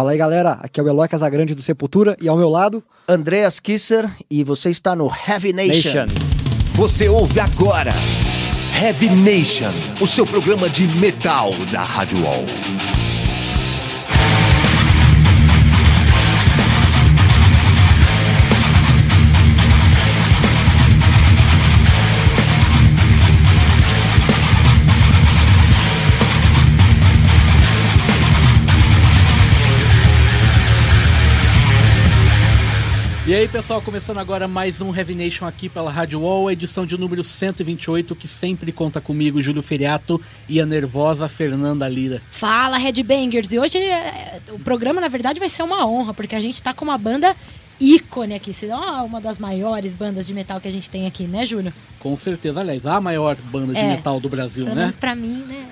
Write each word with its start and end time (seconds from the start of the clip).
Fala 0.00 0.12
aí, 0.12 0.16
galera. 0.16 0.52
Aqui 0.62 0.80
é 0.80 0.82
o 0.82 0.88
Eloy 0.88 1.06
Casagrande 1.06 1.54
do 1.54 1.60
Sepultura 1.60 2.16
e 2.22 2.26
ao 2.26 2.34
meu 2.34 2.48
lado, 2.48 2.82
Andreas 3.06 3.60
Kisser 3.60 4.10
e 4.30 4.42
você 4.42 4.70
está 4.70 4.96
no 4.96 5.10
Heavy 5.28 5.52
Nation. 5.52 6.06
Você 6.72 7.06
ouve 7.06 7.38
agora 7.38 7.92
Heavy 8.82 9.10
Nation, 9.10 9.70
o 10.00 10.06
seu 10.06 10.24
programa 10.24 10.70
de 10.70 10.88
metal 10.96 11.50
da 11.70 11.82
Rádio 11.82 12.24
Wall. 12.24 12.46
Aí, 33.40 33.48
pessoal, 33.48 33.80
começando 33.80 34.18
agora 34.18 34.46
mais 34.46 34.82
um 34.82 34.94
Heavy 34.94 35.14
Nation 35.14 35.46
aqui 35.46 35.66
pela 35.66 35.90
Rádio 35.90 36.20
Wall, 36.20 36.50
edição 36.50 36.84
de 36.84 36.98
número 36.98 37.24
128, 37.24 38.14
que 38.14 38.28
sempre 38.28 38.70
conta 38.70 39.00
comigo, 39.00 39.40
Júlio 39.40 39.62
Feriato 39.62 40.20
e 40.46 40.60
a 40.60 40.66
nervosa 40.66 41.26
Fernanda 41.26 41.88
Lira. 41.88 42.20
Fala, 42.30 42.76
Headbangers! 42.76 43.50
E 43.50 43.58
hoje 43.58 43.78
é, 43.78 44.40
o 44.50 44.58
programa, 44.58 45.00
na 45.00 45.08
verdade, 45.08 45.38
vai 45.38 45.48
ser 45.48 45.62
uma 45.62 45.86
honra, 45.86 46.12
porque 46.12 46.34
a 46.34 46.40
gente 46.40 46.62
tá 46.62 46.74
com 46.74 46.84
uma 46.84 46.98
banda 46.98 47.34
ícone 47.80 48.34
aqui, 48.34 48.52
se 48.52 48.66
não 48.66 48.84
é 48.84 49.00
uma 49.00 49.22
das 49.22 49.38
maiores 49.38 49.94
bandas 49.94 50.26
de 50.26 50.34
metal 50.34 50.60
que 50.60 50.68
a 50.68 50.72
gente 50.72 50.90
tem 50.90 51.06
aqui, 51.06 51.24
né, 51.24 51.46
Júlio? 51.46 51.72
Com 51.98 52.14
certeza, 52.18 52.60
aliás, 52.60 52.84
a 52.84 53.00
maior 53.00 53.36
banda 53.36 53.72
de 53.72 53.78
É, 53.78 53.88
metal 53.88 54.20
do 54.20 54.28
Brasil, 54.28 54.64
Pelo 54.64 54.76
né? 54.76 54.82
menos 54.82 54.96
pra 54.96 55.14
mim, 55.14 55.42
né? 55.48 55.66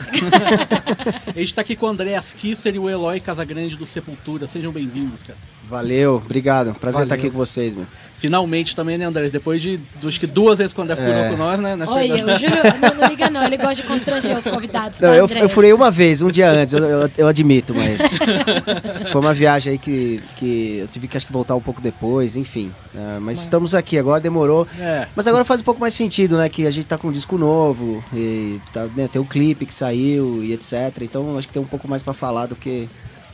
A 1.37 1.39
gente 1.39 1.53
tá 1.53 1.61
aqui 1.61 1.77
com 1.77 1.85
o 1.85 1.89
Andréas 1.91 2.33
Kisser 2.33 2.75
e 2.75 2.79
o 2.79 2.89
Eloy 2.89 3.21
Casagrande 3.21 3.77
do 3.77 3.85
Sepultura. 3.85 4.47
Sejam 4.47 4.73
bem-vindos, 4.73 5.23
cara. 5.23 5.39
Valeu, 5.69 6.17
obrigado. 6.25 6.75
Prazer 6.75 7.01
Valeu. 7.01 7.05
estar 7.05 7.15
aqui 7.17 7.31
com 7.31 7.37
vocês, 7.39 7.75
meu. 7.75 7.87
Finalmente 8.15 8.75
também, 8.75 8.99
né, 8.99 9.05
André? 9.05 9.29
Depois 9.31 9.63
de, 9.63 9.79
acho 10.05 10.19
que 10.19 10.27
duas 10.27 10.59
vezes 10.59 10.73
que 10.73 10.81
o 10.81 10.83
André 10.83 10.97
furou 10.97 11.13
É. 11.13 11.31
com 11.31 11.37
nós, 11.37 11.61
né? 11.61 11.77
né, 11.77 11.85
Olha, 11.87 12.17
Fernanda? 12.17 12.35
o 12.35 12.39
Júlio, 12.39 12.63
não, 12.81 12.95
não 13.03 13.09
liga 13.09 13.31
não, 13.31 13.45
ele 13.45 13.57
gosta 13.57 13.75
de 13.77 13.83
constranger 13.85 14.37
os 14.37 14.43
convidados, 14.45 14.99
Não, 14.99 15.11
tá, 15.11 15.15
eu, 15.17 15.25
André? 15.27 15.43
eu 15.45 15.49
furei 15.49 15.73
uma 15.73 15.89
vez, 15.89 16.21
um 16.21 16.29
dia 16.31 16.51
antes, 16.51 16.75
eu, 16.75 16.85
eu- 16.85 17.11
eu 17.17 17.29
admito, 17.29 17.73
mas 17.77 18.19
foi 19.13 19.21
uma 19.21 19.33
viagem 19.33 19.73
aí 19.75 19.79
que, 19.79 20.21
que 20.37 20.79
eu 20.81 20.89
tive 20.89 21.07
que 21.07 21.17
acho 21.17 21.27
que 21.27 21.33
voltar 21.33 21.55
um 21.55 21.61
pouco 21.61 21.81
depois, 21.81 22.35
enfim. 22.37 22.73
Ah, 22.97 23.19
mas 23.21 23.41
estamos 23.41 23.73
aqui 23.75 23.97
agora, 23.97 24.21
demorou. 24.21 24.67
É. 24.81 25.07
Mas 25.15 25.29
agora 25.29 25.45
faz 25.45 25.61
um 25.61 25.65
pouco 25.65 25.81
mais 25.81 25.95
sentido, 25.95 26.37
né? 26.39 26.49
Que 26.49 26.67
a 26.67 26.71
gente 26.73 26.87
tá 26.87 26.99
com 26.99 27.09
um 27.09 27.13
disco 27.13 27.39
novo, 27.39 28.03
e 28.13 28.59
tá, 28.73 28.87
né, 28.97 29.09
tem 29.13 29.23
um 29.23 29.25
clipe 29.25 29.65
que 29.65 29.75
saiu 29.75 30.43
e 30.43 30.53
etc. 30.53 30.73
Então 31.03 31.39
acho 31.39 31.47
que 31.47 31.55
tem 31.55 31.63
um 31.63 31.67
pouco 31.67 31.87
mais 31.87 32.03
pra 32.03 32.13
falar 32.13 32.47
do 32.47 32.57
que 32.57 32.89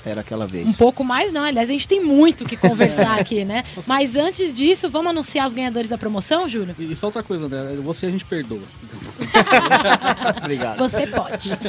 era 0.05 0.21
aquela 0.21 0.47
vez. 0.47 0.69
Um 0.69 0.73
pouco 0.73 1.03
mais 1.03 1.33
não, 1.33 1.43
aliás, 1.45 1.69
a 1.69 1.73
gente 1.73 1.89
tem 1.89 2.03
muito 2.05 2.45
o 2.45 2.47
que 2.47 2.57
conversar 2.57 3.19
aqui, 3.21 3.45
né? 3.45 3.65
Mas 3.87 4.17
antes 4.17 4.53
disso, 4.53 4.89
vamos 4.89 5.11
anunciar 5.11 5.47
os 5.47 5.55
ganhadores 5.55 5.89
da 5.89 5.97
promoção, 5.99 6.49
Júlio? 6.49 6.75
E 6.79 6.95
só 6.95 7.07
outra 7.07 7.23
coisa, 7.23 7.47
André. 7.47 7.77
Você 7.83 8.07
a 8.07 8.11
gente 8.11 8.25
perdoa. 8.25 8.61
Obrigado. 10.43 10.79
Você 10.79 11.07
pode. 11.07 11.55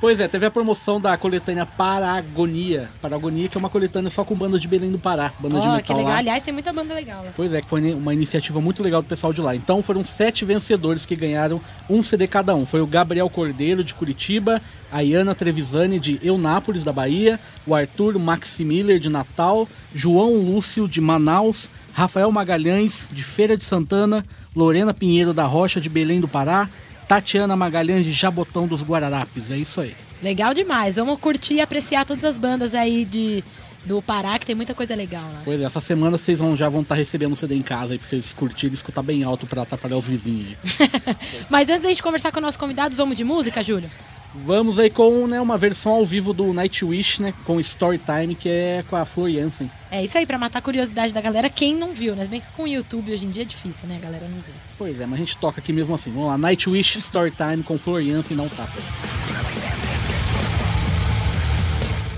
Pois 0.00 0.20
é, 0.20 0.28
teve 0.28 0.46
a 0.46 0.50
promoção 0.50 1.00
da 1.00 1.16
coletânea 1.16 1.66
Paragonia. 1.66 2.90
Paragonia, 3.00 3.48
que 3.48 3.56
é 3.56 3.60
uma 3.60 3.68
coletânea 3.68 4.10
só 4.10 4.24
com 4.24 4.34
bandas 4.34 4.60
de 4.60 4.68
Belém 4.68 4.90
do 4.90 4.98
Pará, 4.98 5.32
banda 5.38 5.60
de 5.60 5.68
Ó, 5.68 5.72
metal 5.76 5.82
que 5.82 5.92
legal. 5.92 6.12
lá. 6.12 6.18
Aliás, 6.18 6.42
tem 6.42 6.52
muita 6.52 6.72
banda 6.72 6.94
legal 6.94 7.22
lá. 7.24 7.32
Pois 7.36 7.52
é, 7.52 7.60
que 7.60 7.68
foi 7.68 7.92
uma 7.92 8.14
iniciativa 8.14 8.60
muito 8.60 8.82
legal 8.82 9.02
do 9.02 9.08
pessoal 9.08 9.32
de 9.32 9.40
lá. 9.40 9.54
Então 9.54 9.82
foram 9.82 10.04
sete 10.04 10.44
vencedores 10.44 11.04
que 11.04 11.14
ganharam 11.14 11.60
um 11.88 12.02
CD 12.02 12.26
cada 12.26 12.54
um. 12.54 12.64
Foi 12.64 12.80
o 12.80 12.86
Gabriel 12.86 13.28
Cordeiro, 13.28 13.84
de 13.84 13.94
Curitiba, 13.94 14.62
a 14.92 15.02
Iana 15.02 15.34
Trevisani, 15.34 15.98
de 15.98 16.20
Eunápolis, 16.22 16.84
da 16.84 16.92
Bahia, 16.92 17.38
o 17.66 17.74
Arthur 17.74 18.18
Maximiller, 18.18 18.98
de 18.98 19.08
Natal, 19.08 19.68
João 19.94 20.34
Lúcio, 20.34 20.88
de 20.88 21.00
Manaus, 21.00 21.70
Rafael 21.92 22.30
Magalhães, 22.30 23.08
de 23.12 23.22
Feira 23.22 23.56
de 23.56 23.64
Santana, 23.64 24.24
Lorena 24.54 24.92
Pinheiro 24.92 25.32
da 25.32 25.44
Rocha, 25.44 25.80
de 25.80 25.88
Belém 25.88 26.20
do 26.20 26.28
Pará, 26.28 26.68
Tatiana 27.06 27.56
Magalhães, 27.56 28.04
de 28.04 28.12
Jabotão 28.12 28.66
dos 28.66 28.82
Guararapes. 28.82 29.50
É 29.50 29.56
isso 29.56 29.80
aí. 29.80 29.94
Legal 30.22 30.52
demais. 30.52 30.96
Vamos 30.96 31.18
curtir 31.18 31.54
e 31.54 31.60
apreciar 31.60 32.04
todas 32.04 32.24
as 32.24 32.38
bandas 32.38 32.74
aí 32.74 33.04
de, 33.04 33.42
do 33.84 34.02
Pará, 34.02 34.38
que 34.38 34.46
tem 34.46 34.54
muita 34.54 34.74
coisa 34.74 34.94
legal 34.94 35.24
lá. 35.32 35.40
Pois 35.44 35.60
é, 35.60 35.64
essa 35.64 35.80
semana 35.80 36.18
vocês 36.18 36.38
vão, 36.38 36.56
já 36.56 36.68
vão 36.68 36.82
estar 36.82 36.94
recebendo 36.94 37.32
um 37.32 37.36
CD 37.36 37.54
em 37.54 37.62
casa 37.62 37.94
aí 37.94 37.98
pra 37.98 38.06
vocês 38.06 38.32
curtirem 38.32 38.72
e 38.72 38.76
escutar 38.76 39.02
bem 39.02 39.24
alto 39.24 39.46
pra 39.46 39.62
atrapalhar 39.62 39.96
os 39.96 40.06
vizinhos 40.06 40.48
aí. 40.48 41.16
Mas 41.48 41.68
antes 41.68 41.82
da 41.82 41.88
gente 41.88 42.02
conversar 42.02 42.32
com 42.32 42.40
nossos 42.40 42.58
convidados, 42.58 42.96
vamos 42.96 43.16
de 43.16 43.24
música, 43.24 43.62
Júlio? 43.62 43.90
Vamos 44.32 44.78
aí 44.78 44.88
com 44.88 45.26
né, 45.26 45.40
uma 45.40 45.58
versão 45.58 45.92
ao 45.92 46.06
vivo 46.06 46.32
do 46.32 46.52
Nightwish, 46.52 47.20
né? 47.20 47.34
Com 47.44 47.58
Storytime, 47.58 48.36
que 48.36 48.48
é 48.48 48.84
com 48.88 48.94
a 48.94 49.04
Flor 49.04 49.28
Jansen. 49.28 49.68
É 49.90 50.04
isso 50.04 50.16
aí, 50.16 50.24
pra 50.24 50.38
matar 50.38 50.60
a 50.60 50.62
curiosidade 50.62 51.12
da 51.12 51.20
galera, 51.20 51.50
quem 51.50 51.74
não 51.74 51.92
viu, 51.92 52.14
né? 52.14 52.24
Se 52.24 52.30
bem 52.30 52.40
que 52.40 52.46
com 52.56 52.62
o 52.62 52.68
YouTube 52.68 53.12
hoje 53.12 53.26
em 53.26 53.30
dia 53.30 53.42
é 53.42 53.44
difícil, 53.44 53.88
né? 53.88 53.96
A 53.96 54.00
galera 54.00 54.28
não 54.28 54.38
vê. 54.38 54.52
Pois 54.78 55.00
é, 55.00 55.06
mas 55.06 55.14
a 55.14 55.22
gente 55.22 55.36
toca 55.36 55.60
aqui 55.60 55.72
mesmo 55.72 55.94
assim. 55.94 56.12
Vamos 56.12 56.28
lá, 56.28 56.38
Nightwish 56.38 56.98
Storytime 56.98 57.64
com 57.64 57.76
Flor 57.76 58.02
Jansen, 58.02 58.36
não 58.36 58.48
tapa. 58.48 58.72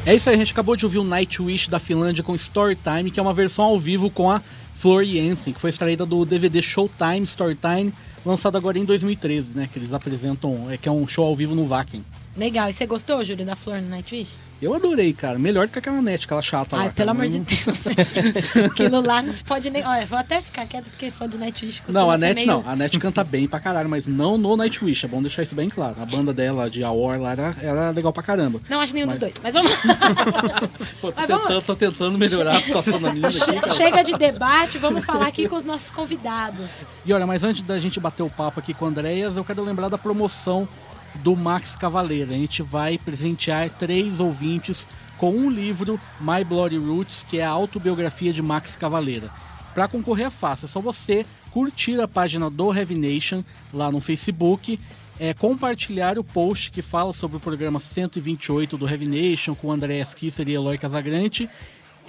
É 0.05 0.15
isso 0.15 0.29
aí, 0.29 0.35
a 0.35 0.39
gente 0.39 0.53
acabou 0.53 0.77
de 0.77 0.85
ouvir 0.85 0.99
o 0.99 1.05
Nightwish 1.05 1.71
da 1.71 1.79
Finlândia 1.79 2.23
com 2.23 2.35
Storytime, 2.35 3.11
que 3.11 3.19
é 3.19 3.23
uma 3.23 3.33
versão 3.33 3.65
ao 3.65 3.79
vivo 3.79 4.11
com 4.11 4.31
a 4.31 4.43
Flor 4.75 5.05
Jansen, 5.05 5.55
que 5.55 5.61
foi 5.61 5.71
extraída 5.71 6.05
do 6.05 6.27
DVD 6.27 6.61
Showtime 6.61 7.23
Storytime, 7.23 7.95
lançado 8.25 8.57
agora 8.57 8.79
em 8.79 8.85
2013, 8.85 9.57
né? 9.57 9.69
Que 9.73 9.79
eles 9.79 9.93
apresentam, 9.93 10.71
é 10.71 10.77
que 10.77 10.89
é 10.89 10.93
um 10.93 11.07
show 11.07 11.27
ao 11.27 11.35
vivo 11.35 11.55
no 11.55 11.67
Vakin. 11.67 12.05
Legal. 12.37 12.69
E 12.69 12.73
você 12.73 12.87
gostou, 12.87 13.23
Júlio, 13.25 13.45
da 13.45 13.57
Flor 13.57 13.81
no 13.81 13.89
Nightwish? 13.89 14.31
Eu 14.61 14.73
adorei, 14.75 15.13
cara. 15.13 15.41
Melhor 15.41 15.67
do 15.67 15.73
que 15.73 15.81
aquela 15.81 16.01
net, 16.01 16.25
aquela 16.25 16.41
chata 16.41 16.77
lá. 16.77 16.83
Ai, 16.85 16.91
pelo 16.93 17.09
cara. 17.09 17.11
amor 17.11 17.27
de 17.29 17.41
Deus, 17.41 17.85
né, 17.85 17.95
gente? 17.97 18.59
Aquilo 18.71 19.01
lá 19.01 19.21
não 19.21 19.33
se 19.33 19.43
pode 19.43 19.69
nem... 19.71 19.85
Olha, 19.85 20.07
vou 20.07 20.17
até 20.17 20.41
ficar 20.41 20.65
quieto, 20.67 20.85
porque 20.85 21.11
fã 21.11 21.27
do 21.29 21.37
Nightwish 21.37 21.83
Não, 21.89 22.09
a 22.09 22.17
Net 22.17 22.37
meio... 22.37 22.47
não. 22.47 22.63
A 22.65 22.77
Net 22.77 22.97
canta 23.01 23.25
bem 23.25 23.49
pra 23.49 23.59
caralho, 23.59 23.89
mas 23.89 24.07
não 24.07 24.39
no 24.39 24.57
Nightwish. 24.57 25.05
É 25.05 25.09
bom 25.09 25.21
deixar 25.21 25.43
isso 25.43 25.57
bem 25.57 25.69
claro. 25.69 25.97
A 26.01 26.07
banda 26.07 26.33
dela, 26.33 26.71
de 26.71 26.85
Aor, 26.85 27.19
lá, 27.21 27.33
era, 27.33 27.57
era 27.61 27.91
legal 27.91 28.13
pra 28.13 28.23
caramba. 28.23 28.61
Não 28.71 28.81
acho 28.81 28.95
nenhum 28.95 29.09
Mas- 29.09 29.19
dos 29.19 29.31
dois, 29.33 29.35
mas 29.43 29.53
vamos 29.53 29.73
Pô, 31.01 31.11
tô, 31.11 31.21
Mas 31.21 31.29
vamos- 31.29 31.43
tentando, 31.49 31.63
tô 31.63 31.75
tentando 31.77 32.17
melhorar 32.19 32.53
a 32.53 32.61
situação 32.61 33.01
da 33.01 33.09
menina 33.09 33.29
aqui, 33.31 33.61
cara. 33.61 33.75
Chega 33.75 34.03
de 34.05 34.13
debate, 34.17 34.79
vamos 34.79 35.05
falar 35.05 35.27
aqui 35.27 35.49
com 35.49 35.57
os 35.57 35.65
nossos 35.65 35.91
convidados. 35.91 36.87
E 37.05 37.13
olha, 37.13 37.27
mas 37.27 37.43
antes 37.43 37.63
da 37.63 37.81
gente 37.81 37.99
bater 37.99 38.23
o 38.23 38.31
papo 38.31 38.61
aqui 38.61 38.73
com 38.73 38.85
o 38.85 38.89
Andréas, 38.89 39.37
eu 39.37 39.45
quero 39.45 39.65
lembrar 39.65 39.89
da 39.89 39.99
promoção 39.99 40.69
do 41.17 41.37
Max 41.37 41.77
Cavaleira. 41.77 42.33
A 42.33 42.39
gente 42.39 42.63
vai 42.63 42.99
presentear 42.99 43.71
três 43.71 44.19
ouvintes 44.21 44.87
com 45.19 45.31
um 45.31 45.51
livro, 45.51 46.01
My 46.21 46.43
Bloody 46.45 46.79
Roots, 46.79 47.25
que 47.29 47.39
é 47.39 47.45
a 47.45 47.51
autobiografia 47.51 48.33
de 48.33 48.43
Max 48.43 48.75
Cavaleira. 48.75 49.31
Para 49.75 49.89
concorrer 49.89 50.27
é 50.27 50.31
fácil, 50.31 50.67
é 50.67 50.69
só 50.69 50.81
você 50.81 51.25
curtir 51.51 52.01
a 52.01 52.09
página 52.09 52.51
do 52.51 52.75
Heavy 52.75 52.97
Nation 52.97 53.45
lá 53.73 53.91
no 53.91 54.01
Facebook, 54.01 54.79
é, 55.19 55.33
compartilhar 55.33 56.19
o 56.19 56.25
post 56.25 56.71
que 56.71 56.83
fala 56.83 57.13
sobre 57.13 57.37
o 57.37 57.41
programa 57.41 57.79
128 57.79 58.77
do 58.77 58.89
Heavy 58.89 59.07
Nation 59.07 59.55
com 59.55 59.71
André 59.71 60.03
Kisser 60.17 60.49
e 60.49 60.55
Eloy 60.55 60.77
Casagrande 60.77 61.49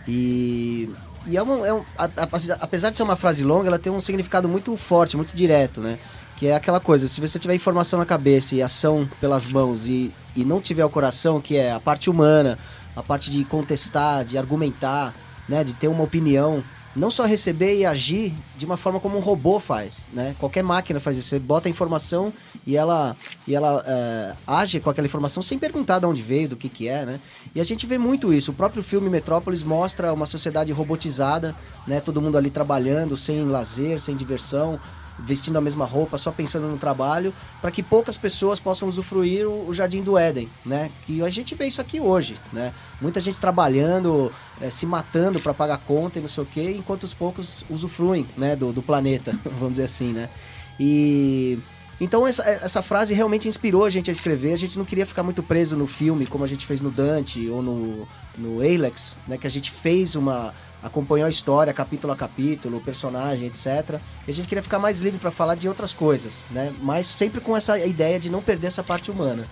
E, 0.09 0.89
e 1.27 1.37
é 1.37 1.43
um, 1.43 1.65
é 1.65 1.73
um- 1.73 1.85
a- 1.99 2.05
a- 2.05 2.29
apesar 2.61 2.91
de 2.91 2.97
ser 2.97 3.03
uma 3.03 3.17
frase 3.17 3.45
longa, 3.45 3.69
ela 3.69 3.79
tem 3.79 3.93
um 3.93 4.01
significado 4.01 4.49
muito 4.49 4.77
forte, 4.77 5.17
muito 5.17 5.35
direto, 5.35 5.81
né? 5.81 5.99
Que 6.37 6.47
é 6.47 6.55
aquela 6.55 6.81
coisa, 6.81 7.07
se 7.07 7.21
você 7.21 7.39
tiver 7.39 7.55
informação 7.55 7.99
na 7.99 8.07
cabeça 8.07 8.55
e 8.55 8.63
ação 8.63 9.09
pelas 9.21 9.47
mãos 9.49 9.87
e 9.87 10.13
e 10.37 10.45
não 10.45 10.61
tiver 10.61 10.85
o 10.85 10.89
coração, 10.89 11.41
que 11.41 11.57
é 11.57 11.73
a 11.73 11.81
parte 11.81 12.09
humana, 12.09 12.57
a 12.95 13.03
parte 13.03 13.33
de 13.33 13.45
contestar, 13.45 14.25
de 14.25 14.39
argumentar, 14.39 15.13
né, 15.49 15.65
de 15.65 15.75
ter 15.75 15.89
uma 15.89 16.05
opinião, 16.05 16.63
não 16.95 17.11
só 17.11 17.25
receber 17.25 17.79
e 17.79 17.87
agir 17.87 18.35
de 18.57 18.67
uma 18.67 18.77
forma 18.77 18.99
como 18.99 19.17
um 19.17 19.21
robô 19.21 19.61
faz, 19.61 20.09
né? 20.13 20.35
Qualquer 20.39 20.63
máquina 20.63 20.99
faz 20.99 21.17
isso. 21.17 21.29
Você 21.29 21.39
bota 21.39 21.69
a 21.69 21.71
informação 21.71 22.33
e 22.67 22.77
ela, 22.77 23.17
e 23.47 23.55
ela 23.55 23.83
é, 23.87 24.35
age 24.47 24.81
com 24.81 24.91
aquela 24.91 25.07
informação 25.07 25.43
sem 25.43 25.59
perguntar 25.59 26.01
de 26.01 26.07
onde 26.07 26.21
veio, 26.21 26.49
do 26.49 26.57
que 26.57 26.69
que 26.69 26.89
é, 26.89 27.07
né? 27.07 27.21
E 27.55 27.61
a 27.61 27.65
gente 27.65 27.87
vê 27.87 27.97
muito 27.97 28.33
isso. 28.33 28.51
O 28.51 28.55
próprio 28.55 28.83
filme 28.83 29.09
Metrópolis 29.09 29.63
mostra 29.63 30.13
uma 30.13 30.27
sociedade 30.27 30.73
robotizada, 30.73 31.55
né? 31.87 32.01
Todo 32.01 32.21
mundo 32.21 32.37
ali 32.37 32.51
trabalhando, 32.51 33.17
sem 33.17 33.45
lazer, 33.45 34.01
sem 34.01 34.17
diversão, 34.17 34.81
vestindo 35.23 35.57
a 35.57 35.61
mesma 35.61 35.85
roupa, 35.85 36.19
só 36.19 36.31
pensando 36.31 36.67
no 36.67 36.79
trabalho, 36.79 37.33
para 37.61 37.71
que 37.71 37.83
poucas 37.83 38.17
pessoas 38.17 38.59
possam 38.59 38.89
usufruir 38.89 39.47
o, 39.47 39.69
o, 39.69 39.75
Jardim 39.75 40.03
do 40.03 40.19
Éden, 40.19 40.49
né? 40.65 40.91
Que 41.07 41.23
a 41.23 41.31
gente 41.31 41.55
vê 41.55 41.67
isso 41.67 41.81
aqui 41.81 42.01
hoje, 42.01 42.37
né? 42.53 42.73
Muita 43.01 43.21
gente 43.21 43.39
trabalhando, 43.39 44.33
é, 44.61 44.71
se 44.71 44.87
matando 44.87 45.41
para 45.41 45.55
pagar 45.55 45.79
conta 45.79 46.19
e 46.19 46.23
não 46.23 46.29
sei 46.29 46.45
o 46.45 46.47
quê, 46.47 46.75
enquanto 46.77 47.05
os 47.05 47.15
poucos 47.15 47.65
usufruem, 47.69 48.27
né? 48.37 48.55
Do, 48.55 48.73
do 48.73 48.83
planeta, 48.83 49.37
vamos 49.59 49.73
dizer 49.73 49.85
assim, 49.85 50.13
né? 50.13 50.29
E 50.79 51.59
então 52.01 52.27
essa, 52.27 52.43
essa 52.43 52.81
frase 52.81 53.13
realmente 53.13 53.47
inspirou 53.47 53.85
a 53.85 53.91
gente 53.91 54.09
a 54.09 54.13
escrever. 54.13 54.55
A 54.55 54.57
gente 54.57 54.79
não 54.79 54.87
queria 54.87 55.05
ficar 55.05 55.23
muito 55.23 55.43
preso 55.43 55.77
no 55.77 55.87
filme, 55.87 56.27
como 56.27 56.43
a 56.43 56.47
gente 56.47 56.65
fez 56.67 56.81
no 56.81 56.91
Dante 56.91 57.47
ou 57.49 57.63
no, 57.63 58.09
no 58.39 58.61
Alex, 58.61 59.19
né? 59.29 59.37
Que 59.37 59.47
a 59.47 59.51
gente 59.51 59.71
fez 59.71 60.15
uma 60.17 60.55
acompanhou 60.83 61.27
a 61.27 61.31
história 61.31 61.75
capítulo 61.75 62.11
a 62.11 62.17
capítulo, 62.17 62.81
personagem, 62.81 63.49
etc. 63.49 64.01
E 64.27 64.31
a 64.31 64.33
gente 64.33 64.49
queria 64.49 64.63
ficar 64.63 64.79
mais 64.79 65.01
livre 65.01 65.19
para 65.21 65.31
falar 65.31 65.55
de 65.55 65.69
outras 65.69 65.93
coisas, 65.93 66.47
né? 66.51 66.73
Mas 66.81 67.07
sempre 67.07 67.39
com 67.39 67.55
essa 67.55 67.79
ideia 67.79 68.19
de 68.19 68.31
não 68.31 68.41
perder 68.41 68.69
essa 68.69 68.83
parte 68.83 69.11
humana. 69.11 69.47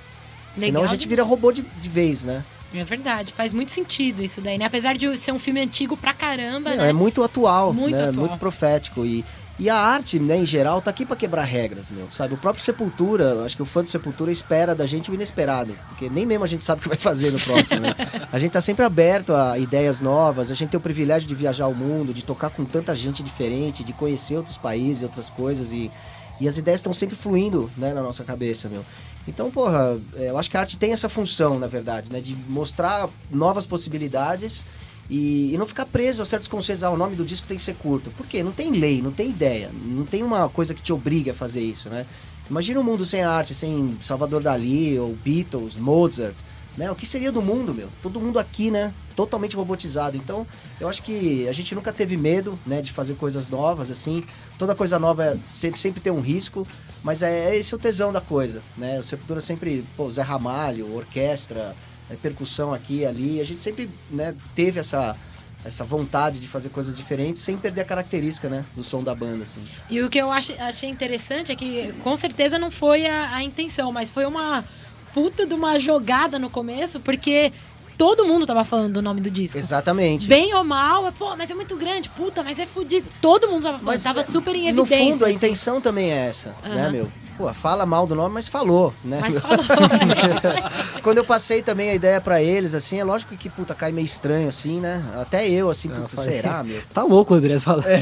Legal 0.56 0.66
Senão 0.66 0.82
a 0.82 0.86
gente 0.86 1.06
vira 1.06 1.22
robô 1.22 1.52
de, 1.52 1.60
de 1.62 1.88
vez, 1.88 2.24
né? 2.24 2.42
É 2.72 2.84
verdade, 2.84 3.32
faz 3.32 3.54
muito 3.54 3.72
sentido 3.72 4.22
isso 4.22 4.40
daí, 4.40 4.58
né? 4.58 4.66
Apesar 4.66 4.94
de 4.94 5.16
ser 5.16 5.32
um 5.32 5.38
filme 5.38 5.60
antigo 5.60 5.96
pra 5.96 6.12
caramba, 6.12 6.74
né? 6.74 6.90
É 6.90 6.92
muito 6.92 7.22
atual, 7.22 7.72
muito 7.72 7.96
né? 7.96 8.08
Atual. 8.08 8.26
Muito 8.26 8.38
profético. 8.38 9.06
E, 9.06 9.24
e 9.58 9.70
a 9.70 9.76
arte, 9.76 10.20
né, 10.20 10.36
em 10.36 10.46
geral, 10.46 10.80
tá 10.82 10.90
aqui 10.90 11.04
para 11.04 11.16
quebrar 11.16 11.42
regras, 11.42 11.90
meu, 11.90 12.06
sabe? 12.12 12.34
O 12.34 12.36
próprio 12.36 12.62
Sepultura, 12.62 13.42
acho 13.44 13.56
que 13.56 13.62
o 13.62 13.66
fã 13.66 13.82
do 13.82 13.88
Sepultura 13.88 14.30
espera 14.30 14.74
da 14.74 14.86
gente 14.86 15.10
o 15.10 15.14
inesperado, 15.14 15.74
porque 15.88 16.08
nem 16.10 16.26
mesmo 16.26 16.44
a 16.44 16.46
gente 16.46 16.64
sabe 16.64 16.80
o 16.80 16.82
que 16.82 16.88
vai 16.88 16.98
fazer 16.98 17.32
no 17.32 17.40
próximo, 17.40 17.80
né? 17.80 17.94
A 18.30 18.38
gente 18.38 18.52
tá 18.52 18.60
sempre 18.60 18.84
aberto 18.84 19.32
a 19.32 19.58
ideias 19.58 20.00
novas, 20.00 20.50
a 20.50 20.54
gente 20.54 20.68
tem 20.68 20.78
o 20.78 20.80
privilégio 20.80 21.26
de 21.26 21.34
viajar 21.34 21.66
o 21.66 21.74
mundo, 21.74 22.12
de 22.12 22.22
tocar 22.22 22.50
com 22.50 22.64
tanta 22.64 22.94
gente 22.94 23.22
diferente, 23.22 23.82
de 23.82 23.92
conhecer 23.92 24.36
outros 24.36 24.58
países, 24.58 25.02
outras 25.02 25.30
coisas 25.30 25.72
e, 25.72 25.90
e 26.38 26.46
as 26.46 26.58
ideias 26.58 26.78
estão 26.78 26.92
sempre 26.92 27.16
fluindo, 27.16 27.70
né, 27.76 27.94
na 27.94 28.02
nossa 28.02 28.22
cabeça, 28.24 28.68
meu. 28.68 28.84
Então, 29.28 29.50
porra, 29.50 30.00
é, 30.16 30.30
eu 30.30 30.38
acho 30.38 30.50
que 30.50 30.56
a 30.56 30.60
arte 30.60 30.78
tem 30.78 30.92
essa 30.92 31.08
função, 31.08 31.58
na 31.58 31.66
verdade, 31.66 32.10
né, 32.10 32.18
de 32.18 32.34
mostrar 32.48 33.08
novas 33.30 33.66
possibilidades 33.66 34.64
e, 35.10 35.52
e, 35.52 35.58
não 35.58 35.66
ficar 35.66 35.84
preso 35.84 36.22
a 36.22 36.24
certos 36.24 36.48
conceitos. 36.48 36.82
Ah, 36.82 36.90
o 36.90 36.96
nome 36.96 37.14
do 37.14 37.24
disco 37.24 37.46
tem 37.46 37.56
que 37.56 37.62
ser 37.62 37.74
curto. 37.74 38.10
Por 38.10 38.26
quê? 38.26 38.42
Não 38.42 38.52
tem 38.52 38.72
lei, 38.72 39.02
não 39.02 39.12
tem 39.12 39.28
ideia. 39.28 39.70
Não 39.72 40.04
tem 40.04 40.22
uma 40.22 40.48
coisa 40.48 40.74
que 40.74 40.82
te 40.82 40.92
obrigue 40.92 41.30
a 41.30 41.34
fazer 41.34 41.60
isso, 41.60 41.90
né? 41.90 42.06
Imagina 42.48 42.80
um 42.80 42.82
mundo 42.82 43.04
sem 43.04 43.22
arte, 43.22 43.54
sem 43.54 43.96
Salvador 44.00 44.42
Dali, 44.42 44.98
ou 44.98 45.14
Beatles, 45.14 45.76
Mozart. 45.76 46.34
Né? 46.78 46.88
O 46.92 46.94
que 46.94 47.04
seria 47.04 47.32
do 47.32 47.42
mundo, 47.42 47.74
meu? 47.74 47.88
Todo 48.00 48.20
mundo 48.20 48.38
aqui, 48.38 48.70
né? 48.70 48.94
Totalmente 49.16 49.56
robotizado. 49.56 50.16
Então, 50.16 50.46
eu 50.78 50.88
acho 50.88 51.02
que 51.02 51.48
a 51.48 51.52
gente 51.52 51.74
nunca 51.74 51.92
teve 51.92 52.16
medo, 52.16 52.56
né? 52.64 52.80
De 52.80 52.92
fazer 52.92 53.16
coisas 53.16 53.50
novas, 53.50 53.90
assim. 53.90 54.22
Toda 54.56 54.76
coisa 54.76 54.96
nova 54.96 55.24
é, 55.24 55.38
sempre, 55.42 55.80
sempre 55.80 56.00
tem 56.00 56.12
um 56.12 56.20
risco. 56.20 56.64
Mas 57.02 57.20
é, 57.20 57.50
é 57.50 57.56
esse 57.56 57.74
o 57.74 57.78
tesão 57.78 58.12
da 58.12 58.20
coisa, 58.20 58.62
né? 58.76 58.96
O 59.00 59.02
Sepultura 59.02 59.40
sempre, 59.40 59.84
pô, 59.96 60.08
Zé 60.08 60.22
Ramalho, 60.22 60.94
orquestra, 60.94 61.74
é, 62.08 62.14
percussão 62.14 62.72
aqui 62.72 63.04
ali. 63.04 63.40
A 63.40 63.44
gente 63.44 63.60
sempre 63.60 63.90
né, 64.08 64.36
teve 64.54 64.78
essa, 64.78 65.16
essa 65.64 65.82
vontade 65.82 66.38
de 66.38 66.46
fazer 66.46 66.68
coisas 66.68 66.96
diferentes 66.96 67.42
sem 67.42 67.56
perder 67.56 67.80
a 67.80 67.84
característica 67.84 68.48
né, 68.48 68.64
do 68.76 68.84
som 68.84 69.02
da 69.02 69.16
banda. 69.16 69.42
Assim. 69.42 69.60
E 69.90 70.00
o 70.00 70.08
que 70.08 70.18
eu 70.18 70.30
achei, 70.30 70.56
achei 70.58 70.88
interessante 70.88 71.50
é 71.50 71.56
que 71.56 71.92
com 72.04 72.14
certeza 72.14 72.56
não 72.56 72.70
foi 72.70 73.04
a, 73.06 73.34
a 73.34 73.42
intenção, 73.42 73.90
mas 73.90 74.10
foi 74.10 74.26
uma 74.26 74.64
puta 75.12 75.46
de 75.46 75.54
uma 75.54 75.78
jogada 75.78 76.38
no 76.38 76.50
começo, 76.50 77.00
porque 77.00 77.52
todo 77.96 78.24
mundo 78.24 78.46
tava 78.46 78.64
falando 78.64 78.94
do 78.94 79.02
nome 79.02 79.20
do 79.20 79.30
disco. 79.30 79.58
Exatamente. 79.58 80.28
Bem 80.28 80.54
ou 80.54 80.64
mal, 80.64 81.10
pô, 81.12 81.36
mas 81.36 81.50
é 81.50 81.54
muito 81.54 81.76
grande, 81.76 82.08
puta, 82.10 82.42
mas 82.42 82.58
é 82.58 82.66
fodido. 82.66 83.08
Todo 83.20 83.48
mundo 83.48 83.64
tava 83.64 83.78
falando, 83.78 83.92
mas, 83.92 84.02
tava 84.02 84.22
super 84.22 84.54
em 84.54 84.68
evidência. 84.68 84.98
No 84.98 85.12
fundo, 85.12 85.24
a 85.24 85.28
assim. 85.28 85.36
intenção 85.36 85.80
também 85.80 86.12
é 86.12 86.28
essa, 86.28 86.54
uhum. 86.64 86.74
né, 86.74 86.90
meu? 86.90 87.08
Pô, 87.38 87.54
fala 87.54 87.86
mal 87.86 88.04
do 88.04 88.16
nome, 88.16 88.34
mas 88.34 88.48
falou, 88.48 88.92
né? 89.04 89.18
Mas 89.20 89.38
falou, 89.38 89.58
né? 89.58 90.70
Quando 91.04 91.18
eu 91.18 91.24
passei 91.24 91.62
também 91.62 91.88
a 91.90 91.94
ideia 91.94 92.20
para 92.20 92.42
eles, 92.42 92.74
assim, 92.74 92.98
é 92.98 93.04
lógico 93.04 93.36
que, 93.36 93.48
puta, 93.48 93.76
cai 93.76 93.92
meio 93.92 94.04
estranho, 94.04 94.48
assim, 94.48 94.80
né? 94.80 95.04
Até 95.14 95.48
eu, 95.48 95.70
assim, 95.70 95.88
puta, 95.88 96.08
falei, 96.08 96.30
será, 96.32 96.64
meu? 96.64 96.82
Tá 96.92 97.04
louco, 97.04 97.34
André, 97.34 97.60
fala 97.60 97.84
é, 97.86 98.00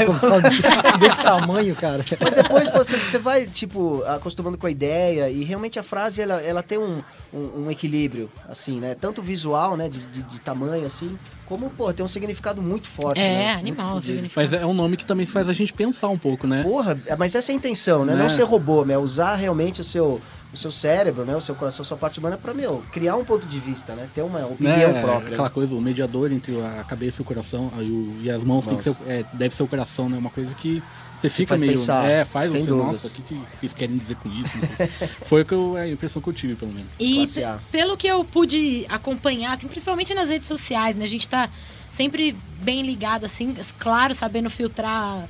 desse 0.98 1.22
tamanho, 1.22 1.76
cara. 1.76 2.02
Mas 2.18 2.32
depois 2.32 2.70
você, 2.70 2.96
você 2.96 3.18
vai, 3.18 3.44
tipo, 3.44 4.02
acostumando 4.06 4.56
com 4.56 4.66
a 4.66 4.70
ideia 4.70 5.28
e 5.28 5.44
realmente 5.44 5.78
a 5.78 5.82
frase, 5.82 6.22
ela, 6.22 6.40
ela 6.40 6.62
tem 6.62 6.78
um, 6.78 7.02
um, 7.30 7.64
um 7.66 7.70
equilíbrio, 7.70 8.30
assim, 8.48 8.80
né? 8.80 8.96
Tanto 8.98 9.20
visual, 9.20 9.76
né, 9.76 9.90
de, 9.90 10.06
de, 10.06 10.22
de 10.22 10.40
tamanho, 10.40 10.86
assim, 10.86 11.18
como, 11.46 11.70
pô, 11.70 11.92
tem 11.92 12.04
um 12.04 12.08
significado 12.08 12.60
muito 12.60 12.88
forte, 12.88 13.20
é, 13.20 13.24
né? 13.24 13.44
É, 13.44 13.52
animal. 13.54 14.00
Mas 14.34 14.52
é 14.52 14.66
um 14.66 14.74
nome 14.74 14.96
que 14.96 15.06
também 15.06 15.24
faz 15.24 15.48
a 15.48 15.52
gente 15.52 15.72
pensar 15.72 16.08
um 16.08 16.18
pouco, 16.18 16.46
né? 16.46 16.62
Porra, 16.62 16.98
mas 17.16 17.34
essa 17.34 17.52
é 17.52 17.54
a 17.54 17.56
intenção, 17.56 18.04
né? 18.04 18.14
Não, 18.14 18.24
Não 18.24 18.30
ser 18.30 18.42
robô, 18.42 18.84
né? 18.84 18.98
Usar 18.98 19.36
realmente 19.36 19.80
o 19.80 19.84
seu, 19.84 20.20
o 20.52 20.56
seu 20.56 20.70
cérebro, 20.70 21.24
né? 21.24 21.36
O 21.36 21.40
seu 21.40 21.54
coração, 21.54 21.84
a 21.84 21.86
sua 21.86 21.96
parte 21.96 22.18
humana 22.18 22.36
para 22.36 22.52
meu, 22.52 22.82
criar 22.92 23.16
um 23.16 23.24
ponto 23.24 23.46
de 23.46 23.60
vista, 23.60 23.94
né? 23.94 24.08
Ter 24.12 24.22
uma 24.22 24.44
opinião 24.44 24.90
é, 24.90 25.00
própria. 25.00 25.34
Aquela 25.34 25.50
coisa, 25.50 25.74
o 25.74 25.80
mediador 25.80 26.32
entre 26.32 26.60
a 26.60 26.82
cabeça 26.82 27.20
e 27.20 27.22
o 27.22 27.24
coração, 27.24 27.70
aí 27.76 27.88
o, 27.88 28.16
e 28.20 28.30
as 28.30 28.42
mãos, 28.42 28.66
tem 28.66 28.76
que 28.76 28.82
ser, 28.82 28.96
é, 29.06 29.24
deve 29.32 29.54
ser 29.54 29.62
o 29.62 29.68
coração, 29.68 30.08
né? 30.08 30.18
Uma 30.18 30.30
coisa 30.30 30.54
que 30.54 30.82
você 31.30 31.36
fica 31.36 31.48
faz 31.48 31.60
meio. 31.60 31.72
Pensar, 31.72 32.08
é, 32.08 32.24
faz 32.24 32.50
sem 32.50 32.60
você, 32.60 32.70
dúvidas. 32.70 32.92
nossa, 32.92 33.08
o 33.08 33.10
que, 33.10 33.22
que 33.22 33.40
eles 33.62 33.72
querem 33.72 33.96
dizer 33.96 34.16
com 34.16 34.28
isso? 34.30 34.56
Foi 35.26 35.44
que 35.44 35.54
eu, 35.54 35.76
é 35.76 35.82
a 35.82 35.88
impressão 35.88 36.20
que 36.20 36.28
eu 36.28 36.32
tive, 36.32 36.54
pelo 36.54 36.72
menos. 36.72 36.90
E 36.98 37.24
pelo 37.70 37.96
que 37.96 38.06
eu 38.06 38.24
pude 38.24 38.86
acompanhar, 38.88 39.56
assim, 39.56 39.68
principalmente 39.68 40.14
nas 40.14 40.28
redes 40.28 40.48
sociais, 40.48 40.96
né? 40.96 41.04
A 41.04 41.08
gente 41.08 41.28
tá 41.28 41.50
sempre 41.90 42.36
bem 42.62 42.82
ligado, 42.82 43.24
assim, 43.24 43.54
claro, 43.78 44.14
sabendo 44.14 44.50
filtrar 44.50 45.28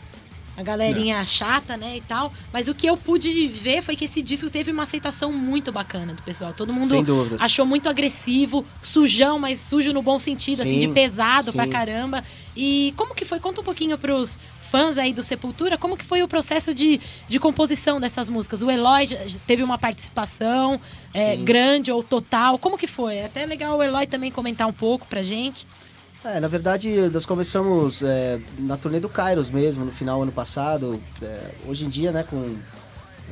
a 0.56 0.62
galerinha 0.62 1.19
Não. 1.19 1.26
chata, 1.26 1.76
né, 1.76 1.98
e 1.98 2.00
tal. 2.00 2.32
Mas 2.52 2.66
o 2.66 2.75
que 2.75 2.87
eu 2.87 2.96
pude 2.96 3.46
ver 3.48 3.82
foi 3.82 3.94
que 3.94 4.06
esse 4.06 4.22
disco 4.22 4.48
teve 4.48 4.72
uma 4.72 4.84
aceitação 4.84 5.31
muito 5.31 5.70
bacana 5.70 6.14
do 6.14 6.22
pessoal. 6.22 6.52
Todo 6.52 6.72
mundo 6.72 7.04
achou 7.38 7.66
muito 7.66 7.88
agressivo, 7.88 8.64
sujão, 8.81 9.38
mas 9.38 9.60
sujo 9.60 9.93
no 9.93 10.03
bom 10.03 10.19
sentido, 10.19 10.62
sim, 10.62 10.69
assim, 10.69 10.81
de 10.81 10.88
pesado 10.88 11.53
sim. 11.53 11.56
pra 11.56 11.69
caramba. 11.69 12.24
E 12.56 12.94
como 12.96 13.15
que 13.15 13.26
foi? 13.26 13.38
Conta 13.38 13.60
um 13.60 13.65
pouquinho 13.65 13.98
pros 13.98 14.38
fãs 14.77 14.99
aí 14.99 15.11
do 15.15 15.23
Sepultura, 15.23 15.79
como 15.79 15.97
que 15.97 16.05
foi 16.05 16.23
o 16.23 16.29
processo 16.29 16.75
de, 16.75 17.01
de 17.27 17.39
composição 17.39 17.99
dessas 17.99 18.29
músicas? 18.29 18.61
O 18.61 18.71
Eloy 18.71 19.09
teve 19.47 19.63
uma 19.63 19.79
participação 19.79 20.79
é, 21.15 21.35
grande 21.37 21.91
ou 21.91 22.03
total? 22.03 22.59
Como 22.59 22.77
que 22.77 22.87
foi? 22.87 23.17
É 23.17 23.25
até 23.25 23.47
legal 23.47 23.79
o 23.79 23.83
Eloy 23.83 24.06
também 24.06 24.31
comentar 24.31 24.69
um 24.69 24.73
pouco 24.75 25.06
pra 25.06 25.23
gente. 25.23 25.67
É, 26.23 26.39
na 26.41 26.49
verdade, 26.49 26.91
nós 27.11 27.25
começamos 27.25 28.03
é, 28.03 28.39
na 28.59 28.77
turnê 28.77 29.01
do 29.01 29.09
Kairos 29.09 29.49
mesmo, 29.49 29.83
no 29.83 29.93
final 29.93 30.19
do 30.19 30.25
ano 30.25 30.33
passado. 30.33 31.01
É, 31.23 31.53
hoje 31.67 31.87
em 31.87 31.89
dia, 31.89 32.13
né, 32.13 32.23
com 32.23 32.55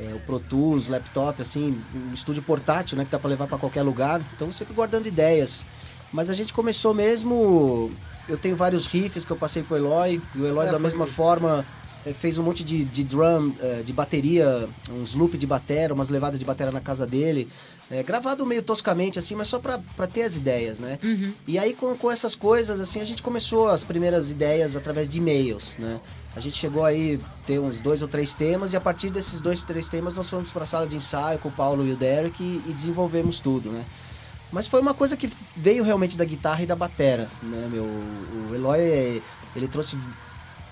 é, 0.01 0.15
o 0.15 0.19
Pro 0.21 0.39
Tools, 0.39 0.87
laptop, 0.87 1.39
assim, 1.39 1.79
um 1.93 2.11
estúdio 2.11 2.41
portátil, 2.41 2.97
né, 2.97 3.05
que 3.05 3.11
dá 3.11 3.19
para 3.19 3.29
levar 3.29 3.45
para 3.45 3.59
qualquer 3.59 3.83
lugar. 3.83 4.19
Então, 4.35 4.51
sempre 4.51 4.73
guardando 4.73 5.05
ideias. 5.05 5.63
Mas 6.11 6.31
a 6.31 6.33
gente 6.33 6.53
começou 6.53 6.91
mesmo... 6.91 7.91
Eu 8.27 8.37
tenho 8.37 8.55
vários 8.55 8.87
riffs 8.87 9.25
que 9.25 9.31
eu 9.31 9.37
passei 9.37 9.63
pro 9.63 9.77
Eloy, 9.77 10.21
e 10.33 10.39
o 10.39 10.47
Eloy, 10.47 10.67
é, 10.67 10.71
da 10.71 10.79
mesma 10.79 11.05
forma, 11.05 11.65
é, 12.05 12.13
fez 12.13 12.37
um 12.37 12.43
monte 12.43 12.63
de, 12.63 12.85
de 12.85 13.03
drum, 13.03 13.53
é, 13.59 13.81
de 13.81 13.91
bateria, 13.91 14.69
uns 14.91 15.15
loop 15.15 15.37
de 15.37 15.47
bateria, 15.47 15.93
umas 15.93 16.09
levadas 16.09 16.39
de 16.39 16.45
bateria 16.45 16.71
na 16.71 16.81
casa 16.81 17.05
dele. 17.05 17.49
É, 17.89 18.01
gravado 18.01 18.45
meio 18.45 18.63
toscamente, 18.63 19.19
assim, 19.19 19.35
mas 19.35 19.47
só 19.47 19.59
pra, 19.59 19.79
pra 19.95 20.07
ter 20.07 20.23
as 20.23 20.35
ideias, 20.35 20.79
né? 20.79 20.97
Uhum. 21.03 21.33
E 21.47 21.59
aí, 21.59 21.73
com, 21.73 21.95
com 21.95 22.11
essas 22.11 22.35
coisas, 22.35 22.79
assim, 22.79 22.99
a 22.99 23.05
gente 23.05 23.21
começou 23.21 23.69
as 23.69 23.83
primeiras 23.83 24.31
ideias 24.31 24.75
através 24.75 25.07
de 25.07 25.19
e-mails, 25.19 25.77
né? 25.77 25.99
A 26.35 26.39
gente 26.39 26.57
chegou 26.57 26.83
aí 26.83 27.19
ter 27.45 27.59
uns 27.59 27.79
dois 27.79 28.01
ou 28.01 28.07
três 28.07 28.35
temas 28.35 28.73
e 28.73 28.77
a 28.77 28.81
partir 28.81 29.09
desses 29.09 29.39
dois, 29.39 29.63
três 29.63 29.87
temas 29.87 30.15
nós 30.15 30.29
fomos 30.29 30.49
para 30.49 30.63
a 30.63 30.65
sala 30.65 30.85
de 30.85 30.95
ensaio 30.95 31.39
com 31.39 31.47
o 31.47 31.51
Paulo 31.51 31.87
e 31.87 31.93
o 31.93 31.95
Derek 31.95 32.43
e, 32.43 32.61
e, 32.67 32.73
desenvolvemos 32.73 33.39
tudo, 33.39 33.69
né? 33.69 33.85
Mas 34.51 34.67
foi 34.67 34.79
uma 34.79 34.93
coisa 34.93 35.17
que 35.17 35.29
veio 35.55 35.83
realmente 35.83 36.17
da 36.17 36.23
guitarra 36.23 36.63
e 36.63 36.65
da 36.65 36.75
batera, 36.75 37.29
né, 37.41 37.67
meu? 37.71 37.83
O 37.83 38.55
Eloy, 38.55 39.21
ele 39.55 39.67
trouxe 39.67 39.97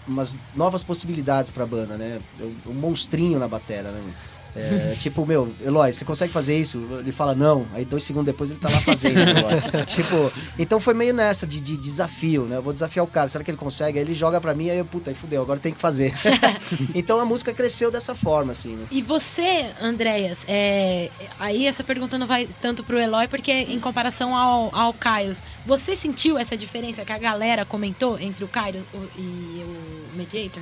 umas 0.08 0.38
novas 0.56 0.84
possibilidades 0.84 1.50
para 1.50 1.66
banda, 1.66 1.98
né? 1.98 2.20
Um 2.68 2.74
monstrinho 2.74 3.40
na 3.40 3.48
batera, 3.48 3.92
né? 3.92 4.14
É, 4.56 4.96
tipo, 5.00 5.26
meu, 5.26 5.54
Eloy, 5.62 5.92
você 5.92 6.06
consegue 6.06 6.32
fazer 6.32 6.58
isso? 6.58 6.78
Ele 7.00 7.12
fala, 7.12 7.34
não. 7.34 7.66
Aí 7.74 7.84
dois 7.84 8.04
segundos 8.04 8.28
depois 8.28 8.52
ele 8.52 8.60
tá 8.60 8.70
lá 8.70 8.80
fazendo. 8.82 9.14
Tipo, 9.88 10.32
então 10.58 10.80
foi 10.80 10.94
meio 10.94 11.14
nessa 11.14 11.46
de, 11.46 11.60
de 11.60 11.78
desafio, 11.78 12.44
né? 12.44 12.58
Eu 12.58 12.62
vou 12.62 12.74
desafiar 12.74 13.04
o 13.04 13.08
cara, 13.08 13.28
será 13.28 13.44
que 13.44 13.52
ele 13.52 13.58
consegue? 13.58 13.98
Aí 13.98 14.06
ele 14.06 14.14
joga 14.14 14.40
pra 14.40 14.54
mim, 14.54 14.70
aí 14.70 14.78
eu, 14.78 14.86
puta, 14.86 15.10
aí 15.12 15.16
fudeu, 15.16 15.42
agora 15.42 15.60
tem 15.60 15.74
que 15.74 15.80
fazer. 15.80 16.14
então 16.94 17.20
a 17.20 17.26
música 17.26 17.54
cresceu 17.54 17.92
dessa 17.92 18.16
forma, 18.16 18.52
assim, 18.52 18.76
né? 18.76 18.86
E 18.92 19.02
você, 19.02 19.72
Andréas, 19.82 20.44
é, 20.48 21.10
aí 21.40 21.66
essa 21.68 21.84
pergunta 21.84 22.18
não 22.18 22.28
vai 22.28 22.48
tanto 22.62 22.84
pro 22.84 23.00
Eloy, 23.00 23.28
porque 23.28 23.52
em 23.52 23.80
comparação 23.80 24.36
ao, 24.36 24.74
ao 24.76 24.94
Kairos, 24.94 25.44
você 25.66 25.96
sentiu 25.96 26.38
essa 26.38 26.56
diferença 26.56 27.04
que 27.04 27.12
a 27.12 27.18
galera 27.18 27.66
comentou 27.66 28.20
entre 28.20 28.44
o 28.44 28.48
Kairos 28.48 28.84
e 29.18 29.64
o 29.66 30.18
Mediator? 30.18 30.62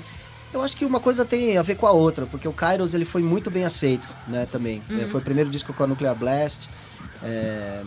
Eu 0.53 0.61
acho 0.61 0.75
que 0.75 0.83
uma 0.83 0.99
coisa 0.99 1.23
tem 1.23 1.57
a 1.57 1.61
ver 1.61 1.75
com 1.75 1.87
a 1.87 1.91
outra, 1.91 2.25
porque 2.25 2.47
o 2.47 2.51
Kairos 2.51 2.93
ele 2.93 3.05
foi 3.05 3.21
muito 3.21 3.49
bem 3.49 3.63
aceito, 3.63 4.09
né, 4.27 4.45
também. 4.51 4.81
É, 4.89 5.05
foi 5.05 5.21
o 5.21 5.23
primeiro 5.23 5.49
disco 5.49 5.73
com 5.73 5.83
a 5.83 5.87
Nuclear 5.87 6.15
Blast. 6.15 6.69
é, 7.23 7.83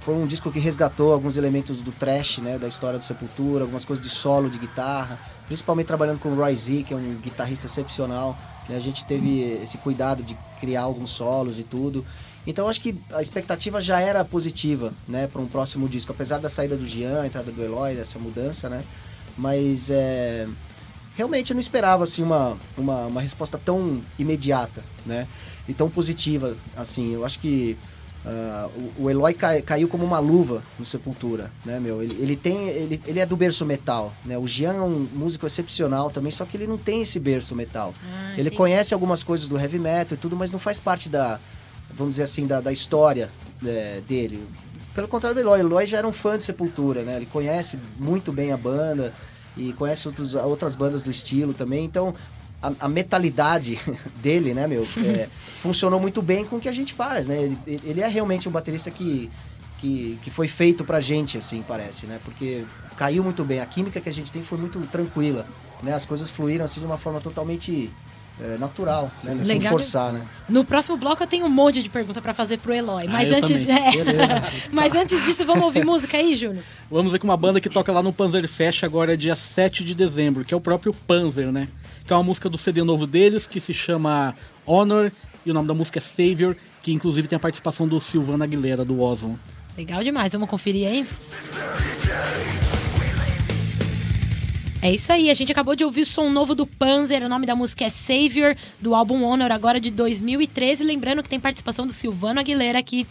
foi 0.00 0.14
um 0.14 0.26
disco 0.26 0.52
que 0.52 0.58
resgatou 0.58 1.14
alguns 1.14 1.38
elementos 1.38 1.80
do 1.80 1.90
trash, 1.90 2.38
né, 2.38 2.58
da 2.58 2.68
história 2.68 2.98
do 2.98 3.04
Sepultura, 3.06 3.64
algumas 3.64 3.86
coisas 3.86 4.04
de 4.04 4.10
solo 4.10 4.50
de 4.50 4.58
guitarra, 4.58 5.18
principalmente 5.46 5.86
trabalhando 5.86 6.18
com 6.18 6.28
o 6.28 6.34
Roy 6.34 6.54
Z, 6.54 6.82
que 6.82 6.92
é 6.92 6.96
um 6.96 7.14
guitarrista 7.22 7.64
excepcional. 7.64 8.36
né, 8.68 8.76
a 8.76 8.80
gente 8.80 9.02
teve 9.06 9.40
esse 9.62 9.78
cuidado 9.78 10.22
de 10.22 10.36
criar 10.60 10.82
alguns 10.82 11.10
solos 11.10 11.58
e 11.58 11.62
tudo. 11.62 12.04
Então 12.46 12.66
eu 12.66 12.68
acho 12.68 12.82
que 12.82 12.94
a 13.14 13.22
expectativa 13.22 13.80
já 13.80 13.98
era 13.98 14.22
positiva, 14.26 14.92
né, 15.08 15.26
para 15.26 15.40
um 15.40 15.46
próximo 15.46 15.88
disco, 15.88 16.12
apesar 16.12 16.38
da 16.38 16.50
saída 16.50 16.76
do 16.76 16.86
Jean, 16.86 17.22
a 17.22 17.26
entrada 17.26 17.50
do 17.50 17.62
Eloy, 17.62 17.98
essa 17.98 18.18
mudança, 18.18 18.68
né? 18.68 18.84
Mas 19.38 19.88
é, 19.90 20.46
realmente 21.16 21.50
eu 21.50 21.54
não 21.54 21.60
esperava 21.60 22.04
assim 22.04 22.22
uma, 22.22 22.56
uma, 22.76 23.06
uma 23.06 23.20
resposta 23.20 23.58
tão 23.58 24.02
imediata, 24.18 24.82
né? 25.06 25.26
E 25.68 25.72
tão 25.74 25.88
positiva, 25.88 26.56
assim. 26.76 27.14
Eu 27.14 27.24
acho 27.24 27.38
que 27.38 27.76
ah, 28.26 28.68
o, 28.98 29.04
o 29.04 29.10
Eloy 29.10 29.34
cai- 29.34 29.62
caiu 29.62 29.86
como 29.88 30.04
uma 30.04 30.18
luva 30.18 30.62
no 30.78 30.84
Sepultura, 30.84 31.50
né, 31.64 31.78
meu? 31.80 32.02
Ele, 32.02 32.16
ele 32.20 32.36
tem, 32.36 32.68
ele, 32.68 33.00
ele 33.06 33.20
é 33.20 33.26
do 33.26 33.36
berço 33.36 33.64
metal, 33.64 34.12
né? 34.24 34.36
O 34.38 34.46
Jean 34.46 34.74
é 34.74 34.80
um 34.80 35.06
músico 35.14 35.46
excepcional 35.46 36.10
também, 36.10 36.30
só 36.32 36.44
que 36.44 36.56
ele 36.56 36.66
não 36.66 36.78
tem 36.78 37.02
esse 37.02 37.18
berço 37.20 37.54
metal. 37.54 37.92
Ah, 38.02 38.32
Ele 38.32 38.42
entendi. 38.42 38.56
conhece 38.56 38.92
algumas 38.94 39.22
coisas 39.22 39.46
do 39.48 39.58
heavy 39.58 39.78
metal 39.78 40.16
e 40.16 40.20
tudo, 40.20 40.36
mas 40.36 40.50
não 40.52 40.58
faz 40.58 40.80
parte 40.80 41.08
da, 41.08 41.38
vamos 41.94 42.12
dizer 42.12 42.24
assim, 42.24 42.46
da, 42.46 42.60
da 42.60 42.72
história 42.72 43.30
é, 43.64 44.00
dele. 44.08 44.42
Pelo 44.94 45.08
contrário 45.08 45.34
do 45.34 45.40
Eloy, 45.40 45.58
o 45.58 45.66
Eloy 45.66 45.86
já 45.86 45.98
era 45.98 46.06
um 46.06 46.12
fã 46.12 46.36
de 46.36 46.44
Sepultura, 46.44 47.02
né? 47.02 47.16
Ele 47.16 47.26
conhece 47.26 47.78
muito 47.98 48.32
bem 48.32 48.52
a 48.52 48.56
banda 48.56 49.12
e 49.56 49.72
conhece 49.72 50.08
outros, 50.08 50.34
outras 50.34 50.74
bandas 50.74 51.02
do 51.02 51.10
estilo 51.10 51.52
também, 51.52 51.84
então 51.84 52.14
a, 52.62 52.72
a 52.80 52.88
metalidade 52.88 53.78
dele, 54.20 54.54
né, 54.54 54.66
meu, 54.66 54.86
é, 55.04 55.28
funcionou 55.60 56.00
muito 56.00 56.22
bem 56.22 56.44
com 56.44 56.56
o 56.56 56.60
que 56.60 56.68
a 56.68 56.72
gente 56.72 56.94
faz, 56.94 57.26
né? 57.26 57.42
Ele, 57.42 57.58
ele 57.66 58.00
é 58.00 58.08
realmente 58.08 58.48
um 58.48 58.52
baterista 58.52 58.90
que, 58.90 59.30
que, 59.78 60.18
que 60.22 60.30
foi 60.30 60.48
feito 60.48 60.84
pra 60.84 61.00
gente, 61.00 61.36
assim, 61.36 61.62
parece, 61.66 62.06
né? 62.06 62.18
Porque 62.24 62.64
caiu 62.96 63.22
muito 63.22 63.44
bem, 63.44 63.60
a 63.60 63.66
química 63.66 64.00
que 64.00 64.08
a 64.08 64.12
gente 64.12 64.30
tem 64.30 64.42
foi 64.42 64.58
muito 64.58 64.80
tranquila, 64.90 65.46
né? 65.82 65.92
As 65.92 66.06
coisas 66.06 66.30
fluíram 66.30 66.64
assim 66.64 66.80
de 66.80 66.86
uma 66.86 66.96
forma 66.96 67.20
totalmente 67.20 67.90
é, 68.40 68.58
natural, 68.58 69.12
né? 69.22 69.44
Sem 69.44 69.58
Legal. 69.58 69.70
forçar, 69.70 70.12
né? 70.12 70.22
No 70.48 70.64
próximo 70.64 70.96
bloco 70.96 71.22
eu 71.22 71.26
tenho 71.26 71.46
um 71.46 71.50
monte 71.50 71.82
de 71.82 71.88
pergunta 71.88 72.20
pra 72.20 72.34
fazer 72.34 72.58
pro 72.58 72.74
Eloy. 72.74 73.04
Ah, 73.06 73.10
Mas 73.10 73.30
eu 73.30 73.38
antes, 73.38 73.66
é. 73.68 73.90
mas 74.72 74.94
antes 74.94 75.24
disso, 75.24 75.44
vamos 75.44 75.64
ouvir 75.64 75.84
música 75.84 76.16
aí, 76.16 76.34
Júnior? 76.34 76.64
Vamos 76.90 77.12
ver 77.12 77.18
com 77.18 77.26
uma 77.26 77.36
banda 77.36 77.60
que 77.60 77.68
toca 77.68 77.92
lá 77.92 78.02
no 78.02 78.12
Panzer 78.12 78.46
Fest 78.48 78.82
agora 78.82 79.16
dia 79.16 79.36
7 79.36 79.84
de 79.84 79.94
dezembro, 79.94 80.44
que 80.44 80.52
é 80.52 80.56
o 80.56 80.60
próprio 80.60 80.92
Panzer, 80.92 81.52
né? 81.52 81.68
Que 82.04 82.12
é 82.12 82.16
uma 82.16 82.24
música 82.24 82.48
do 82.48 82.58
CD 82.58 82.82
novo 82.82 83.06
deles, 83.06 83.46
que 83.46 83.60
se 83.60 83.72
chama 83.72 84.34
Honor, 84.66 85.12
e 85.46 85.50
o 85.50 85.54
nome 85.54 85.68
da 85.68 85.74
música 85.74 85.98
é 85.98 86.02
Savior, 86.02 86.56
que 86.82 86.92
inclusive 86.92 87.28
tem 87.28 87.36
a 87.36 87.40
participação 87.40 87.86
do 87.86 88.00
Silvana 88.00 88.44
Aguilera, 88.44 88.84
do 88.84 89.00
Ozone. 89.00 89.38
Legal 89.76 90.02
demais, 90.02 90.32
vamos 90.32 90.48
conferir 90.48 90.88
aí? 90.88 91.06
É 94.84 94.92
isso 94.92 95.10
aí, 95.10 95.30
a 95.30 95.34
gente 95.34 95.50
acabou 95.50 95.74
de 95.74 95.82
ouvir 95.82 96.02
o 96.02 96.04
som 96.04 96.28
novo 96.28 96.54
do 96.54 96.66
Panzer, 96.66 97.22
o 97.22 97.28
nome 97.28 97.46
da 97.46 97.56
música 97.56 97.86
é 97.86 97.88
Savior, 97.88 98.54
do 98.78 98.94
álbum 98.94 99.24
Honor, 99.24 99.50
agora 99.50 99.80
de 99.80 99.90
2013. 99.90 100.84
Lembrando 100.84 101.22
que 101.22 101.28
tem 101.30 101.40
participação 101.40 101.86
do 101.86 101.92
Silvano 101.94 102.38
Aguilera 102.38 102.80
aqui 102.80 103.06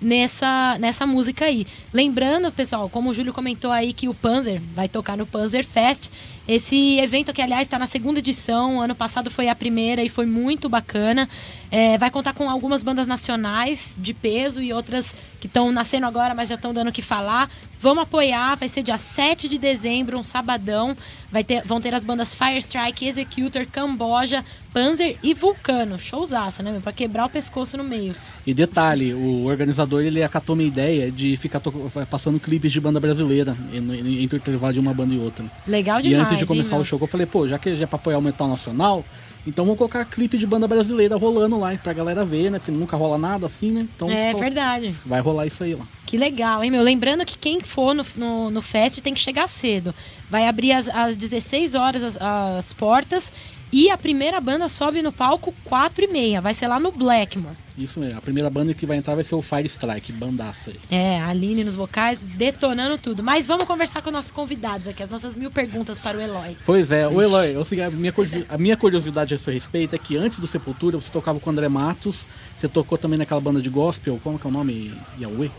nessa, 0.00 0.76
nessa 0.78 1.04
música 1.04 1.46
aí. 1.46 1.66
Lembrando, 1.92 2.52
pessoal, 2.52 2.88
como 2.88 3.10
o 3.10 3.12
Júlio 3.12 3.32
comentou 3.32 3.72
aí 3.72 3.92
que 3.92 4.08
o 4.08 4.14
Panzer 4.14 4.62
vai 4.72 4.88
tocar 4.88 5.16
no 5.16 5.26
Panzer 5.26 5.66
Fest. 5.66 6.10
Esse 6.48 6.98
evento 7.00 7.32
que, 7.32 7.42
aliás, 7.42 7.62
está 7.64 7.78
na 7.78 7.86
segunda 7.86 8.20
edição. 8.20 8.80
Ano 8.80 8.94
passado 8.94 9.30
foi 9.30 9.48
a 9.48 9.54
primeira 9.54 10.02
e 10.02 10.08
foi 10.08 10.26
muito 10.26 10.68
bacana. 10.68 11.28
É, 11.70 11.98
vai 11.98 12.10
contar 12.10 12.32
com 12.32 12.48
algumas 12.48 12.82
bandas 12.82 13.06
nacionais 13.06 13.96
de 13.98 14.14
peso 14.14 14.62
e 14.62 14.72
outras 14.72 15.12
que 15.40 15.48
estão 15.48 15.70
nascendo 15.72 16.06
agora, 16.06 16.34
mas 16.34 16.48
já 16.48 16.54
estão 16.54 16.72
dando 16.72 16.88
o 16.88 16.92
que 16.92 17.02
falar. 17.02 17.50
Vamos 17.80 18.04
apoiar, 18.04 18.56
vai 18.56 18.68
ser 18.68 18.82
dia 18.82 18.96
7 18.96 19.48
de 19.48 19.58
dezembro, 19.58 20.18
um 20.18 20.22
sabadão. 20.22 20.96
Vai 21.30 21.44
ter, 21.44 21.62
vão 21.66 21.80
ter 21.80 21.92
as 21.94 22.04
bandas 22.04 22.32
Firestrike, 22.32 23.06
Executor, 23.06 23.66
Camboja, 23.66 24.44
Panzer 24.72 25.16
e 25.22 25.34
Vulcano. 25.34 25.98
Showzaço, 25.98 26.62
né, 26.62 26.70
meu? 26.72 26.80
Pra 26.80 26.92
quebrar 26.92 27.26
o 27.26 27.28
pescoço 27.28 27.76
no 27.76 27.84
meio. 27.84 28.14
E 28.46 28.54
detalhe, 28.54 29.12
o 29.12 29.44
organizador 29.44 30.02
ele 30.02 30.22
acatou 30.22 30.56
minha 30.56 30.68
ideia 30.68 31.10
de 31.10 31.36
ficar 31.36 31.60
passando 32.08 32.40
clipes 32.40 32.72
de 32.72 32.80
banda 32.80 32.98
brasileira 33.00 33.56
en- 33.74 34.22
entre 34.22 34.38
o 34.38 34.38
intervalo 34.38 34.72
de 34.72 34.80
uma 34.80 34.94
banda 34.94 35.12
e 35.12 35.18
outra. 35.18 35.44
Legal 35.66 36.00
demais. 36.00 36.35
Antes 36.36 36.40
de 36.40 36.46
começar 36.46 36.76
o 36.76 36.84
show, 36.84 36.98
eu 37.00 37.06
falei, 37.06 37.26
pô, 37.26 37.46
já 37.48 37.58
que 37.58 37.74
já 37.76 37.84
é 37.84 37.86
pra 37.86 37.96
apoiar 37.96 38.18
o 38.18 38.22
metal 38.22 38.48
nacional, 38.48 39.04
então 39.46 39.64
vamos 39.64 39.78
colocar 39.78 40.04
clipe 40.04 40.36
de 40.38 40.46
banda 40.46 40.66
brasileira 40.66 41.16
rolando 41.16 41.58
lá 41.58 41.74
pra 41.76 41.92
galera 41.92 42.24
ver, 42.24 42.50
né? 42.50 42.58
Porque 42.58 42.72
nunca 42.72 42.96
rola 42.96 43.16
nada 43.16 43.46
assim, 43.46 43.70
né? 43.70 43.86
Então 43.94 44.10
É 44.10 44.32
pô, 44.32 44.38
verdade. 44.38 44.94
vai 45.04 45.20
rolar 45.20 45.46
isso 45.46 45.62
aí 45.62 45.74
lá. 45.74 45.86
Que 46.04 46.16
legal, 46.16 46.64
hein, 46.64 46.70
meu? 46.70 46.82
Lembrando 46.82 47.24
que 47.24 47.38
quem 47.38 47.60
for 47.60 47.94
no, 47.94 48.04
no, 48.16 48.50
no 48.50 48.62
fest 48.62 49.00
tem 49.00 49.14
que 49.14 49.20
chegar 49.20 49.48
cedo. 49.48 49.94
Vai 50.28 50.48
abrir 50.48 50.72
às, 50.72 50.88
às 50.88 51.14
16 51.14 51.74
horas 51.76 52.02
as, 52.02 52.18
as 52.20 52.72
portas 52.72 53.30
e 53.72 53.88
a 53.90 53.96
primeira 53.96 54.40
banda 54.40 54.68
sobe 54.68 55.00
no 55.00 55.12
palco 55.12 55.54
4 55.64 56.04
e 56.04 56.08
meia. 56.08 56.40
Vai 56.40 56.52
ser 56.54 56.66
lá 56.66 56.80
no 56.80 56.90
Blackmore. 56.90 57.54
Isso 57.76 58.00
mesmo. 58.00 58.16
A 58.18 58.20
primeira 58.22 58.48
banda 58.48 58.72
que 58.72 58.86
vai 58.86 58.96
entrar 58.96 59.14
vai 59.14 59.24
ser 59.24 59.34
o 59.34 59.42
Fire 59.42 59.66
Strike, 59.66 60.12
bandaça 60.12 60.70
aí. 60.70 60.76
É, 60.90 61.20
a 61.20 61.28
Aline 61.28 61.62
nos 61.62 61.74
vocais, 61.74 62.18
detonando 62.22 62.96
tudo. 62.96 63.22
Mas 63.22 63.46
vamos 63.46 63.64
conversar 63.64 64.00
com 64.02 64.10
nossos 64.10 64.30
convidados 64.30 64.88
aqui, 64.88 65.02
as 65.02 65.10
nossas 65.10 65.36
mil 65.36 65.50
perguntas 65.50 65.98
para 65.98 66.16
o 66.16 66.20
Eloy. 66.20 66.56
Pois 66.64 66.90
é, 66.90 67.06
o 67.06 67.20
Eloy, 67.20 67.54
eu 67.54 67.64
sei, 67.64 67.82
a, 67.82 67.90
minha 67.90 68.14
a 68.48 68.58
minha 68.58 68.76
curiosidade 68.76 69.34
a 69.34 69.38
seu 69.38 69.52
respeito 69.52 69.94
é 69.94 69.98
que 69.98 70.16
antes 70.16 70.38
do 70.38 70.46
Sepultura 70.46 70.96
você 70.96 71.10
tocava 71.10 71.38
com 71.38 71.50
o 71.50 71.52
André 71.52 71.68
Matos, 71.68 72.26
você 72.56 72.66
tocou 72.66 72.96
também 72.96 73.18
naquela 73.18 73.40
banda 73.40 73.60
de 73.60 73.68
gospel, 73.68 74.18
como 74.24 74.38
que 74.38 74.46
é 74.46 74.50
o 74.50 74.52
nome? 74.52 74.94
Yahweh? 75.20 75.50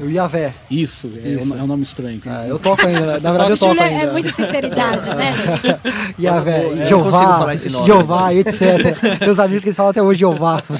O 0.00 0.06
Iavé. 0.08 0.52
Isso, 0.68 1.08
é, 1.24 1.28
Isso. 1.28 1.54
o- 1.54 1.58
é 1.58 1.62
um 1.62 1.66
nome 1.68 1.84
estranho. 1.84 2.20
Ah, 2.26 2.46
eu 2.48 2.58
toco 2.58 2.84
ainda. 2.84 3.20
Na 3.20 3.30
verdade, 3.30 3.50
eu 3.52 3.58
toco 3.58 3.72
Júlio 3.72 3.82
ainda. 3.88 4.02
é 4.04 4.10
muita 4.12 4.32
sinceridade, 4.32 5.08
né? 5.14 5.32
Iavé, 6.18 6.64
Eu 6.66 6.80
não 6.80 6.86
Jeová. 6.86 7.54
Jeová, 7.84 8.34
etc. 8.34 9.18
Tem 9.18 9.30
uns 9.30 9.38
amigos 9.38 9.62
que 9.62 9.68
eles 9.68 9.76
falam 9.76 9.90
até 9.90 10.02
hoje 10.02 10.20
Jeová. 10.20 10.62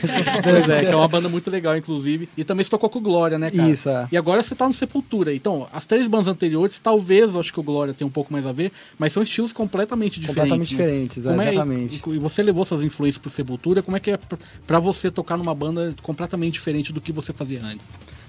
Pois 0.43 0.80
é, 0.87 0.89
que 0.89 0.93
é 0.95 0.97
uma 0.97 1.09
banda 1.09 1.29
muito 1.29 1.51
legal, 1.51 1.77
inclusive. 1.77 2.29
E 2.37 2.45
também 2.45 2.65
você 2.65 2.71
tocou 2.71 2.89
com 2.91 2.99
o 2.99 3.03
Glória, 3.03 3.39
né, 3.39 3.51
cara? 3.51 3.69
Isso, 3.69 3.89
é. 3.89 4.09
E 4.11 4.17
agora 4.17 4.43
você 4.43 4.55
tá 4.55 4.67
no 4.67 4.75
Sepultura. 4.75 5.35
Então, 5.35 5.67
as 5.73 5.87
três 5.87 6.07
bandas 6.09 6.29
anteriores, 6.29 6.79
talvez, 6.79 7.35
eu 7.35 7.41
acho 7.41 7.53
que 7.53 7.61
o 7.61 7.63
Glória 7.63 7.95
tem 7.95 8.07
um 8.07 8.11
pouco 8.11 8.33
mais 8.33 8.47
a 8.47 8.53
ver, 8.53 8.73
mas 8.99 9.13
são 9.13 9.23
estilos 9.23 9.53
completamente 9.53 10.21
diferentes. 10.21 10.35
Completamente 10.37 10.75
né? 10.75 10.79
diferentes, 10.85 11.23
Como 11.25 11.43
é- 11.43 11.53
exatamente. 11.53 12.03
e, 12.07 12.11
e 12.15 12.19
você 12.19 12.43
levou 12.43 12.65
suas 12.65 12.83
influências 12.83 13.19
pro 13.19 13.31
Sepultura, 13.31 13.83
como 13.83 13.97
é 13.97 14.01
que 14.01 14.11
é 14.11 14.17
pra- 14.17 14.39
pra 14.67 14.79
você 14.79 15.11
tocar 15.11 15.37
numa 15.37 15.55
banda 15.55 15.95
completamente 16.03 16.55
diferente 16.55 16.93
do 16.93 17.01
que 17.01 17.13
você 17.13 17.33
fazia 17.33 17.63
antes? 17.63 17.87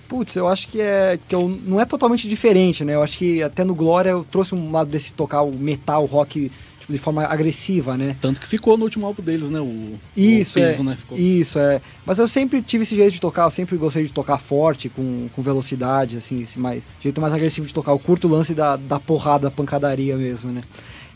Putz, 0.08 0.36
eu 0.36 0.46
acho 0.50 0.68
que 0.68 0.82
é 0.82 1.18
que 1.26 1.34
eu, 1.34 1.48
não 1.66 1.80
é 1.80 1.86
totalmente 1.86 2.28
diferente, 2.28 2.84
né? 2.84 2.96
Eu 2.96 3.02
acho 3.02 3.18
que 3.18 3.42
até 3.42 3.64
no 3.64 3.74
Glória 3.74 4.10
eu 4.10 4.26
trouxe 4.30 4.54
um 4.54 4.70
lado 4.70 4.90
desse 4.90 5.14
tocar 5.14 5.42
o 5.42 5.56
metal, 5.56 6.04
o 6.04 6.06
rock 6.06 6.52
de 6.92 6.98
forma 6.98 7.24
agressiva, 7.24 7.98
né? 7.98 8.16
Tanto 8.20 8.40
que 8.40 8.48
ficou 8.48 8.78
no 8.78 8.84
último 8.84 9.06
álbum 9.06 9.22
deles, 9.22 9.50
né? 9.50 9.60
O, 9.60 10.00
Isso, 10.16 10.60
o 10.60 10.62
peso, 10.62 10.82
é. 10.82 10.86
né? 10.86 10.96
Ficou. 10.96 11.18
Isso, 11.18 11.60
é. 11.60 11.82
Mas 12.06 12.20
eu 12.20 12.28
sempre 12.28 12.62
tive 12.62 12.84
esse 12.84 12.96
jeito 12.96 13.14
de 13.14 13.22
tocar, 13.22 13.44
eu 13.44 13.52
sempre 13.52 13.78
gostei 13.78 14.04
de 14.04 14.14
tocar 14.14 14.38
forte, 14.38 14.90
com, 14.90 15.30
com 15.36 15.42
velocidade, 15.42 16.18
assim, 16.18 16.42
esse 16.42 16.60
mais, 16.60 16.84
jeito 17.00 17.20
mais 17.22 17.34
agressivo 17.34 17.66
de 17.66 17.74
tocar. 17.74 17.92
Eu 17.92 18.00
curto 18.00 18.28
o 18.28 18.32
lance 18.32 18.54
da, 18.54 18.76
da 18.76 19.00
porrada, 19.00 19.50
da 19.50 19.52
pancadaria 19.52 20.16
mesmo, 20.18 20.52
né? 20.52 20.62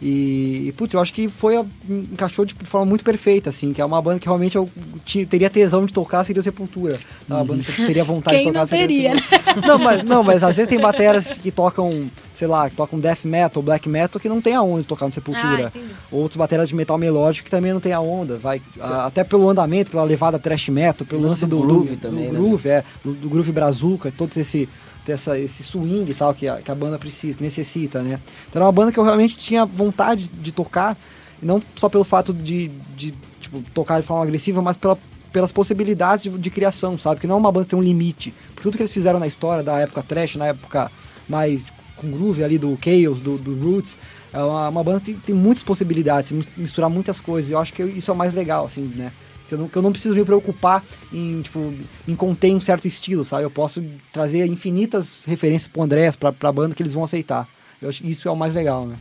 E, 0.01 0.65
e, 0.67 0.71
putz, 0.73 0.93
eu 0.93 0.99
acho 0.99 1.13
que 1.13 1.27
foi 1.29 1.55
a- 1.57 1.65
encaixou 1.89 2.43
de 2.45 2.53
forma 2.65 2.85
muito 2.85 3.03
perfeita, 3.03 3.49
assim, 3.49 3.71
que 3.71 3.81
é 3.81 3.85
uma 3.85 4.01
banda 4.01 4.19
que 4.19 4.25
realmente 4.27 4.55
eu 4.55 4.69
ti- 5.05 5.25
teria 5.25 5.49
tesão 5.49 5.85
de 5.85 5.93
tocar, 5.93 6.23
seria 6.25 6.39
o 6.39 6.43
Sepultura. 6.43 6.99
É 7.29 7.33
uma 7.33 7.43
banda 7.45 7.63
que 7.63 7.81
eu 7.81 7.85
teria 7.87 8.03
vontade 8.03 8.35
Quem 8.37 8.45
de 8.45 8.49
tocar. 8.51 8.59
não 8.59 8.67
seria 8.67 8.87
teria, 8.87 9.15
Sepultura. 9.15 9.45
Não, 9.65 9.79
mas, 9.79 10.03
não, 10.03 10.21
mas 10.23 10.43
às 10.43 10.57
vezes 10.57 10.69
tem 10.69 10.79
bateras 10.79 11.37
que 11.37 11.49
tocam, 11.49 12.09
sei 12.33 12.45
lá, 12.47 12.69
que 12.69 12.75
tocam 12.75 12.99
death 12.99 13.23
metal, 13.23 13.63
black 13.63 13.87
metal, 13.87 14.19
que 14.19 14.27
não 14.27 14.41
tem 14.41 14.53
aonde 14.53 14.85
tocar 14.85 15.05
no 15.05 15.11
Sepultura. 15.13 15.71
Ah. 15.73 15.79
Outros 16.11 16.35
bateras 16.37 16.67
de 16.67 16.75
metal 16.75 16.97
melódico 16.97 17.45
que 17.45 17.51
também 17.51 17.71
não 17.71 17.79
tem 17.79 17.93
a 17.93 18.01
onda, 18.01 18.37
vai 18.37 18.61
a- 18.79 19.05
até 19.05 19.23
pelo 19.23 19.49
andamento, 19.49 19.91
pela 19.91 20.03
levada 20.03 20.37
thrash 20.37 20.67
metal, 20.69 21.07
pelo 21.07 21.21
lance 21.21 21.45
do, 21.45 21.55
do 21.55 21.61
do 21.61 21.67
groove 21.67 21.95
do 21.95 22.01
também, 22.01 22.25
né? 22.25 22.31
groove, 22.37 22.67
é, 22.69 22.83
do, 23.03 23.13
do 23.13 23.29
groove 23.29 23.51
brazuca, 23.53 24.11
todo 24.15 24.35
esse 24.37 24.67
dessa, 25.05 25.37
esse 25.37 25.63
swing 25.63 26.09
e 26.09 26.13
tal 26.13 26.33
que 26.33 26.47
a, 26.47 26.61
que 26.61 26.71
a 26.71 26.75
banda 26.75 26.97
precisa, 26.97 27.37
necessita, 27.39 28.01
né? 28.01 28.19
Então 28.49 28.59
era 28.59 28.65
uma 28.65 28.71
banda 28.71 28.91
que 28.91 28.97
eu 28.97 29.03
realmente 29.03 29.37
tinha 29.37 29.65
vontade 29.65 30.27
de 30.27 30.51
tocar, 30.51 30.97
não 31.41 31.61
só 31.75 31.87
pelo 31.87 32.03
fato 32.03 32.33
de, 32.33 32.69
de 32.95 33.13
tipo, 33.39 33.61
tocar 33.73 34.01
de 34.01 34.07
forma 34.07 34.23
agressiva, 34.23 34.61
mas 34.61 34.77
pela 34.77 34.97
pelas 35.31 35.51
possibilidades 35.51 36.23
de, 36.23 36.29
de 36.29 36.49
criação, 36.49 36.97
sabe? 36.97 37.19
Que 37.19 37.27
não 37.27 37.35
é 37.35 37.39
uma 37.39 37.51
banda 37.51 37.65
que 37.65 37.71
tem 37.71 37.77
um 37.77 37.83
limite. 37.83 38.33
Tudo 38.61 38.77
que 38.77 38.81
eles 38.81 38.93
fizeram 38.93 39.19
na 39.19 39.27
história, 39.27 39.61
da 39.61 39.77
época 39.79 40.01
trash, 40.01 40.37
na 40.37 40.47
época 40.47 40.89
mais 41.27 41.65
com 41.97 42.09
groove 42.09 42.41
ali 42.41 42.57
do 42.57 42.77
Chaos, 42.81 43.19
do, 43.19 43.37
do 43.37 43.53
Roots, 43.53 43.97
é 44.31 44.41
uma, 44.41 44.69
uma 44.69 44.81
banda 44.81 45.01
que 45.01 45.07
tem, 45.07 45.15
tem 45.15 45.35
muitas 45.35 45.61
possibilidades, 45.61 46.31
misturar 46.55 46.89
muitas 46.89 47.19
coisas. 47.19 47.51
Eu 47.51 47.59
acho 47.59 47.73
que 47.73 47.83
isso 47.83 48.09
é 48.09 48.13
o 48.13 48.17
mais 48.17 48.33
legal, 48.33 48.65
assim, 48.65 48.89
né? 48.95 49.11
Que 49.47 49.53
eu, 49.53 49.59
não, 49.59 49.67
que 49.67 49.77
eu 49.77 49.81
não 49.81 49.91
preciso 49.91 50.15
me 50.15 50.25
preocupar 50.25 50.83
em, 51.13 51.41
tipo, 51.41 51.73
em 52.07 52.15
conter 52.15 52.53
um 52.55 52.59
certo 52.59 52.87
estilo, 52.87 53.23
sabe? 53.23 53.43
Eu 53.43 53.51
posso 53.51 53.83
trazer 54.11 54.45
infinitas 54.47 55.23
referências 55.25 55.67
pro 55.67 55.83
Andrés, 55.83 56.15
pra, 56.15 56.31
pra 56.31 56.51
banda 56.51 56.73
que 56.73 56.81
eles 56.81 56.93
vão 56.93 57.03
aceitar. 57.03 57.47
Eu 57.81 57.89
acho 57.89 58.01
que 58.01 58.09
isso 58.09 58.27
é 58.27 58.31
o 58.31 58.35
mais 58.35 58.55
legal, 58.55 58.85
né? 58.87 58.95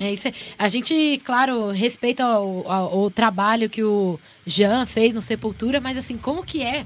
É 0.00 0.12
isso 0.12 0.26
aí. 0.26 0.34
A 0.58 0.68
gente, 0.68 1.20
claro, 1.24 1.70
respeita 1.70 2.26
o, 2.40 2.62
o, 2.62 3.04
o, 3.04 3.10
trabalho 3.10 3.70
que 3.70 3.82
o 3.82 4.18
Jean 4.44 4.86
fez 4.86 5.14
no 5.14 5.22
Sepultura, 5.22 5.80
mas 5.80 5.96
assim, 5.96 6.16
como 6.16 6.44
que 6.44 6.62
é 6.62 6.84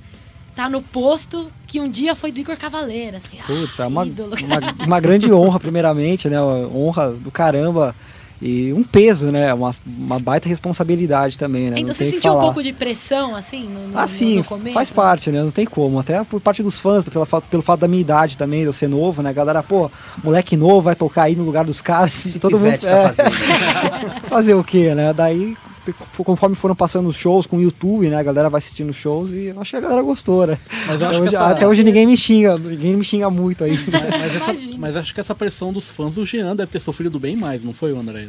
tá 0.55 0.69
no 0.69 0.83
posto 0.83 1.53
que 1.69 1.79
um 1.79 1.89
dia 1.89 2.17
foi 2.17 2.33
do 2.33 2.41
Igor 2.41 2.57
Cavaleiro? 2.57 3.17
Assim, 3.17 3.39
Putz, 3.47 3.79
ah, 3.79 3.85
é 3.85 3.87
uma, 3.87 4.03
uma, 4.03 4.85
uma, 4.87 5.01
grande 5.01 5.33
honra, 5.33 5.61
primeiramente, 5.61 6.29
né? 6.29 6.41
Honra 6.43 7.13
do 7.13 7.31
caramba 7.31 7.95
e 8.41 8.73
um 8.73 8.85
peso, 8.85 9.27
né? 9.27 9.53
Uma, 9.53 9.75
uma 9.85 10.19
baita 10.19 10.49
responsabilidade 10.49 11.37
também, 11.37 11.71
né? 11.71 11.77
Ainda 11.77 11.93
você 11.93 12.11
sentiu 12.11 12.37
um 12.37 12.41
pouco 12.41 12.63
de 12.63 12.73
pressão, 12.73 13.35
assim, 13.35 13.69
no, 13.69 13.89
no, 13.89 13.99
ah, 13.99 14.07
sim, 14.07 14.37
no 14.39 14.45
começo? 14.45 14.75
faz 14.75 14.91
parte, 14.91 15.31
né? 15.31 15.43
Não 15.43 15.51
tem 15.51 15.67
como. 15.67 15.99
Até 15.99 16.23
por 16.23 16.41
parte 16.41 16.63
dos 16.63 16.79
fãs, 16.79 17.09
pela, 17.09 17.27
pelo 17.27 17.63
fato 17.63 17.81
da 17.81 17.89
minha 17.89 18.01
idade 18.01 18.39
também, 18.39 18.61
de 18.61 18.67
eu 18.67 18.73
ser 18.73 18.89
novo, 18.89 19.23
né? 19.23 19.31
A 19.31 19.33
galera, 19.33 19.63
pô, 19.63 19.91
moleque 20.23 20.57
novo 20.57 20.83
vai 20.83 20.95
tocar 20.95 21.25
aí 21.25 21.35
no 21.35 21.45
lugar 21.45 21.65
dos 21.65 21.83
caras. 21.83 22.27
Esse 22.27 22.39
todo 22.39 22.59
mundo 22.59 22.79
tá 22.79 22.91
é, 22.91 23.13
fazendo. 23.13 24.21
fazer 24.29 24.55
o 24.55 24.63
quê, 24.63 24.95
né? 24.95 25.13
Daí 25.13 25.57
conforme 25.93 26.57
foram 26.57 26.75
passando 26.75 27.09
os 27.09 27.17
shows 27.17 27.47
com 27.47 27.57
o 27.57 27.63
YouTube, 27.63 28.09
né? 28.09 28.17
A 28.17 28.23
galera 28.23 28.49
vai 28.49 28.59
assistindo 28.59 28.93
shows 28.93 29.31
e 29.31 29.47
eu 29.47 29.61
acho 29.61 29.71
que 29.71 29.77
a 29.77 29.81
galera 29.81 30.03
gostou, 30.03 30.47
né? 30.47 30.59
Mas 30.87 31.03
até, 31.03 31.19
hoje, 31.19 31.35
essa... 31.35 31.47
até 31.47 31.69
hoje, 31.69 31.85
ninguém 31.85 32.07
me 32.07 32.17
xinga, 32.17 32.59
ninguém 32.59 32.97
me 32.97 33.05
xinga 33.05 33.31
muito 33.31 33.65
aí. 33.65 33.73
Mas, 33.73 34.11
mas, 34.11 34.35
essa, 34.35 34.77
mas, 34.79 34.97
acho 34.97 35.15
que 35.15 35.21
essa 35.21 35.35
pressão 35.35 35.73
dos 35.73 35.91
fãs 35.91 36.15
do 36.15 36.25
Jean 36.25 36.55
deve 36.55 36.71
ter 36.71 36.81
sofrido 36.81 37.19
bem 37.19 37.37
mais, 37.37 37.63
não 37.63 37.73
foi, 37.73 37.97
André? 37.97 38.29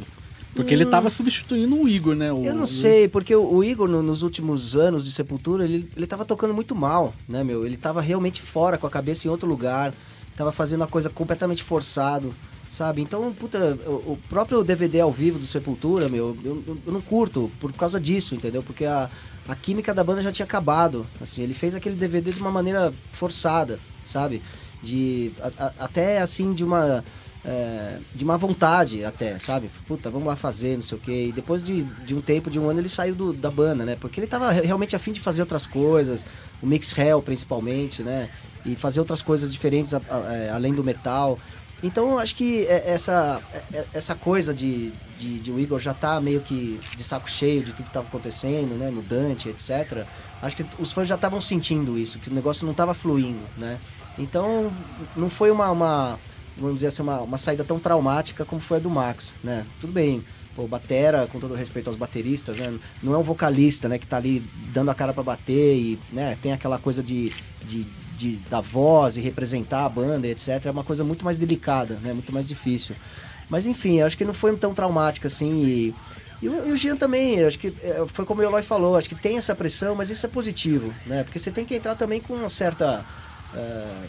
Porque 0.56 0.74
hum. 0.74 0.78
ele 0.78 0.84
estava 0.84 1.10
substituindo 1.10 1.80
o 1.80 1.88
Igor, 1.88 2.16
né? 2.16 2.32
O, 2.32 2.44
eu 2.44 2.56
não 2.56 2.66
sei, 2.66 3.08
porque 3.08 3.36
o, 3.36 3.56
o 3.56 3.63
Igor, 3.63 3.88
no, 3.88 4.01
nos 4.01 4.24
últimos 4.24 4.75
anos 4.75 5.06
de 5.06 5.12
Sepultura, 5.12 5.63
ele, 5.63 5.89
ele 5.96 6.08
tava 6.08 6.25
tocando 6.25 6.54
muito 6.54 6.75
mal, 6.75 7.13
né, 7.28 7.44
meu? 7.44 7.66
Ele 7.66 7.75
estava 7.75 8.01
realmente 8.01 8.42
fora, 8.42 8.78
com 8.78 8.88
a 8.88 8.89
cabeça 8.89 9.28
em 9.28 9.32
outro 9.32 9.48
lugar, 9.48 9.94
estava 10.32 10.51
fazendo 10.51 10.84
a 10.84 10.88
coisa 10.88 11.10
completamente 11.10 11.63
forçado 11.63 12.34
sabe? 12.69 13.01
Então, 13.01 13.33
puta, 13.33 13.77
o, 13.85 14.13
o, 14.13 14.19
próprio 14.29 14.63
DVD 14.63 15.01
ao 15.01 15.11
vivo 15.11 15.39
do 15.39 15.45
Sepultura, 15.45 16.07
meu, 16.07 16.38
eu, 16.43 16.63
eu, 16.85 16.93
não 16.93 17.01
curto 17.01 17.51
por 17.59 17.73
causa 17.73 17.99
disso, 17.99 18.35
entendeu? 18.35 18.61
Porque 18.61 18.85
a, 18.85 19.09
a 19.47 19.55
química 19.55 19.93
da 19.93 20.03
banda 20.03 20.21
já 20.21 20.31
tinha 20.31 20.45
acabado, 20.45 21.05
assim, 21.19 21.41
ele 21.41 21.55
fez 21.55 21.73
aquele 21.73 21.95
DVD 21.95 22.31
de 22.31 22.39
uma 22.39 22.51
maneira 22.51 22.93
forçada, 23.11 23.79
sabe? 24.05 24.41
De, 24.83 25.31
a, 25.41 25.65
a, 25.65 25.73
até 25.85 26.21
assim, 26.21 26.53
de 26.53 26.63
uma... 26.63 27.03
É, 27.41 27.99
de 28.13 28.25
má 28.25 28.35
vontade 28.35 29.05
até, 29.05 29.39
sabe? 29.39 29.71
Puta, 29.88 30.09
vamos 30.09 30.27
lá 30.27 30.35
fazer, 30.35 30.75
não 30.75 30.81
sei 30.81 30.97
o 30.97 31.01
quê. 31.01 31.27
E 31.29 31.31
depois 31.31 31.63
de, 31.63 31.83
de 31.83 32.13
um 32.13 32.19
tempo, 32.19 32.51
de 32.51 32.59
um 32.59 32.69
ano, 32.69 32.81
ele 32.81 32.89
saiu 32.89 33.15
do, 33.15 33.31
da 33.31 33.49
banda, 33.49 33.85
né? 33.85 33.95
Porque 33.95 34.19
ele 34.19 34.27
tava 34.27 34.51
realmente 34.51 34.93
afim 34.93 35.13
de 35.13 35.21
fazer 35.21 35.41
outras 35.41 35.65
coisas, 35.65 36.25
o 36.61 36.67
Mix 36.67 36.95
Hell 36.97 37.21
principalmente, 37.21 38.03
né? 38.03 38.29
E 38.65 38.75
fazer 38.75 38.99
outras 38.99 39.21
coisas 39.21 39.53
diferentes 39.53 39.93
a, 39.93 40.01
a, 40.09 40.33
é, 40.33 40.49
além 40.49 40.73
do 40.73 40.83
metal. 40.83 41.39
Então 41.81 42.19
acho 42.19 42.36
que 42.36 42.65
é, 42.65 42.91
essa, 42.91 43.41
é, 43.74 43.86
essa 43.93 44.15
coisa 44.15 44.53
de, 44.53 44.91
de, 45.17 45.39
de, 45.39 45.51
o 45.51 45.59
Igor 45.59 45.79
já 45.79 45.93
tá 45.93 46.19
meio 46.19 46.41
que 46.41 46.79
de 46.95 47.03
saco 47.03 47.29
cheio 47.29 47.63
de 47.63 47.71
tudo 47.71 47.83
que 47.83 47.89
estava 47.89 48.07
acontecendo, 48.07 48.75
né? 48.75 48.89
No 48.89 49.01
Dante, 49.01 49.50
etc. 49.50 50.05
Acho 50.41 50.57
que 50.57 50.65
os 50.77 50.91
fãs 50.91 51.07
já 51.07 51.15
estavam 51.15 51.39
sentindo 51.39 51.98
isso, 51.98 52.19
que 52.19 52.29
o 52.29 52.33
negócio 52.33 52.65
não 52.65 52.71
estava 52.71 52.93
fluindo, 52.93 53.39
né? 53.57 53.79
Então 54.17 54.71
não 55.15 55.29
foi 55.29 55.50
uma, 55.51 55.71
uma 55.71 56.19
vamos 56.57 56.75
dizer 56.75 56.88
assim, 56.88 57.01
uma, 57.01 57.21
uma 57.21 57.38
saída 57.38 57.63
tão 57.63 57.79
traumática 57.79 58.43
como 58.43 58.62
foi 58.62 58.77
a 58.77 58.79
do 58.81 58.89
Max, 58.89 59.36
né? 59.43 59.65
Tudo 59.79 59.93
bem, 59.93 60.24
o 60.57 60.67
batera, 60.67 61.27
com 61.27 61.39
todo 61.39 61.53
respeito 61.53 61.88
aos 61.88 61.95
bateristas, 61.95 62.57
né? 62.57 62.77
Não 63.01 63.13
é 63.13 63.17
um 63.17 63.24
vocalista, 63.24 63.88
né? 63.88 63.98
Que 63.98 64.05
tá 64.05 64.17
ali 64.17 64.43
dando 64.74 64.91
a 64.91 64.95
cara 64.95 65.13
para 65.13 65.24
bater 65.24 65.75
e, 65.75 66.00
né? 66.12 66.38
Tem 66.41 66.51
aquela 66.51 66.77
coisa 66.77 67.01
de, 67.01 67.31
de 67.65 67.86
de, 68.19 68.35
da 68.49 68.59
voz 68.59 69.15
e 69.15 69.21
representar 69.21 69.85
a 69.85 69.89
banda, 69.89 70.27
etc., 70.27 70.65
é 70.65 70.71
uma 70.71 70.83
coisa 70.83 71.03
muito 71.03 71.23
mais 71.23 71.39
delicada, 71.39 71.95
né? 72.03 72.11
Muito 72.11 72.33
mais 72.33 72.45
difícil. 72.45 72.95
Mas 73.49 73.65
enfim, 73.65 74.01
acho 74.01 74.17
que 74.17 74.25
não 74.25 74.34
foi 74.34 74.55
tão 74.58 74.73
traumática 74.73 75.27
assim 75.27 75.63
e. 75.63 75.95
E 76.41 76.47
o, 76.47 76.77
Jean 76.77 76.95
também, 76.95 77.43
acho 77.43 77.60
que 77.60 77.67
é, 77.84 78.01
foi 78.13 78.23
como 78.23 78.39
o 78.39 78.43
Eloy 78.43 78.62
falou, 78.62 78.95
acho 78.95 79.10
que 79.10 79.15
tem 79.15 79.36
essa 79.36 79.53
pressão, 79.53 79.93
mas 79.93 80.10
isso 80.10 80.25
é 80.25 80.29
positivo, 80.29 80.93
né? 81.05 81.21
Porque 81.21 81.38
você 81.38 81.51
tem 81.51 81.65
que 81.65 81.75
entrar 81.75 81.95
também 81.95 82.21
com 82.21 82.34
uma 82.34 82.47
certa. 82.47 83.05
Uh, 83.53 84.08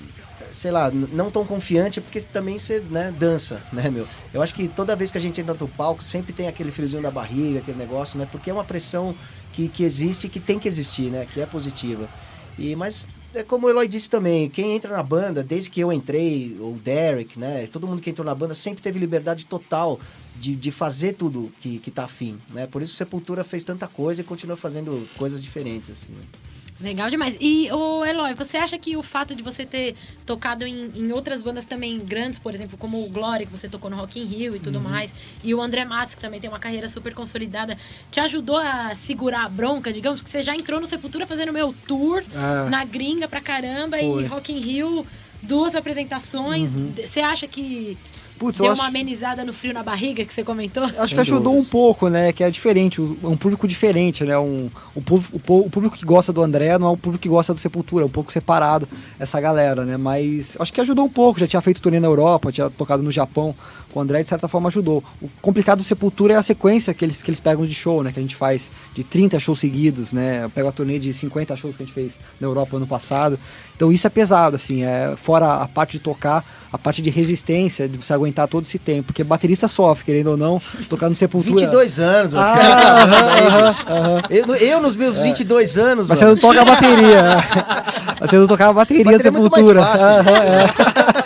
sei 0.53 0.71
lá, 0.71 0.91
não 0.91 1.31
tão 1.31 1.45
confiante, 1.45 2.01
porque 2.01 2.21
também 2.21 2.59
você 2.59 2.81
né, 2.89 3.13
dança, 3.17 3.61
né, 3.73 3.91
meu? 3.91 4.07
Eu 4.33 4.43
acho 4.43 4.55
que 4.55 4.69
toda 4.69 4.95
vez 4.95 5.11
que 5.11 5.19
a 5.19 5.21
gente 5.21 5.41
entra 5.41 5.55
no 5.55 5.67
palco, 5.67 6.05
sempre 6.05 6.33
tem 6.33 6.47
aquele 6.47 6.71
friozinho 6.71 7.03
da 7.03 7.11
barriga, 7.11 7.59
aquele 7.59 7.79
negócio, 7.79 8.17
né? 8.17 8.29
Porque 8.31 8.49
é 8.49 8.53
uma 8.53 8.65
pressão 8.65 9.15
que, 9.53 9.67
que 9.69 9.83
existe 9.83 10.29
que 10.29 10.39
tem 10.39 10.59
que 10.59 10.69
existir, 10.69 11.11
né? 11.11 11.27
Que 11.33 11.41
é 11.41 11.47
positiva. 11.47 12.09
E, 12.57 12.77
mas 12.77 13.09
é 13.35 13.43
como 13.43 13.67
o 13.67 13.71
Eloy 13.71 13.87
disse 13.87 14.11
também, 14.11 14.49
quem 14.49 14.75
entra 14.75 14.93
na 14.93 15.03
banda, 15.03 15.43
desde 15.43 15.71
que 15.71 15.81
eu 15.81 15.93
entrei, 15.93 16.57
o 16.59 16.79
Derek, 16.83 17.39
né? 17.39 17.67
Todo 17.69 17.87
mundo 17.87 18.03
que 18.03 18.11
entrou 18.11 18.25
na 18.25 18.35
banda 18.35 18.55
sempre 18.55 18.83
teve 18.83 18.99
liberdade 18.99 19.47
total 19.47 20.01
de, 20.37 20.57
de 20.57 20.71
fazer 20.71 21.13
tudo 21.13 21.53
que, 21.61 21.79
que 21.79 21.91
tá 21.91 22.05
afim, 22.05 22.39
né? 22.51 22.67
Por 22.67 22.83
isso 22.83 22.95
Sepultura 22.95 23.45
fez 23.45 23.65
tanta 23.65 23.87
coisa 23.87 24.21
e 24.21 24.25
continua 24.25 24.57
fazendo 24.57 25.09
coisas 25.17 25.43
diferentes, 25.43 25.91
assim, 25.91 26.09
né? 26.13 26.23
Legal 26.81 27.11
demais. 27.11 27.37
E, 27.41 27.71
o 27.71 28.05
Eloy, 28.05 28.33
você 28.35 28.57
acha 28.57 28.79
que 28.79 28.97
o 28.97 29.03
fato 29.03 29.35
de 29.35 29.43
você 29.43 29.67
ter 29.67 29.95
tocado 30.25 30.67
em, 30.67 30.91
em 30.95 31.13
outras 31.13 31.43
bandas 31.43 31.67
também 31.67 31.99
grandes, 31.99 32.39
por 32.39 32.55
exemplo, 32.55 32.79
como 32.79 33.05
o 33.05 33.11
Glory, 33.11 33.45
que 33.45 33.53
você 33.53 33.69
tocou 33.69 33.91
no 33.91 33.97
Rock 33.97 34.19
in 34.19 34.25
Rio 34.25 34.57
e 34.57 34.59
tudo 34.59 34.77
uhum. 34.77 34.85
mais, 34.85 35.15
e 35.45 35.55
o 35.55 35.61
André 35.61 35.85
Matos, 35.85 36.15
que 36.15 36.21
também 36.21 36.41
tem 36.41 36.49
uma 36.49 36.59
carreira 36.59 36.89
super 36.89 37.15
consolidada, 37.15 37.77
te 38.11 38.19
ajudou 38.21 38.57
a 38.57 38.95
segurar 38.95 39.45
a 39.45 39.49
bronca, 39.49 39.93
digamos, 39.93 40.23
que 40.23 40.31
você 40.31 40.43
já 40.43 40.57
entrou 40.57 40.81
no 40.81 40.87
Sepultura 40.87 41.27
fazendo 41.27 41.53
meu 41.53 41.75
tour 41.87 42.25
ah. 42.35 42.69
na 42.71 42.83
gringa 42.85 43.29
pra 43.29 43.43
caramba 43.43 43.99
Foi. 43.99 44.23
e 44.23 44.27
Rock 44.27 44.53
in 44.53 44.61
Rio, 44.61 45.07
duas 45.43 45.75
apresentações. 45.75 46.73
Uhum. 46.73 46.95
Você 46.97 47.21
acha 47.21 47.47
que 47.47 47.99
Putz, 48.41 48.59
Deu 48.59 48.73
uma 48.73 48.87
amenizada 48.87 49.45
no 49.45 49.53
frio 49.53 49.75
na 49.75 49.83
barriga 49.83 50.25
que 50.25 50.33
você 50.33 50.43
comentou? 50.43 50.83
Acho 50.85 51.09
Sem 51.09 51.15
que 51.15 51.21
ajudou 51.21 51.53
dúvidas. 51.53 51.67
um 51.67 51.71
pouco, 51.71 52.09
né? 52.09 52.33
Que 52.33 52.43
é 52.43 52.49
diferente, 52.49 52.99
um 52.99 53.37
público 53.37 53.69
diferente, 53.69 54.25
né? 54.25 54.39
Um, 54.39 54.71
o, 54.97 55.01
o, 55.01 55.59
o, 55.67 55.69
público 55.69 55.95
que 55.95 56.07
gosta 56.07 56.33
do 56.33 56.43
André 56.43 56.79
não 56.79 56.87
é 56.87 56.91
o 56.91 56.97
público 56.97 57.21
que 57.21 57.29
gosta 57.29 57.53
do 57.53 57.61
Sepultura, 57.61 58.03
é 58.03 58.07
um 58.07 58.11
pouco 58.11 58.33
separado 58.33 58.89
essa 59.19 59.39
galera, 59.43 59.85
né? 59.85 59.99
Mas 59.99 60.57
acho 60.59 60.73
que 60.73 60.81
ajudou 60.81 61.05
um 61.05 61.11
pouco, 61.11 61.39
já 61.39 61.47
tinha 61.47 61.61
feito 61.61 61.83
turnê 61.83 62.01
na 62.01 62.07
Europa, 62.07 62.51
tinha 62.51 62.71
tocado 62.71 63.03
no 63.03 63.13
Japão 63.13 63.55
o 63.95 64.01
André, 64.01 64.23
de 64.23 64.29
certa 64.29 64.49
forma 64.49 64.69
ajudou. 64.69 65.03
O 65.21 65.29
complicado 65.41 65.79
do 65.79 65.85
Sepultura 65.85 66.35
é 66.35 66.37
a 66.37 66.43
sequência 66.43 66.95
que 66.95 67.05
eles, 67.05 67.23
que 67.23 67.31
eles 67.31 67.41
pegam 67.41 67.65
de 67.65 67.75
show, 67.75 68.03
né? 68.03 68.13
Que 68.13 68.19
a 68.19 68.23
gente 68.23 68.37
faz 68.37 68.71
de 68.95 69.03
30 69.03 69.39
shows 69.39 69.61
seguidos, 69.61 70.13
né? 70.13 70.45
Eu 70.45 70.51
pego 70.51 70.69
a 70.69 70.73
turnê 70.73 70.99
de 70.99 71.13
50 71.13 71.57
shows 71.57 71.77
que 71.77 71.83
a 71.83 71.87
gente 71.87 71.95
fez 71.95 72.19
na 72.41 72.47
Europa 72.47 72.77
ano 72.77 72.87
passado. 72.87 73.39
Então 73.75 73.91
isso 73.91 74.07
é 74.07 74.11
pesado, 74.11 74.57
assim, 74.57 74.83
é 74.83 75.15
fora 75.17 75.55
a 75.55 75.69
parte 75.69 75.93
de 75.93 76.01
tocar, 76.01 76.45
a 76.73 76.79
parte 76.79 77.01
de 77.01 77.11
resistência, 77.11 77.89
de 77.89 77.97
você 77.97 78.13
aguentar 78.13 78.47
todo 78.47 78.65
esse 78.65 78.79
tempo, 78.79 79.05
porque 79.05 79.25
baterista 79.25 79.67
sofre, 79.69 80.05
querendo 80.05 80.33
ou 80.33 80.37
não, 80.37 80.61
tocar 80.89 81.09
no 81.09 81.17
Sepultura. 81.17 81.57
22 81.57 81.99
anos, 81.99 82.35
mano. 82.35 82.47
Ah, 82.47 83.75
uh 83.81 84.21
-huh, 84.21 84.25
eu, 84.31 84.55
eu, 84.57 84.81
nos 84.81 84.97
meus 84.97 85.21
22 85.21 85.77
é. 85.77 85.81
anos, 85.81 86.09
Mas 86.09 86.21
mano. 86.21 86.37
você 86.37 86.47
não 86.47 86.53
toca 86.53 86.63
a 86.63 86.65
bateria. 86.65 87.21
Né? 88.21 88.27
você 88.27 88.37
não 88.37 88.47
toca 88.47 88.69
a 88.69 88.73
bateria, 88.73 89.05
bateria 89.05 89.19
do 89.19 89.23
Sepultura. 89.23 89.81
É 89.81 89.85
muito 89.85 90.01
mais 90.01 90.77
fácil. 90.77 91.15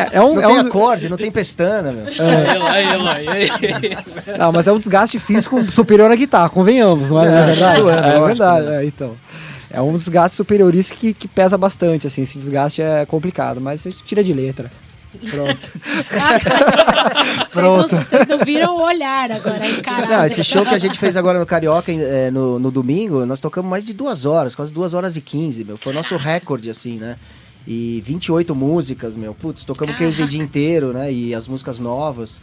é. 0.00 0.08
É, 0.12 0.16
é 0.16 0.22
um, 0.22 0.34
não 0.34 0.42
é 0.42 0.46
tem 0.46 0.56
um... 0.56 0.60
acorde, 0.60 1.08
não 1.08 1.16
tem 1.16 1.30
pestana, 1.30 1.92
meu. 1.92 2.06
É. 2.06 2.10
Não, 4.38 4.52
mas 4.52 4.66
é 4.66 4.72
um 4.72 4.78
desgaste 4.78 5.18
físico 5.18 5.62
superior 5.70 6.10
à 6.10 6.14
guitarra, 6.14 6.48
convenhamos, 6.48 7.10
não 7.10 7.22
é, 7.22 7.26
é, 7.26 7.28
é 7.28 7.46
verdade? 7.46 7.80
É, 7.80 8.16
é 8.16 8.26
verdade, 8.26 8.68
é, 8.68 8.84
então 8.84 9.16
é 9.70 9.80
um 9.80 9.96
desgaste 9.96 10.36
superiorista 10.36 10.94
que, 10.94 11.14
que 11.14 11.28
pesa 11.28 11.56
bastante, 11.56 12.06
assim, 12.06 12.22
esse 12.22 12.36
desgaste 12.36 12.82
é 12.82 13.06
complicado, 13.06 13.60
mas 13.60 13.86
a 13.86 13.90
gente 13.90 14.02
tira 14.02 14.22
de 14.22 14.32
letra. 14.32 14.70
Pronto. 15.30 15.72
Pronto. 17.52 17.96
Vocês 17.98 18.26
não, 18.28 18.38
não 18.38 18.44
viram 18.44 18.76
o 18.76 18.82
olhar 18.82 19.30
agora, 19.30 19.68
encarado. 19.68 20.08
Não, 20.08 20.24
esse 20.24 20.42
show 20.44 20.64
que 20.64 20.74
a 20.74 20.78
gente 20.78 20.98
fez 20.98 21.16
agora 21.16 21.38
no 21.38 21.46
Carioca, 21.46 21.90
é, 21.90 22.30
no, 22.30 22.58
no 22.58 22.70
domingo, 22.70 23.26
nós 23.26 23.40
tocamos 23.40 23.68
mais 23.68 23.84
de 23.84 23.92
duas 23.92 24.24
horas, 24.24 24.54
quase 24.54 24.72
duas 24.72 24.94
horas 24.94 25.16
e 25.16 25.20
quinze, 25.20 25.64
meu. 25.64 25.76
Foi 25.76 25.92
o 25.92 25.96
nosso 25.96 26.16
recorde, 26.16 26.70
assim, 26.70 26.96
né? 26.96 27.16
E 27.72 28.02
28 28.04 28.52
músicas, 28.52 29.16
meu. 29.16 29.32
Putz, 29.32 29.64
tocamos 29.64 29.94
o 30.18 30.22
o 30.24 30.26
dia 30.26 30.42
inteiro, 30.42 30.92
né? 30.92 31.12
E 31.12 31.32
as 31.32 31.46
músicas 31.46 31.78
novas. 31.78 32.42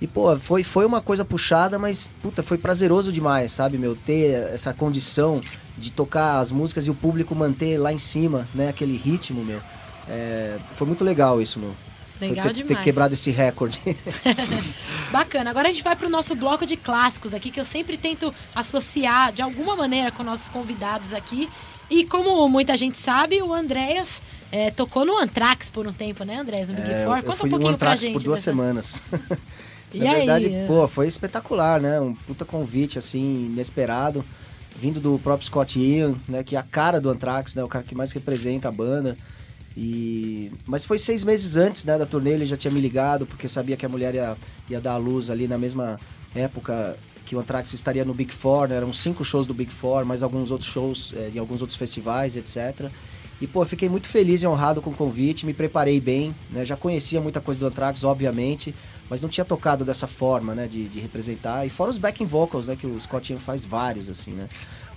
E, 0.00 0.06
pô, 0.06 0.36
foi, 0.36 0.62
foi 0.62 0.86
uma 0.86 1.00
coisa 1.00 1.24
puxada, 1.24 1.76
mas, 1.76 2.08
puta, 2.22 2.40
foi 2.40 2.56
prazeroso 2.56 3.12
demais, 3.12 3.50
sabe, 3.50 3.76
meu? 3.76 3.96
Ter 3.96 4.30
essa 4.52 4.72
condição 4.72 5.40
de 5.76 5.90
tocar 5.90 6.38
as 6.38 6.52
músicas 6.52 6.86
e 6.86 6.90
o 6.90 6.94
público 6.94 7.34
manter 7.34 7.78
lá 7.78 7.92
em 7.92 7.98
cima, 7.98 8.48
né? 8.54 8.68
Aquele 8.68 8.96
ritmo, 8.96 9.44
meu. 9.44 9.58
É, 10.08 10.56
foi 10.74 10.86
muito 10.86 11.02
legal 11.02 11.42
isso, 11.42 11.58
meu. 11.58 11.74
Legal 12.20 12.46
ter, 12.46 12.54
ter 12.54 12.62
demais. 12.62 12.84
quebrado 12.84 13.14
esse 13.14 13.32
recorde. 13.32 13.80
Bacana. 15.10 15.50
Agora 15.50 15.66
a 15.66 15.72
gente 15.72 15.82
vai 15.82 15.96
pro 15.96 16.08
nosso 16.08 16.36
bloco 16.36 16.64
de 16.64 16.76
clássicos 16.76 17.34
aqui, 17.34 17.50
que 17.50 17.58
eu 17.58 17.64
sempre 17.64 17.96
tento 17.96 18.32
associar 18.54 19.32
de 19.32 19.42
alguma 19.42 19.74
maneira 19.74 20.12
com 20.12 20.22
nossos 20.22 20.48
convidados 20.48 21.12
aqui. 21.12 21.50
E 21.90 22.04
como 22.04 22.48
muita 22.48 22.76
gente 22.76 22.98
sabe, 22.98 23.42
o 23.42 23.52
Andréas 23.52 24.22
é, 24.52 24.70
tocou 24.70 25.04
no 25.04 25.16
Anthrax 25.18 25.70
por 25.70 25.86
um 25.86 25.92
tempo, 25.92 26.24
né, 26.24 26.36
Andréas? 26.40 26.68
No 26.68 26.74
Big 26.74 26.90
É, 26.90 27.04
Four. 27.04 27.18
eu 27.18 27.22
Conta 27.24 27.36
fui 27.36 27.48
um 27.48 27.52
no 27.52 27.58
pouquinho 27.58 27.78
pra 27.78 27.88
Anthrax 27.88 28.00
gente. 28.02 28.12
por 28.14 28.22
duas 28.22 28.38
dessa- 28.40 28.50
semanas. 28.50 29.02
E 29.92 29.98
Na 30.04 30.10
aí? 30.12 30.16
verdade, 30.18 30.54
é? 30.54 30.66
pô, 30.68 30.86
foi 30.86 31.08
espetacular, 31.08 31.80
né? 31.80 32.00
Um 32.00 32.14
puta 32.14 32.44
convite, 32.44 32.96
assim, 32.96 33.46
inesperado. 33.46 34.24
Vindo 34.80 35.00
do 35.00 35.18
próprio 35.18 35.44
Scott 35.44 35.80
Ian, 35.80 36.14
né? 36.28 36.44
Que 36.44 36.54
é 36.54 36.60
a 36.60 36.62
cara 36.62 37.00
do 37.00 37.10
Anthrax, 37.10 37.56
né? 37.56 37.64
O 37.64 37.66
cara 37.66 37.82
que 37.82 37.92
mais 37.92 38.12
representa 38.12 38.68
a 38.68 38.70
banda. 38.70 39.16
E... 39.76 40.52
Mas 40.64 40.84
foi 40.84 40.96
seis 40.96 41.24
meses 41.24 41.56
antes, 41.56 41.84
né? 41.84 41.98
Da 41.98 42.06
turnê, 42.06 42.30
ele 42.34 42.46
já 42.46 42.56
tinha 42.56 42.70
me 42.72 42.80
ligado, 42.80 43.26
porque 43.26 43.48
sabia 43.48 43.76
que 43.76 43.84
a 43.84 43.88
mulher 43.88 44.14
ia, 44.14 44.36
ia 44.68 44.80
dar 44.80 44.92
à 44.92 44.96
luz 44.96 45.28
ali 45.28 45.48
na 45.48 45.58
mesma 45.58 45.98
época 46.36 46.96
que 47.26 47.34
o 47.34 47.40
Anthrax 47.40 47.72
estaria 47.72 48.04
no 48.04 48.14
Big 48.14 48.32
Four, 48.32 48.68
né? 48.68 48.76
Eram 48.76 48.92
cinco 48.92 49.24
shows 49.24 49.44
do 49.44 49.54
Big 49.54 49.72
Four, 49.72 50.04
mais 50.04 50.22
alguns 50.22 50.52
outros 50.52 50.70
shows 50.70 51.12
eh, 51.16 51.32
em 51.34 51.38
alguns 51.40 51.60
outros 51.62 51.76
festivais, 51.76 52.36
etc. 52.36 52.90
E, 53.40 53.46
pô, 53.46 53.64
fiquei 53.64 53.88
muito 53.88 54.06
feliz 54.06 54.42
e 54.42 54.46
honrado 54.46 54.82
com 54.82 54.90
o 54.90 54.94
convite, 54.94 55.46
me 55.46 55.54
preparei 55.54 55.98
bem, 55.98 56.34
né? 56.50 56.64
Já 56.64 56.76
conhecia 56.76 57.20
muita 57.20 57.40
coisa 57.40 57.58
do 57.58 57.66
Anthrax, 57.66 58.04
obviamente, 58.04 58.74
mas 59.08 59.22
não 59.22 59.30
tinha 59.30 59.44
tocado 59.46 59.82
dessa 59.84 60.06
forma, 60.06 60.54
né? 60.54 60.66
De, 60.66 60.86
de 60.86 61.00
representar. 61.00 61.64
E 61.66 61.70
fora 61.70 61.90
os 61.90 61.96
backing 61.96 62.26
vocals, 62.26 62.66
né? 62.66 62.76
Que 62.76 62.86
o 62.86 63.00
Scott 63.00 63.34
faz 63.36 63.64
vários, 63.64 64.10
assim, 64.10 64.32
né? 64.32 64.46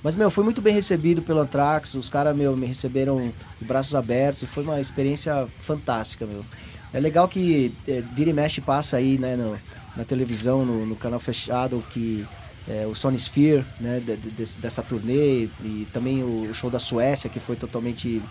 Mas, 0.03 0.17
meu, 0.17 0.29
fui 0.29 0.43
muito 0.43 0.61
bem 0.61 0.73
recebido 0.73 1.21
pelo 1.21 1.39
Anthrax, 1.39 1.93
os 1.95 2.09
caras, 2.09 2.35
meu, 2.35 2.57
me 2.57 2.65
receberam 2.67 3.31
de 3.59 3.65
braços 3.65 3.95
abertos 3.95 4.43
e 4.43 4.47
foi 4.47 4.63
uma 4.63 4.77
experiência 4.81 5.47
fantástica, 5.59 6.25
meu. 6.25 6.43
É 6.91 6.99
legal 6.99 7.27
que 7.29 7.73
é, 7.87 8.01
vira 8.13 8.29
e 8.29 8.33
mexe 8.33 8.59
passa 8.59 8.97
aí, 8.97 9.17
né, 9.17 9.37
no- 9.37 9.57
na 9.95 10.03
televisão, 10.03 10.65
no, 10.65 10.85
no 10.85 10.95
canal 10.97 11.19
fechado, 11.19 11.81
que 11.91 12.25
é, 12.67 12.85
o 12.87 12.95
Sony 12.95 13.17
Sphere, 13.17 13.65
né, 13.79 13.99
de- 13.99 14.15
de- 14.15 14.57
dessa 14.59 14.81
turnê, 14.81 15.49
e 15.63 15.87
também 15.91 16.23
o, 16.23 16.49
o 16.49 16.53
show 16.53 16.69
da 16.69 16.79
Suécia, 16.79 17.29
que 17.29 17.39
foi 17.39 17.55
totalmente 17.55 18.21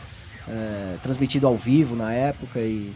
é, 0.49 0.97
transmitido 1.03 1.47
ao 1.47 1.57
vivo 1.57 1.95
na 1.95 2.13
época. 2.13 2.59
E, 2.61 2.93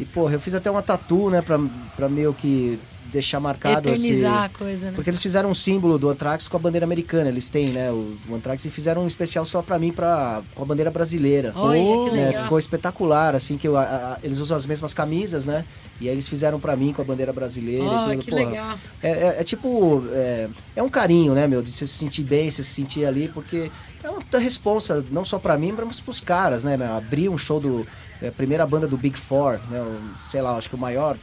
e, 0.00 0.04
porra, 0.04 0.34
eu 0.34 0.40
fiz 0.40 0.54
até 0.54 0.70
uma 0.70 0.82
tatu, 0.82 1.30
né, 1.30 1.42
pra, 1.42 1.58
pra 1.96 2.08
meio 2.08 2.32
que 2.34 2.78
deixar 3.10 3.40
marcado. 3.40 3.88
Eternizar 3.88 4.44
a 4.44 4.48
coisa, 4.50 4.86
né? 4.86 4.92
Porque 4.94 5.08
eles 5.08 5.22
fizeram 5.22 5.50
um 5.50 5.54
símbolo 5.54 5.98
do 5.98 6.10
Anthrax 6.10 6.46
com 6.46 6.58
a 6.58 6.60
bandeira 6.60 6.84
americana, 6.84 7.30
eles 7.30 7.48
têm, 7.48 7.68
né, 7.70 7.90
o, 7.90 8.18
o 8.28 8.34
Anthrax, 8.34 8.62
e 8.66 8.70
fizeram 8.70 9.02
um 9.02 9.06
especial 9.06 9.46
só 9.46 9.62
pra 9.62 9.78
mim 9.78 9.92
pra, 9.94 10.42
com 10.54 10.62
a 10.62 10.66
bandeira 10.66 10.90
brasileira. 10.90 11.50
Olha, 11.56 11.80
que 12.10 12.16
Né, 12.16 12.32
ficou 12.42 12.58
espetacular, 12.58 13.34
assim, 13.34 13.56
que 13.56 13.66
eu- 13.66 13.78
a- 13.78 13.82
a- 13.82 14.18
eles 14.22 14.38
usam 14.40 14.56
as 14.58 14.66
mesmas 14.66 14.92
camisas, 14.92 15.46
né? 15.46 15.64
E 16.00 16.06
aí 16.06 16.14
eles 16.14 16.28
fizeram 16.28 16.60
pra 16.60 16.76
mim 16.76 16.92
com 16.92 17.00
a 17.00 17.04
bandeira 17.04 17.32
brasileira 17.32 17.82
Oh, 17.82 18.12
e 18.12 18.16
tudo. 18.16 18.24
que 18.24 18.30
porra. 18.30 18.44
legal. 18.44 18.78
É, 19.02 19.10
é- 19.10 19.36
é 19.40 19.42
tipo. 19.44 20.04
É, 20.12 20.48
é 20.76 20.82
um 20.82 20.88
carinho, 20.90 21.32
né, 21.34 21.46
meu? 21.48 21.62
De 21.62 21.72
você 21.72 21.86
se 21.86 21.94
sentir 21.94 22.22
bem, 22.24 22.50
você 22.50 22.62
se 22.62 22.70
sentir 22.74 23.06
ali, 23.06 23.28
porque 23.28 23.70
é 24.04 24.10
uma 24.10 24.20
puta 24.20 24.38
responsa, 24.38 25.02
não 25.10 25.24
só 25.24 25.38
pra 25.38 25.56
mim, 25.56 25.74
mas 25.84 25.98
pros 25.98 26.20
caras, 26.20 26.62
né, 26.62 26.76
meu? 26.76 26.92
Abrir 26.92 27.30
um 27.30 27.38
show 27.38 27.58
do. 27.58 27.86
É, 28.22 28.30
primeira 28.30 28.66
banda 28.66 28.86
do 28.86 28.96
Big 28.96 29.16
Four, 29.18 29.60
né? 29.70 29.80
o- 29.80 30.18
sei 30.20 30.40
lá, 30.42 30.56
acho 30.56 30.68
que 30.68 30.74
o 30.74 30.78
maior 30.78 31.16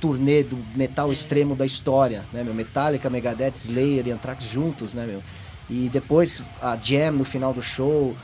turnê 0.00 0.42
do 0.42 0.56
metal 0.76 1.12
extremo 1.12 1.54
da 1.54 1.64
história, 1.66 2.24
né, 2.32 2.42
meu? 2.42 2.54
Metallica, 2.54 3.08
Megadeth, 3.10 3.52
Slayer 3.54 4.06
e 4.06 4.10
Anthrax 4.10 4.44
juntos, 4.44 4.94
né, 4.94 5.04
meu? 5.06 5.22
E 5.70 5.88
depois 5.92 6.42
a 6.60 6.76
Jam 6.76 7.12
no 7.12 7.24
final 7.24 7.52
do 7.52 7.62
show. 7.62 8.14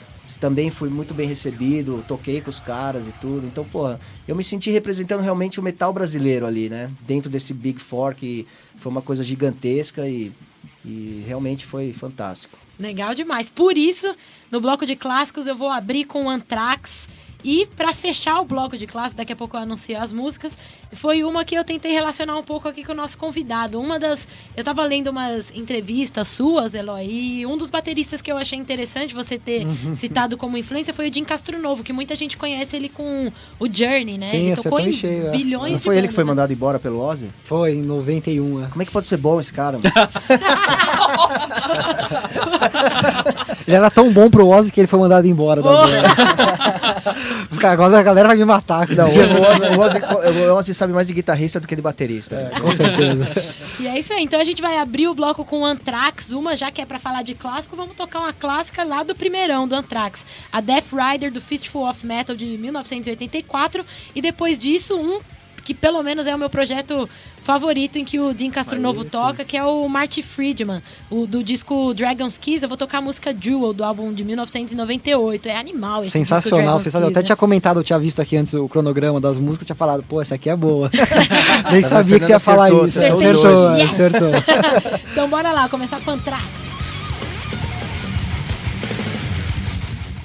Também 0.40 0.68
fui 0.68 0.90
muito 0.90 1.14
bem 1.14 1.26
recebido, 1.26 2.04
toquei 2.06 2.42
com 2.42 2.50
os 2.50 2.60
caras 2.60 3.06
e 3.08 3.12
tudo. 3.12 3.46
Então, 3.46 3.64
porra, 3.64 3.98
eu 4.26 4.36
me 4.36 4.44
senti 4.44 4.70
representando 4.70 5.22
realmente 5.22 5.58
o 5.58 5.62
metal 5.62 5.90
brasileiro 5.90 6.44
ali, 6.44 6.68
né? 6.68 6.90
Dentro 7.06 7.30
desse 7.30 7.54
Big 7.54 7.80
Four, 7.80 8.14
que 8.14 8.46
foi 8.76 8.92
uma 8.92 9.00
coisa 9.00 9.24
gigantesca 9.24 10.06
e, 10.06 10.30
e 10.84 11.24
realmente 11.26 11.64
foi 11.64 11.94
fantástico. 11.94 12.58
Legal 12.78 13.14
demais. 13.14 13.48
Por 13.48 13.78
isso, 13.78 14.14
no 14.50 14.60
bloco 14.60 14.84
de 14.84 14.94
clássicos, 14.96 15.46
eu 15.46 15.56
vou 15.56 15.70
abrir 15.70 16.04
com 16.04 16.26
o 16.26 16.28
Anthrax. 16.28 17.08
E 17.44 17.66
pra 17.76 17.94
fechar 17.94 18.40
o 18.40 18.44
bloco 18.44 18.76
de 18.76 18.86
clássicos, 18.86 19.14
daqui 19.14 19.32
a 19.32 19.36
pouco 19.36 19.56
eu 19.56 19.60
anuncio 19.60 19.96
as 19.96 20.12
músicas, 20.12 20.58
foi 20.92 21.22
uma 21.22 21.44
que 21.44 21.54
eu 21.54 21.62
tentei 21.62 21.92
relacionar 21.92 22.36
um 22.36 22.42
pouco 22.42 22.66
aqui 22.66 22.82
com 22.84 22.92
o 22.92 22.96
nosso 22.96 23.16
convidado. 23.16 23.80
Uma 23.80 23.98
das. 23.98 24.26
Eu 24.56 24.64
tava 24.64 24.84
lendo 24.84 25.08
umas 25.08 25.52
entrevistas 25.54 26.26
suas, 26.28 26.74
Eloy, 26.74 27.06
e 27.08 27.46
um 27.46 27.56
dos 27.56 27.70
bateristas 27.70 28.20
que 28.20 28.30
eu 28.32 28.36
achei 28.36 28.58
interessante 28.58 29.14
você 29.14 29.38
ter 29.38 29.64
Uhum. 29.66 29.94
citado 29.94 30.36
como 30.36 30.58
influência 30.58 30.92
foi 30.92 31.08
o 31.08 31.14
Jim 31.14 31.24
Castronovo, 31.24 31.84
que 31.84 31.92
muita 31.92 32.16
gente 32.16 32.36
conhece 32.36 32.74
ele 32.74 32.88
com 32.88 33.30
o 33.60 33.66
Journey, 33.72 34.18
né? 34.18 34.28
Sim, 34.28 34.46
ele 34.48 34.56
tocou 34.56 34.80
em 34.80 34.92
cheio, 34.92 35.28
é. 35.28 35.30
bilhões 35.30 35.72
Não 35.72 35.78
de 35.78 35.84
foi 35.84 35.96
ele 35.96 36.08
que 36.08 36.14
foi 36.14 36.24
né? 36.24 36.28
mandado 36.28 36.52
embora 36.52 36.78
pelo 36.80 37.00
Ozzy? 37.00 37.28
Foi 37.44 37.74
em 37.74 37.82
91, 37.82 38.64
é. 38.64 38.68
Como 38.68 38.82
é 38.82 38.86
que 38.86 38.90
pode 38.92 39.06
ser 39.06 39.16
bom 39.16 39.38
esse 39.38 39.52
cara, 39.52 39.78
mano? 39.78 39.90
Ele 43.68 43.76
era 43.76 43.90
tão 43.90 44.10
bom 44.10 44.30
pro 44.30 44.46
Ozzy 44.48 44.72
que 44.72 44.80
ele 44.80 44.86
foi 44.86 44.98
mandado 44.98 45.26
embora 45.26 45.60
da 45.60 45.70
banda. 45.70 46.02
Os 47.52 47.58
caras, 47.58 47.74
agora 47.78 47.98
a 47.98 48.02
galera 48.02 48.28
vai 48.28 48.36
me 48.36 48.44
matar. 48.44 48.88
Não, 48.88 49.06
o 49.08 49.10
Ozzy, 49.10 49.66
o 49.66 49.80
Ozzy- 49.80 50.48
o 50.48 50.54
Ozzy 50.56 50.74
sabe 50.74 50.92
mais 50.92 51.06
de 51.08 51.12
guitarrista 51.14 51.60
do 51.60 51.68
que 51.68 51.76
de 51.76 51.82
baterista. 51.82 52.36
né? 52.36 52.50
Com 52.60 52.72
certeza. 52.72 53.28
E 53.78 53.86
é 53.86 53.98
isso 53.98 54.12
aí. 54.14 54.22
Então 54.24 54.40
a 54.40 54.44
gente 54.44 54.62
vai 54.62 54.78
abrir 54.78 55.06
o 55.08 55.14
bloco 55.14 55.44
com 55.44 55.60
o 55.60 55.64
Anthrax, 55.66 56.32
uma 56.32 56.56
já 56.56 56.70
que 56.70 56.80
é 56.80 56.86
pra 56.86 56.98
falar 56.98 57.22
de 57.22 57.34
clássico, 57.34 57.76
vamos 57.76 57.94
tocar 57.94 58.20
uma 58.20 58.32
clássica 58.32 58.84
lá 58.84 59.02
do 59.02 59.14
primeirão 59.14 59.68
do 59.68 59.74
Anthrax, 59.74 60.24
a 60.50 60.60
Death 60.60 60.86
Rider 60.92 61.30
do 61.30 61.40
Fistful 61.40 61.88
of 61.88 62.06
Metal 62.06 62.34
de 62.34 62.46
1984 62.46 63.84
e 64.14 64.22
depois 64.22 64.58
disso 64.58 64.96
um 64.96 65.20
que 65.62 65.74
pelo 65.74 66.02
menos 66.02 66.26
é 66.26 66.34
o 66.34 66.38
meu 66.38 66.50
projeto 66.50 67.08
favorito 67.42 67.96
em 67.98 68.04
que 68.04 68.18
o 68.20 68.36
Jim 68.36 68.50
Castronovo 68.50 69.04
toca, 69.04 69.44
que 69.44 69.56
é 69.56 69.64
o 69.64 69.88
Marty 69.88 70.22
Friedman, 70.22 70.82
o 71.10 71.26
do 71.26 71.42
disco 71.42 71.94
Dragon's 71.94 72.36
Kiss. 72.36 72.62
Eu 72.62 72.68
vou 72.68 72.76
tocar 72.76 72.98
a 72.98 73.00
música 73.00 73.34
Jewel 73.38 73.72
do 73.72 73.82
álbum 73.82 74.12
de 74.12 74.22
1998. 74.24 75.48
É 75.48 75.56
animal 75.56 76.02
esse 76.02 76.18
disco 76.18 76.18
Sensacional, 76.18 76.78
sensacional. 76.78 77.08
Eu 77.08 77.08
Kiss, 77.08 77.18
até 77.18 77.20
né? 77.20 77.26
tinha 77.26 77.36
comentado, 77.36 77.80
eu 77.80 77.84
tinha 77.84 77.98
visto 77.98 78.20
aqui 78.20 78.36
antes 78.36 78.52
o 78.54 78.68
cronograma 78.68 79.20
das 79.20 79.38
músicas, 79.38 79.66
tinha 79.66 79.76
falado, 79.76 80.02
pô, 80.02 80.20
essa 80.20 80.34
aqui 80.34 80.50
é 80.50 80.56
boa. 80.56 80.90
Nem 81.70 81.84
a 81.84 81.88
sabia 81.88 82.18
que 82.18 82.26
você 82.26 82.32
ia 82.32 82.38
Fernanda 82.40 82.40
falar 82.40 82.66
acertou, 82.66 82.84
isso. 82.84 82.98
acertou 82.98 83.18
os 83.18 83.38
Acertou, 83.38 83.68
dois. 83.68 84.32
acertou. 84.32 85.00
então 85.12 85.28
bora 85.28 85.52
lá, 85.52 85.68
começar 85.68 86.00
com 86.00 86.10
Anthrax. 86.10 86.87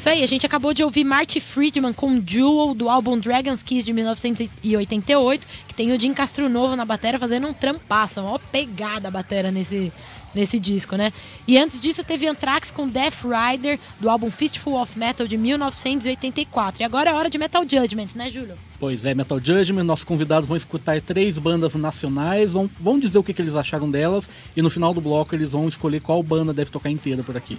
Isso 0.03 0.09
aí, 0.09 0.21
a 0.21 0.27
gente 0.27 0.45
acabou 0.45 0.73
de 0.73 0.83
ouvir 0.83 1.05
Marty 1.05 1.39
Friedman 1.39 1.93
com 1.93 2.21
Jewel 2.27 2.73
do 2.73 2.89
álbum 2.89 3.17
Dragon's 3.17 3.63
Kiss 3.63 3.85
de 3.85 3.93
1988, 3.93 5.47
que 5.65 5.73
tem 5.73 5.93
o 5.93 5.97
Jim 5.97 6.13
Castro 6.13 6.49
Novo 6.49 6.75
na 6.75 6.83
bateria 6.83 7.17
fazendo 7.17 7.47
um 7.47 7.53
trampaço, 7.53 8.19
uma 8.19 8.37
pegada 8.37 9.07
a 9.07 9.11
bateria 9.11 9.49
nesse, 9.49 9.93
nesse 10.35 10.59
disco, 10.59 10.97
né? 10.97 11.13
E 11.47 11.57
antes 11.57 11.79
disso 11.79 12.03
teve 12.03 12.27
Anthrax 12.27 12.69
com 12.69 12.85
Death 12.85 13.23
Rider 13.23 13.79
do 13.97 14.09
álbum 14.09 14.29
Fistful 14.29 14.77
of 14.77 14.99
Metal 14.99 15.25
de 15.25 15.37
1984. 15.37 16.81
E 16.81 16.83
agora 16.83 17.11
é 17.11 17.13
hora 17.13 17.29
de 17.29 17.37
Metal 17.37 17.63
Judgment, 17.63 18.09
né, 18.13 18.29
Júlio? 18.29 18.55
Pois 18.77 19.05
é, 19.05 19.15
Metal 19.15 19.39
Judgment, 19.41 19.85
nossos 19.85 20.03
convidados 20.03 20.45
vão 20.45 20.57
escutar 20.57 20.99
três 20.99 21.39
bandas 21.39 21.75
nacionais, 21.75 22.51
vão, 22.51 22.69
vão 22.77 22.99
dizer 22.99 23.19
o 23.19 23.23
que, 23.23 23.33
que 23.33 23.41
eles 23.41 23.55
acharam 23.55 23.89
delas, 23.89 24.29
e 24.53 24.61
no 24.61 24.69
final 24.69 24.93
do 24.93 24.99
bloco 24.99 25.33
eles 25.33 25.53
vão 25.53 25.65
escolher 25.65 26.01
qual 26.01 26.21
banda 26.21 26.53
deve 26.53 26.69
tocar 26.71 26.89
inteira 26.89 27.23
por 27.23 27.37
aqui. 27.37 27.57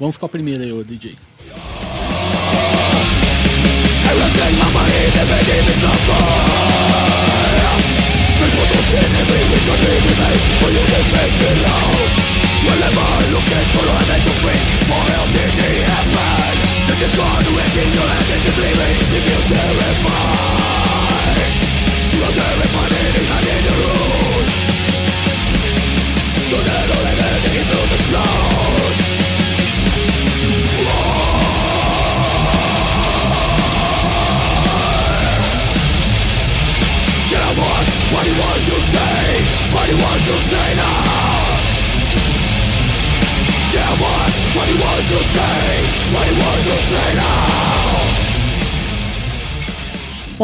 Vamos 0.00 0.16
com 0.16 0.24
a 0.24 0.28
primeira 0.30 0.64
aí, 0.64 0.72
ô 0.72 0.82
DJ. 0.82 1.14
Whenever 12.60 13.00
I 13.00 13.24
look 13.32 13.48
at 13.52 13.66
follow, 13.72 13.96
I 13.96 14.04
think 14.04 14.22
to 14.22 14.32
free 14.42 14.60
For 14.86 15.00
hell 15.10 15.26
did 15.32 15.52
it 15.64 15.82
happen 15.88 16.54
The 16.88 16.94
discord 17.00 17.46
within 17.56 17.88
your 17.94 18.06
head 18.06 18.44
is 18.44 18.56
leaving 18.58 18.89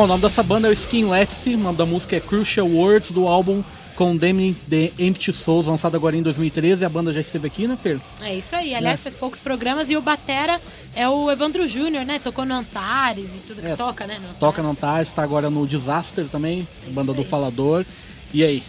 o 0.07 0.09
nome 0.09 0.23
dessa 0.23 0.40
banda 0.42 0.69
é 0.69 0.71
o 0.71 0.73
Skin 0.73 1.05
Lepsy, 1.11 1.55
o 1.55 1.59
nome 1.59 1.77
da 1.77 1.85
música 1.85 2.14
é 2.14 2.21
Crucial 2.21 2.69
Words, 2.69 3.11
do 3.11 3.27
álbum 3.27 3.62
Condemning 3.97 4.55
the 4.71 4.92
Empty 4.99 5.33
Souls, 5.33 5.66
lançado 5.66 5.97
agora 5.97 6.16
em 6.16 6.23
2013. 6.23 6.85
A 6.85 6.88
banda 6.88 7.12
já 7.12 7.19
esteve 7.21 7.49
aqui, 7.49 7.66
né, 7.66 7.77
Fer? 7.77 7.99
É 8.23 8.33
isso 8.37 8.55
aí. 8.55 8.73
Aliás, 8.73 9.01
faz 9.01 9.16
poucos 9.16 9.40
programas 9.40 9.90
e 9.90 9.97
o 9.97 10.01
Batera 10.01 10.61
é 10.95 11.09
o 11.09 11.29
Evandro 11.29 11.66
Júnior, 11.66 12.05
né? 12.05 12.21
Tocou 12.21 12.45
no 12.45 12.55
Antares 12.55 13.35
e 13.35 13.38
tudo 13.38 13.61
que 13.61 13.66
É, 13.66 13.75
toca, 13.75 14.07
né? 14.07 14.19
no 14.21 14.29
Toca 14.35 14.61
Antares. 14.61 14.64
no 14.64 14.71
Antares, 14.71 15.12
tá 15.12 15.23
agora 15.25 15.51
no 15.51 15.66
Disaster 15.66 16.27
também, 16.29 16.69
É 16.87 16.90
banda 16.90 17.12
do. 17.12 17.25
Falador. 17.25 17.85
E 18.33 18.45
aí? 18.45 18.62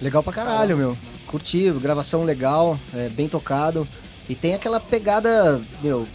Legal 0.00 0.22
pra 0.22 0.32
caralho, 0.32 0.76
meu. 0.76 0.96
Curti, 1.26 1.68
gravação 1.80 2.22
legal, 2.22 2.78
é, 2.94 3.08
bem 3.08 3.28
tocado. 3.28 3.88
E 4.28 4.36
tem 4.36 4.54
aquela 4.54 4.78
pegada, 4.78 5.60
meu. 5.82 6.06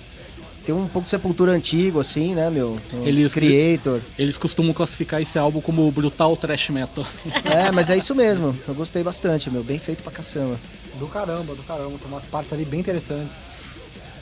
Tem 0.65 0.75
um 0.75 0.87
pouco 0.87 1.05
de 1.05 1.09
sepultura 1.09 1.51
antigo, 1.51 1.99
assim, 1.99 2.35
né, 2.35 2.49
meu? 2.49 2.77
Um 2.93 3.07
Eles- 3.07 3.33
Creator. 3.33 4.01
Eles 4.17 4.37
costumam 4.37 4.73
classificar 4.73 5.21
esse 5.21 5.39
álbum 5.39 5.61
como 5.61 5.89
brutal 5.91 6.35
thrash 6.37 6.69
metal. 6.69 7.05
É, 7.45 7.71
mas 7.71 7.89
é 7.89 7.97
isso 7.97 8.13
mesmo. 8.13 8.57
Eu 8.67 8.75
gostei 8.75 9.01
bastante, 9.03 9.49
meu. 9.49 9.63
Bem 9.63 9.79
feito 9.79 10.03
pra 10.03 10.11
caçamba. 10.11 10.59
Do 10.99 11.07
caramba, 11.07 11.55
do 11.55 11.63
caramba. 11.63 11.97
Tem 11.97 12.07
umas 12.07 12.25
partes 12.25 12.53
ali 12.53 12.65
bem 12.65 12.79
interessantes. 12.81 13.37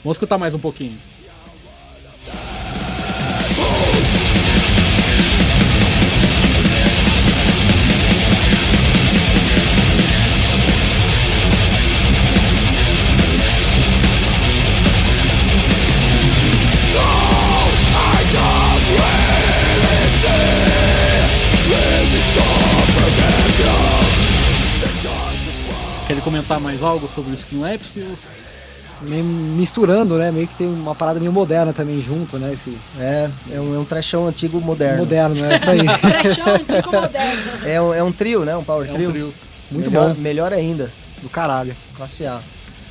Vamos 0.02 0.16
escutar 0.16 0.38
mais 0.38 0.54
um 0.54 0.58
pouquinho. 0.58 0.98
Comentar 26.28 26.60
mais 26.60 26.82
algo 26.82 27.08
sobre 27.08 27.30
o 27.30 27.34
Skin 27.34 27.58
Lapse? 27.60 28.04
Meio 29.00 29.24
misturando, 29.24 30.18
né? 30.18 30.30
Meio 30.30 30.46
que 30.46 30.54
tem 30.54 30.66
uma 30.66 30.94
parada 30.94 31.18
meio 31.18 31.32
moderna 31.32 31.72
também 31.72 32.02
junto, 32.02 32.36
né? 32.36 32.52
Esse 32.52 32.76
É, 32.98 33.30
é 33.52 33.60
um, 33.60 33.74
é 33.74 33.78
um 33.78 33.84
trashão 33.84 34.26
antigo 34.26 34.60
moderno. 34.60 34.98
moderno, 34.98 35.34
né? 35.36 35.56
Isso 35.56 35.70
aí. 35.70 35.78
Trechão 36.22 36.54
antigo 36.54 36.92
moderno. 36.92 37.42
É 37.64 37.80
um, 37.80 37.94
é 37.94 38.02
um 38.02 38.12
trio, 38.12 38.44
né? 38.44 38.54
Um 38.56 38.64
power 38.64 38.86
É 38.88 38.90
um 38.90 38.94
trio. 38.94 39.10
trio. 39.10 39.34
Muito 39.70 39.90
melhor, 39.90 40.14
bom. 40.14 40.20
Melhor 40.20 40.52
ainda. 40.52 40.92
Do 41.22 41.28
caralho. 41.28 41.74
Classe 41.96 42.26
A. 42.26 42.40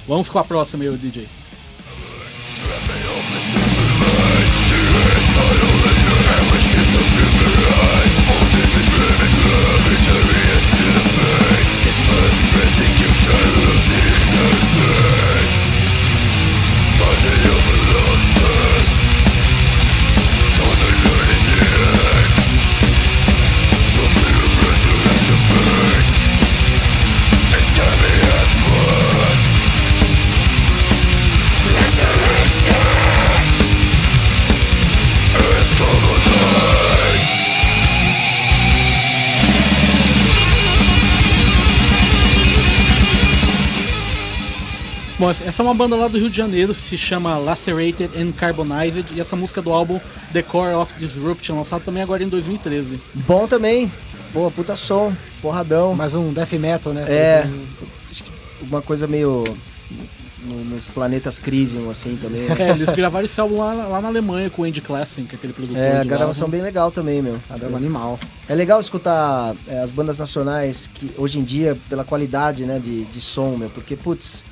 Vamos 0.08 0.30
com 0.30 0.40
a 0.40 0.44
próxima 0.44 0.84
aí, 0.84 0.90
o 0.90 0.98
DJ. 0.98 1.28
Bom, 45.20 45.32
essa 45.32 45.64
é 45.64 45.66
uma 45.66 45.74
banda 45.74 45.96
lá 45.96 46.08
do 46.08 46.18
Rio 46.20 46.30
de 46.30 46.38
Janeiro, 46.38 46.76
se 46.76 46.96
chama 46.96 47.38
Lacerated 47.40 48.12
and 48.16 48.32
Carbonized, 48.34 49.04
e 49.16 49.20
essa 49.20 49.36
música 49.36 49.62
é 49.62 49.64
do 49.64 49.74
álbum 49.74 50.00
The 50.32 50.44
Core 50.44 50.76
of 50.76 50.94
Disruption, 51.00 51.56
lançado 51.58 51.82
também 51.84 52.04
agora 52.04 52.24
em 52.24 52.30
2013. 52.30 53.02
Bom 53.16 53.48
também. 53.48 53.92
Boa, 54.32 54.52
puta 54.52 54.76
som. 54.76 55.12
Porradão. 55.42 55.96
Mais 55.96 56.14
um 56.14 56.32
death 56.32 56.54
metal, 56.54 56.94
né? 56.94 57.04
É. 57.10 57.48
Uma 58.62 58.82
coisa 58.82 59.08
meio. 59.08 59.44
no- 60.46 60.64
Nos 60.66 60.90
planetas 60.92 61.40
Crisium, 61.40 61.90
assim, 61.90 62.16
também. 62.22 62.42
né? 62.48 62.56
É, 62.60 62.70
eles 62.70 62.94
gravaram 62.94 63.26
esse 63.26 63.40
álbum 63.42 63.58
lá, 63.58 63.74
lá 63.74 64.00
na 64.00 64.08
Alemanha 64.10 64.50
com 64.52 64.62
o 64.62 64.66
Andy 64.66 64.82
Classen, 64.82 65.26
que 65.26 65.34
é 65.34 65.38
aquele 65.38 65.52
produtor 65.52 65.78
É, 65.82 66.00
a 66.00 66.04
gravação 66.04 66.48
bem 66.48 66.62
legal 66.62 66.92
também, 66.92 67.24
meu. 67.24 67.40
Caramba, 67.50 67.76
animal. 67.76 68.20
É 68.48 68.54
legal 68.54 68.80
escutar 68.80 69.56
é, 69.68 69.80
as 69.82 69.90
bandas 69.92 70.20
nacionais 70.20 70.88
que 70.94 71.10
hoje 71.18 71.40
em 71.40 71.44
dia, 71.44 71.76
pela 71.90 72.04
qualidade 72.06 72.66
né, 72.66 72.78
de, 72.80 73.04
de 73.06 73.20
som, 73.20 73.58
meu, 73.58 73.70
porque, 73.72 73.96
putz, 73.96 74.44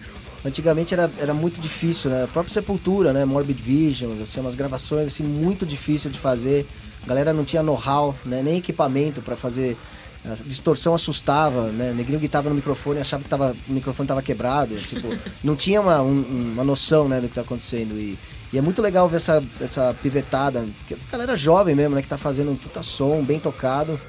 antigamente 0.46 0.94
era, 0.94 1.10
era 1.18 1.34
muito 1.34 1.60
difícil, 1.60 2.10
né? 2.10 2.24
A 2.24 2.28
própria 2.28 2.54
Sepultura, 2.54 3.12
né? 3.12 3.26
Morbid 3.26 3.62
Vision, 3.62 4.12
assim, 4.22 4.40
umas 4.40 4.56
gravações 4.56 5.08
assim, 5.08 5.24
muito 5.24 5.66
difícil 5.66 6.10
de 6.12 6.20
fazer. 6.20 6.66
A 7.04 7.08
galera 7.08 7.34
não 7.34 7.44
tinha 7.44 7.62
know-how, 7.64 8.16
né? 8.26 8.42
Nem 8.44 8.58
equipamento 8.58 9.22
pra 9.22 9.36
fazer. 9.36 9.76
A 10.24 10.34
distorção 10.44 10.96
assustava, 10.96 11.68
né? 11.70 11.92
O 11.92 11.96
neguinho 11.96 12.18
gritava 12.18 12.50
no 12.50 12.56
microfone 12.56 12.98
e 12.98 13.02
achava 13.02 13.22
que 13.24 13.30
tava, 13.30 13.56
o 13.70 13.74
microfone 13.74 14.08
tava 14.08 14.22
quebrado. 14.24 14.74
Tipo, 14.82 15.10
não 15.44 15.56
tinha 15.56 15.80
uma, 15.82 16.02
um- 16.02 16.52
uma 16.54 16.64
noção 16.64 17.08
né, 17.08 17.22
do 17.22 17.28
que 17.28 17.36
tá 17.36 17.42
acontecendo. 17.42 17.96
E, 17.96 18.18
e 18.52 18.58
é 18.58 18.62
muito 18.62 18.82
legal 18.82 19.08
ver 19.08 19.18
essa, 19.18 19.44
essa 19.62 19.96
pivetada. 20.02 20.66
galera 21.12 21.36
jovem 21.36 21.76
mesmo, 21.76 21.94
né? 21.96 22.02
Que 22.02 22.08
tá 22.08 22.18
fazendo 22.18 22.50
um 22.52 22.56
puta 22.56 22.82
som, 22.82 23.24
bem 23.24 23.40
tocado. 23.40 24.00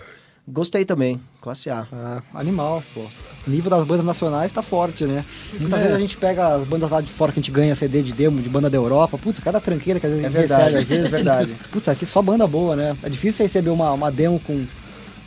Gostei 0.49 0.85
também, 0.85 1.21
classe 1.47 1.71
A. 1.71 1.87
Ah, 1.93 2.23
animal, 2.35 2.83
pô. 2.93 3.03
O 3.47 3.51
nível 3.51 3.71
das 3.71 3.85
bandas 3.85 4.05
nacionais 4.05 4.53
tá 4.53 4.63
forte, 4.63 5.05
né? 5.05 5.25
Muitas 5.61 5.79
É. 5.79 5.83
vezes 5.85 5.97
a 5.97 6.01
gente 6.01 6.17
pega 6.17 6.49
as 6.57 6.67
bandas 6.67 6.91
lá 6.91 7.01
de 7.01 7.09
fora 7.13 7.31
que 7.31 7.39
a 7.39 7.43
gente 7.43 7.53
ganha 7.53 7.73
CD 7.77 8.03
de 8.03 8.13
demo 8.13 8.43
de 8.43 8.49
banda 8.49 8.69
da 8.69 8.77
Europa. 8.77 9.17
Putz, 9.17 9.39
cada 9.39 9.61
tranqueira 9.61 10.01
que 10.01 10.07
a 10.07 10.09
gente 10.09 10.25
É 10.25 10.29
verdade, 10.29 10.63
recebe 10.65 10.83
às 10.83 10.89
vezes. 10.89 11.05
é 11.07 11.09
verdade. 11.09 11.55
Putz, 11.71 11.89
aqui 11.89 12.05
só 12.05 12.21
banda 12.21 12.49
boa, 12.49 12.75
né? 12.75 12.97
É 13.01 13.09
difícil 13.09 13.37
você 13.37 13.43
receber 13.45 13.71
uma, 13.71 13.93
uma 13.93 14.11
demo 14.11 14.41
com. 14.41 14.67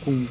com 0.04 0.26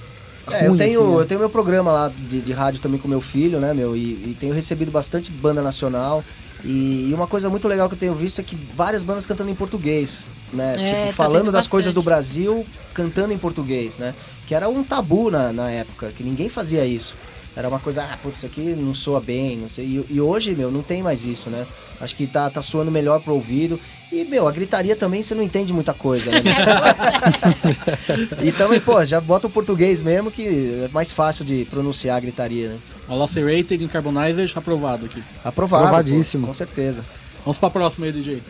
É, 0.51 0.67
eu 0.67 0.77
tenho, 0.77 1.01
assim, 1.01 1.11
né? 1.15 1.21
eu 1.21 1.25
tenho 1.25 1.39
meu 1.39 1.49
programa 1.49 1.91
lá 1.91 2.11
de, 2.15 2.39
de 2.39 2.53
rádio 2.53 2.81
também 2.81 2.99
com 2.99 3.07
meu 3.07 3.21
filho, 3.21 3.59
né, 3.59 3.73
meu? 3.73 3.95
E, 3.95 3.99
e 3.99 4.37
tenho 4.39 4.53
recebido 4.53 4.91
bastante 4.91 5.31
banda 5.31 5.63
nacional. 5.63 6.23
E, 6.63 7.11
uma 7.13 7.27
coisa 7.27 7.49
muito 7.49 7.67
legal 7.67 7.87
que 7.87 7.95
eu 7.95 7.99
tenho 7.99 8.15
visto 8.15 8.39
é 8.39 8.43
que 8.43 8.55
várias 8.55 9.03
bandas 9.03 9.25
cantando 9.25 9.49
em 9.49 9.55
português, 9.55 10.27
né? 10.51 10.73
É, 10.77 10.85
tipo, 10.85 11.07
tá 11.07 11.13
falando 11.13 11.51
das 11.51 11.67
coisas 11.67 11.93
do 11.93 12.01
bastante. 12.01 12.15
Brasil, 12.15 12.65
cantando 12.93 13.33
em 13.33 13.37
português, 13.37 13.97
né? 13.97 14.13
Que 14.45 14.53
era 14.53 14.67
um 14.67 14.83
tabu 14.83 15.31
na, 15.31 15.53
na 15.53 15.69
época, 15.69 16.11
que 16.11 16.23
ninguém 16.23 16.49
fazia 16.49 16.85
isso. 16.85 17.15
Era 17.55 17.67
uma 17.67 17.79
coisa, 17.79 18.03
ah, 18.03 18.17
putz, 18.21 18.37
isso 18.37 18.45
aqui 18.45 18.61
não 18.61 18.93
soa 18.93 19.19
bem, 19.19 19.57
não 19.57 19.67
sei. 19.67 19.85
E, 19.85 20.15
e 20.15 20.21
hoje, 20.21 20.53
meu, 20.55 20.71
não 20.71 20.81
tem 20.81 21.01
mais 21.01 21.25
isso, 21.25 21.49
né? 21.49 21.65
Acho 21.99 22.15
que 22.15 22.27
tá, 22.27 22.49
tá 22.49 22.61
soando 22.61 22.91
melhor 22.91 23.21
pro 23.21 23.33
ouvido. 23.33 23.79
E, 24.11 24.25
meu, 24.25 24.47
a 24.47 24.51
gritaria 24.51 24.95
também 24.95 25.21
você 25.21 25.35
não 25.35 25.43
entende 25.43 25.71
muita 25.71 25.93
coisa, 25.93 26.31
né? 26.31 26.41
e 28.41 28.51
também, 28.51 28.79
pô, 28.79 29.03
já 29.05 29.21
bota 29.21 29.45
o 29.45 29.49
português 29.49 30.01
mesmo 30.01 30.31
que 30.31 30.81
é 30.85 30.89
mais 30.91 31.11
fácil 31.11 31.45
de 31.45 31.65
pronunciar 31.65 32.17
a 32.17 32.19
gritaria, 32.19 32.69
né? 32.69 32.77
O 33.07 33.15
Lacerated 33.15 33.83
and 33.83 33.87
Carbonized, 33.87 34.57
aprovado 34.57 35.05
aqui. 35.05 35.23
Aprovado. 35.43 35.83
pô, 35.83 35.87
Aprovadíssimo. 35.89 36.47
com 36.47 36.53
certeza. 36.53 37.03
Vamos 37.43 37.59
pra 37.59 37.69
próxima 37.69 38.07
aí, 38.07 38.11
DJ. 38.11 38.41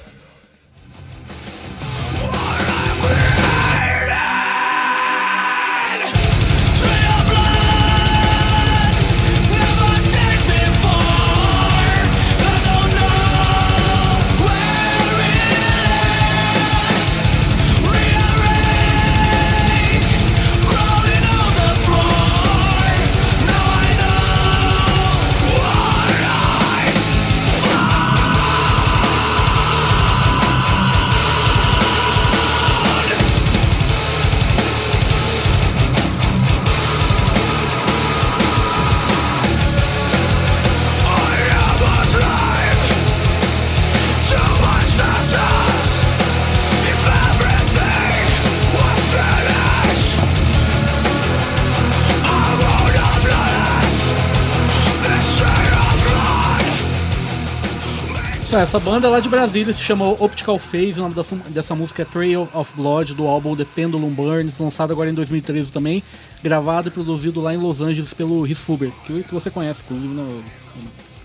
Essa 58.61 58.79
banda 58.79 59.07
é 59.07 59.09
lá 59.09 59.19
de 59.19 59.29
Brasília 59.29 59.73
se 59.73 59.81
chama 59.81 60.05
Optical 60.05 60.57
Phase, 60.59 60.99
o 60.99 61.03
nome 61.03 61.15
dessa, 61.15 61.35
dessa 61.35 61.75
música 61.75 62.01
é 62.01 62.05
Trail 62.05 62.47
of 62.53 62.71
Blood, 62.75 63.13
do 63.13 63.25
álbum 63.27 63.55
The 63.55 63.65
Pendulum 63.65 64.09
Burns, 64.09 64.59
lançado 64.59 64.91
agora 64.91 65.09
em 65.09 65.13
2013 65.13 65.71
também, 65.71 66.03
gravado 66.43 66.89
e 66.89 66.91
produzido 66.91 67.39
lá 67.39 67.53
em 67.53 67.57
Los 67.57 67.79
Angeles 67.79 68.13
pelo 68.13 68.41
Rhys 68.43 68.59
Fuber, 68.59 68.91
que, 69.05 69.23
que 69.23 69.33
você 69.33 69.49
conhece, 69.49 69.81
inclusive, 69.85 70.13
no, 70.13 70.43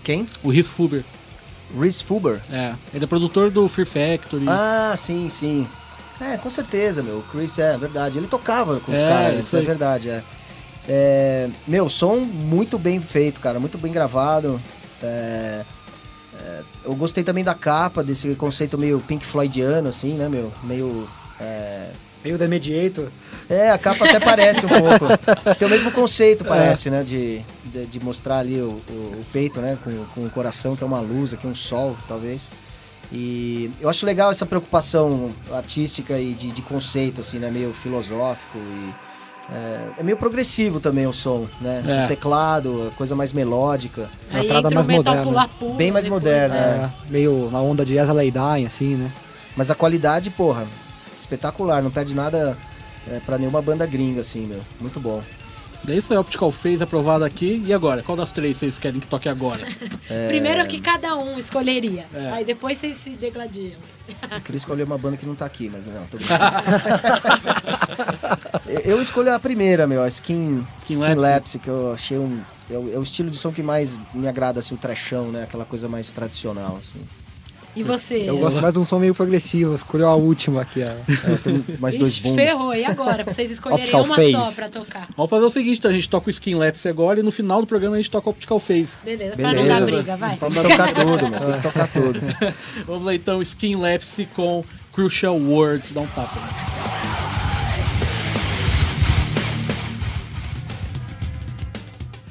Quem? 0.03 0.25
o 0.43 0.49
Rhys 0.49 0.69
Fuber. 0.69 1.03
Rhys 1.77 1.99
Fuber. 1.99 2.39
É, 2.51 2.73
ele 2.93 3.03
é 3.03 3.07
produtor 3.07 3.49
do 3.49 3.67
Fear 3.67 3.87
Factory. 3.87 4.45
Ah, 4.47 4.93
sim, 4.95 5.27
sim. 5.29 5.67
É, 6.21 6.37
com 6.37 6.49
certeza, 6.49 7.03
meu. 7.03 7.17
O 7.17 7.23
Chris 7.23 7.59
é 7.59 7.77
verdade. 7.77 8.17
Ele 8.17 8.27
tocava 8.27 8.79
com 8.79 8.91
os 8.93 8.97
É, 8.97 9.09
caras, 9.09 9.45
isso 9.45 9.57
é 9.57 9.61
verdade, 9.61 10.09
é. 10.09 10.23
É, 10.87 11.49
Meu, 11.67 11.89
som 11.89 12.17
muito 12.17 12.79
bem 12.79 13.01
feito, 13.01 13.41
cara. 13.41 13.59
Muito 13.59 13.77
bem 13.77 13.91
gravado. 13.91 14.61
É, 15.03 15.63
é, 16.41 16.61
eu 16.85 16.95
gostei 16.95 17.23
também 17.23 17.43
da 17.43 17.53
capa, 17.53 18.03
desse 18.03 18.33
conceito 18.35 18.77
meio 18.77 18.99
Pink 18.99 19.25
Floydiano, 19.25 19.89
assim, 19.89 20.13
né, 20.13 20.27
meu? 20.29 20.51
Meio. 20.63 21.07
É, 21.39 21.89
Meio 22.23 22.39
The 22.39 22.47
Mediator. 22.47 23.09
é, 23.47 23.69
a 23.69 23.77
capa 23.77 24.03
até 24.05 24.19
parece 24.19 24.65
um 24.65 24.69
pouco. 24.69 25.05
Tem 25.59 25.67
o 25.67 25.69
mesmo 25.69 25.91
conceito, 25.91 26.43
parece, 26.43 26.89
né? 26.89 27.03
De, 27.03 27.43
de, 27.65 27.85
de 27.85 28.03
mostrar 28.03 28.39
ali 28.39 28.59
o, 28.59 28.81
o, 28.89 28.93
o 28.93 29.25
peito, 29.31 29.61
né? 29.61 29.77
Com, 29.83 29.91
com 30.05 30.25
o 30.25 30.29
coração, 30.31 30.75
que 30.75 30.83
é 30.83 30.87
uma 30.87 30.99
luz, 30.99 31.35
aqui 31.35 31.45
um 31.45 31.53
sol, 31.53 31.95
talvez. 32.07 32.47
E 33.11 33.69
eu 33.79 33.87
acho 33.87 34.05
legal 34.07 34.31
essa 34.31 34.45
preocupação 34.45 35.31
artística 35.51 36.19
e 36.19 36.33
de, 36.33 36.51
de 36.51 36.61
conceito, 36.63 37.21
assim, 37.21 37.37
né? 37.37 37.51
Meio 37.51 37.71
filosófico 37.73 38.57
e... 38.57 39.04
É, 39.51 39.99
é 39.99 40.03
meio 40.03 40.17
progressivo 40.17 40.79
também 40.79 41.05
o 41.05 41.13
som, 41.13 41.45
né? 41.61 41.83
É. 41.85 42.05
O 42.05 42.07
teclado, 42.07 42.89
a 42.91 42.95
coisa 42.95 43.15
mais 43.15 43.31
melódica. 43.31 44.09
Uma 44.31 44.39
Aí 44.41 44.47
parada 44.47 44.67
entra 44.67 44.71
o 44.71 44.73
mais 44.75 44.87
metal 44.87 45.15
moderna. 45.15 45.23
pular 45.23 45.47
pula. 45.59 45.75
Bem 45.75 45.91
mais 45.91 46.05
depois, 46.05 46.23
moderna, 46.23 46.55
né? 46.55 46.91
É. 47.03 47.07
É, 47.07 47.11
meio 47.11 47.49
na 47.51 47.61
onda 47.61 47.85
de 47.85 47.95
Lay 47.95 48.31
Dying, 48.31 48.65
assim, 48.65 48.95
né? 48.95 49.11
Mas 49.55 49.69
a 49.69 49.75
qualidade, 49.75 50.29
porra, 50.29 50.65
espetacular. 51.17 51.81
Não 51.81 51.91
perde 51.91 52.15
nada 52.15 52.57
é, 53.07 53.19
pra 53.19 53.37
nenhuma 53.37 53.61
banda 53.61 53.85
gringa, 53.85 54.21
assim, 54.21 54.45
meu. 54.45 54.61
Muito 54.81 54.99
bom. 54.99 55.21
É 55.87 55.95
isso 55.95 56.11
aí, 56.13 56.17
Optical 56.19 56.51
Phase 56.51 56.83
aprovado 56.83 57.23
aqui. 57.23 57.63
E 57.65 57.73
agora? 57.73 58.01
Qual 58.03 58.15
das 58.17 58.31
três 58.31 58.57
vocês 58.57 58.79
querem 58.79 58.99
que 58.99 59.07
toque 59.07 59.29
agora? 59.29 59.59
Primeiro 60.27 60.63
o 60.63 60.67
que 60.67 60.79
cada 60.81 61.15
um 61.15 61.37
escolheria. 61.37 62.05
É. 62.13 62.31
Aí 62.31 62.45
depois 62.45 62.77
vocês 62.77 62.95
se 62.97 63.11
degladiam. 63.11 63.77
Eu 64.31 64.41
queria 64.41 64.57
escolher 64.57 64.83
uma 64.83 64.97
banda 64.97 65.17
que 65.17 65.25
não 65.25 65.35
tá 65.35 65.45
aqui, 65.45 65.69
mas 65.71 65.85
não, 65.85 66.05
tô. 66.07 66.17
Eu- 68.85 69.01
escolho 69.01 69.33
a 69.33 69.39
primeira, 69.39 69.85
meu, 69.85 70.01
a 70.03 70.07
Skin, 70.07 70.65
Skin 70.79 70.93
Skin, 70.93 71.03
Lapse. 71.03 71.21
Lapse. 71.21 71.59
que 71.59 71.67
eu 71.67 71.93
achei 71.93 72.17
um. 72.17 72.41
É 72.69 72.77
o, 72.77 72.93
é 72.95 72.97
o 72.97 73.03
estilo 73.03 73.29
de 73.29 73.37
som 73.37 73.51
que 73.51 73.61
mais 73.61 73.99
me 74.13 74.27
agrada, 74.27 74.59
assim, 74.59 74.73
o 74.73 74.77
trashão, 74.77 75.31
né? 75.31 75.43
Aquela 75.43 75.65
coisa 75.65 75.87
mais 75.87 76.11
tradicional, 76.11 76.77
assim. 76.79 76.99
E 77.75 77.83
você? 77.83 78.29
Eu 78.29 78.37
gosto 78.37 78.61
mais 78.61 78.73
de 78.73 78.79
um 78.79 78.85
som 78.85 78.99
meio 78.99 79.13
progressivo. 79.13 79.75
Escolheu 79.75 80.07
a 80.07 80.15
última 80.15 80.61
aqui, 80.61 80.81
a... 80.81 80.85
É, 80.85 81.37
tem 81.43 81.63
mais 81.79 81.97
dois 81.97 82.17
boom. 82.19 82.35
ferrou. 82.35 82.73
E 82.73 82.85
agora? 82.85 83.23
Pra 83.23 83.33
vocês 83.33 83.51
escolherem 83.51 83.83
Optical 83.83 84.03
uma 84.03 84.15
Phase. 84.15 84.31
só 84.31 84.51
pra 84.51 84.69
tocar. 84.69 85.07
Vamos 85.15 85.29
fazer 85.29 85.45
o 85.45 85.49
seguinte, 85.49 85.79
então, 85.79 85.91
a 85.91 85.93
gente 85.93 86.09
toca 86.09 86.27
o 86.27 86.29
Skin 86.29 86.55
Lapse 86.55 86.87
agora 86.87 87.19
e 87.19 87.23
no 87.23 87.31
final 87.31 87.61
do 87.61 87.67
programa 87.67 87.95
a 87.95 87.99
gente 87.99 88.11
toca 88.11 88.29
o 88.29 88.31
Optical 88.31 88.59
Phase. 88.59 88.93
Beleza, 89.03 89.35
pra 89.35 89.53
não 89.53 89.67
dar 89.67 89.81
Beleza. 89.81 90.03
briga, 90.03 90.17
vai. 90.17 90.37
Que 90.37 90.39
tocar 90.39 90.93
tudo, 90.93 91.27
meu. 91.29 91.39
Tem 91.39 91.55
que 91.55 91.61
tocar 91.63 91.87
tudo. 91.87 92.21
Vamos 92.87 93.05
lá 93.05 93.15
então, 93.15 93.41
Skin 93.41 93.75
Lapse 93.75 94.27
com 94.35 94.63
Crucial 94.93 95.37
Words. 95.37 95.91
Dá 95.91 96.01
um 96.01 96.07
tapa. 96.07 97.24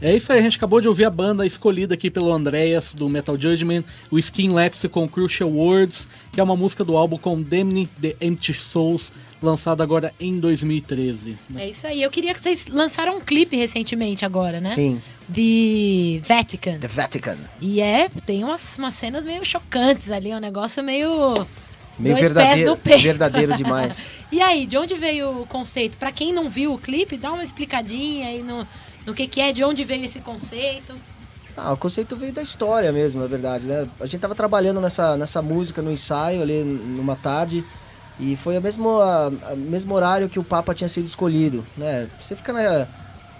É 0.04 0.14
isso 0.14 0.30
aí, 0.30 0.38
a 0.38 0.42
gente 0.42 0.58
acabou 0.58 0.82
de 0.82 0.86
ouvir 0.86 1.06
a 1.06 1.10
banda 1.10 1.46
escolhida 1.46 1.94
aqui 1.94 2.10
pelo 2.10 2.30
Andreas 2.30 2.94
do 2.94 3.08
Metal 3.08 3.40
Judgment, 3.40 3.84
o 4.10 4.18
Skin 4.18 4.50
Lapse 4.50 4.86
com 4.86 5.08
Crucial 5.08 5.48
Words, 5.48 6.06
que 6.30 6.38
é 6.38 6.42
uma 6.42 6.54
música 6.54 6.84
do 6.84 6.94
álbum 6.94 7.16
Condemne 7.16 7.86
the 7.98 8.14
Empty 8.20 8.52
Souls, 8.52 9.10
lançado 9.40 9.82
agora 9.82 10.12
em 10.20 10.38
2013. 10.38 11.38
É 11.56 11.70
isso 11.70 11.86
aí. 11.86 12.02
Eu 12.02 12.10
queria 12.10 12.34
que 12.34 12.40
vocês 12.40 12.66
lançaram 12.66 13.16
um 13.16 13.20
clipe 13.22 13.56
recentemente 13.56 14.26
agora, 14.26 14.60
né? 14.60 14.74
Sim, 14.74 15.00
De 15.26 16.20
Vatican. 16.28 16.80
The 16.80 16.88
Vatican. 16.88 17.38
E 17.58 17.80
é, 17.80 18.10
tem 18.26 18.44
umas, 18.44 18.76
umas 18.76 18.92
cenas 18.92 19.24
meio 19.24 19.42
chocantes 19.42 20.10
ali, 20.10 20.34
um 20.34 20.38
negócio 20.38 20.84
meio. 20.84 21.32
Meio 21.98 22.16
Dois 22.16 22.30
pés 22.30 22.32
verdadeiro, 22.34 22.70
no 22.70 22.76
peito. 22.76 23.02
verdadeiro 23.02 23.56
demais. 23.56 23.96
E 24.32 24.40
aí, 24.40 24.66
de 24.66 24.76
onde 24.76 24.94
veio 24.96 25.42
o 25.42 25.46
conceito? 25.46 25.96
Pra 25.96 26.10
quem 26.10 26.32
não 26.32 26.50
viu 26.50 26.72
o 26.72 26.78
clipe, 26.78 27.16
dá 27.16 27.30
uma 27.30 27.44
explicadinha 27.44 28.26
aí 28.26 28.42
no, 28.42 28.66
no 29.06 29.14
que, 29.14 29.26
que 29.26 29.40
é, 29.40 29.52
de 29.52 29.64
onde 29.64 29.84
veio 29.84 30.04
esse 30.04 30.20
conceito. 30.20 30.94
Ah, 31.56 31.72
o 31.72 31.76
conceito 31.76 32.16
veio 32.16 32.32
da 32.32 32.42
história 32.42 32.90
mesmo, 32.90 33.20
na 33.20 33.26
verdade, 33.26 33.66
né? 33.66 33.86
A 34.00 34.06
gente 34.06 34.20
tava 34.20 34.34
trabalhando 34.34 34.80
nessa, 34.80 35.16
nessa 35.16 35.40
música 35.40 35.80
no 35.80 35.92
ensaio 35.92 36.42
ali 36.42 36.62
numa 36.62 37.14
tarde 37.14 37.64
e 38.18 38.36
foi 38.36 38.58
o 38.58 38.62
mesmo, 38.62 39.00
a, 39.00 39.26
a 39.26 39.56
mesmo 39.56 39.94
horário 39.94 40.28
que 40.28 40.38
o 40.38 40.44
Papa 40.44 40.74
tinha 40.74 40.88
sido 40.88 41.06
escolhido, 41.06 41.64
né? 41.76 42.08
Você 42.20 42.34
fica 42.34 42.52
na 42.52 42.88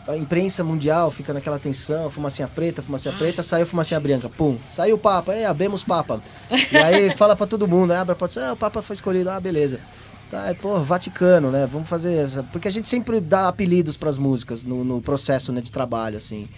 a 0.07 0.17
imprensa 0.17 0.63
mundial, 0.63 1.11
fica 1.11 1.33
naquela 1.33 1.59
tensão, 1.59 2.11
fumacinha 2.11 2.47
preta, 2.47 2.83
fumacinha 2.83 3.15
preta, 3.17 3.43
saiu 3.43 3.67
fumacinha 3.67 3.99
branca, 3.99 4.29
pum, 4.29 4.59
saiu 4.69 4.97
o 4.97 4.99
Papa, 4.99 5.33
é, 5.33 5.47
abemos 5.47 5.83
Papa. 5.83 6.23
E 6.71 6.77
aí 6.77 7.11
fala 7.17 7.35
pra 7.35 7.47
todo 7.47 7.67
mundo, 7.67 7.93
abre 7.93 8.13
a 8.13 8.17
porta, 8.17 8.49
ah, 8.49 8.53
o 8.53 8.57
Papa 8.57 8.83
foi 8.83 8.95
escolhido, 8.95 9.31
ah, 9.31 9.41
beleza. 9.41 9.81
Tá, 10.35 10.49
é, 10.49 10.55
pô, 10.55 10.81
Vaticano, 10.81 11.49
né? 11.53 11.65
Vamos 11.71 11.89
fazer 11.89 12.15
essa. 12.15 12.43
Porque 12.43 12.67
a 12.67 12.71
gente 12.71 12.89
sempre 12.89 13.21
dá 13.21 13.47
apelidos 13.47 13.97
pras 13.97 14.19
músicas 14.19 14.65
no, 14.65 14.83
no 14.83 15.01
processo 15.01 15.53
né, 15.53 15.61
de 15.61 15.71
trabalho, 15.71 16.17
assim. 16.17 16.49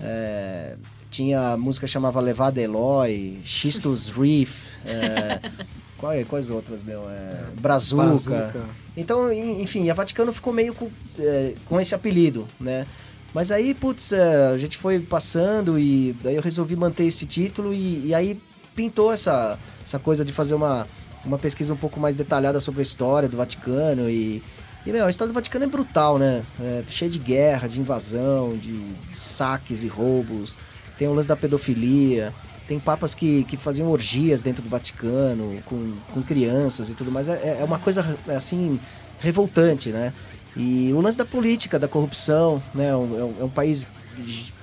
É, 0.00 0.76
tinha 1.10 1.56
música 1.56 1.84
chamava 1.86 2.20
Levada 2.20 2.60
Eloy, 2.60 3.40
Xistus 3.44 4.08
Reef, 4.08 4.66
é, 4.86 5.40
quais, 5.98 6.28
quais 6.28 6.48
outras, 6.48 6.84
meu? 6.84 7.10
É, 7.10 7.46
Brazuca. 7.60 8.04
Brazuca. 8.04 8.54
Então, 8.96 9.32
en- 9.32 9.60
enfim, 9.62 9.90
a 9.90 9.94
Vaticano 9.94 10.32
ficou 10.32 10.52
meio 10.52 10.72
com, 10.72 10.88
é, 11.18 11.54
com 11.66 11.80
esse 11.80 11.92
apelido, 11.92 12.46
né? 12.60 12.86
Mas 13.32 13.50
aí, 13.50 13.74
putz, 13.74 14.12
é, 14.12 14.46
a 14.52 14.58
gente 14.58 14.78
foi 14.78 15.00
passando 15.00 15.76
e 15.76 16.16
daí 16.22 16.36
eu 16.36 16.42
resolvi 16.42 16.76
manter 16.76 17.04
esse 17.04 17.26
título 17.26 17.74
e, 17.74 18.06
e 18.06 18.14
aí 18.14 18.40
pintou 18.76 19.12
essa, 19.12 19.58
essa 19.84 19.98
coisa 19.98 20.24
de 20.24 20.32
fazer 20.32 20.54
uma, 20.54 20.86
uma 21.24 21.38
pesquisa 21.38 21.72
um 21.72 21.76
pouco 21.76 21.98
mais 22.00 22.14
detalhada 22.16 22.60
sobre 22.60 22.80
a 22.80 22.82
história 22.82 23.28
do 23.28 23.36
Vaticano 23.36 24.08
e... 24.08 24.42
E, 24.86 24.92
meu, 24.92 25.06
a 25.06 25.08
história 25.08 25.32
do 25.32 25.34
Vaticano 25.34 25.64
é 25.64 25.66
brutal, 25.66 26.18
né? 26.18 26.42
É, 26.60 26.82
cheia 26.90 27.10
de 27.10 27.18
guerra, 27.18 27.66
de 27.66 27.80
invasão, 27.80 28.54
de 28.54 28.78
saques 29.14 29.82
e 29.82 29.88
roubos. 29.88 30.58
Tem 30.98 31.08
o 31.08 31.14
lance 31.14 31.26
da 31.26 31.34
pedofilia. 31.34 32.34
Tem 32.68 32.78
papas 32.78 33.14
que, 33.14 33.44
que 33.44 33.56
faziam 33.56 33.88
orgias 33.88 34.42
dentro 34.42 34.62
do 34.62 34.68
Vaticano, 34.68 35.56
com, 35.64 35.94
com 36.12 36.22
crianças 36.22 36.90
e 36.90 36.94
tudo 36.94 37.10
mais. 37.10 37.28
É, 37.30 37.58
é 37.60 37.64
uma 37.64 37.78
coisa, 37.78 38.04
assim, 38.28 38.78
revoltante, 39.20 39.88
né? 39.88 40.12
E 40.54 40.92
o 40.92 41.00
lance 41.00 41.16
da 41.16 41.24
política, 41.24 41.78
da 41.78 41.88
corrupção, 41.88 42.62
né? 42.74 42.88
É 42.88 42.94
um, 42.96 43.18
é 43.18 43.24
um- 43.24 43.46
é 43.46 43.48
país 43.48 43.86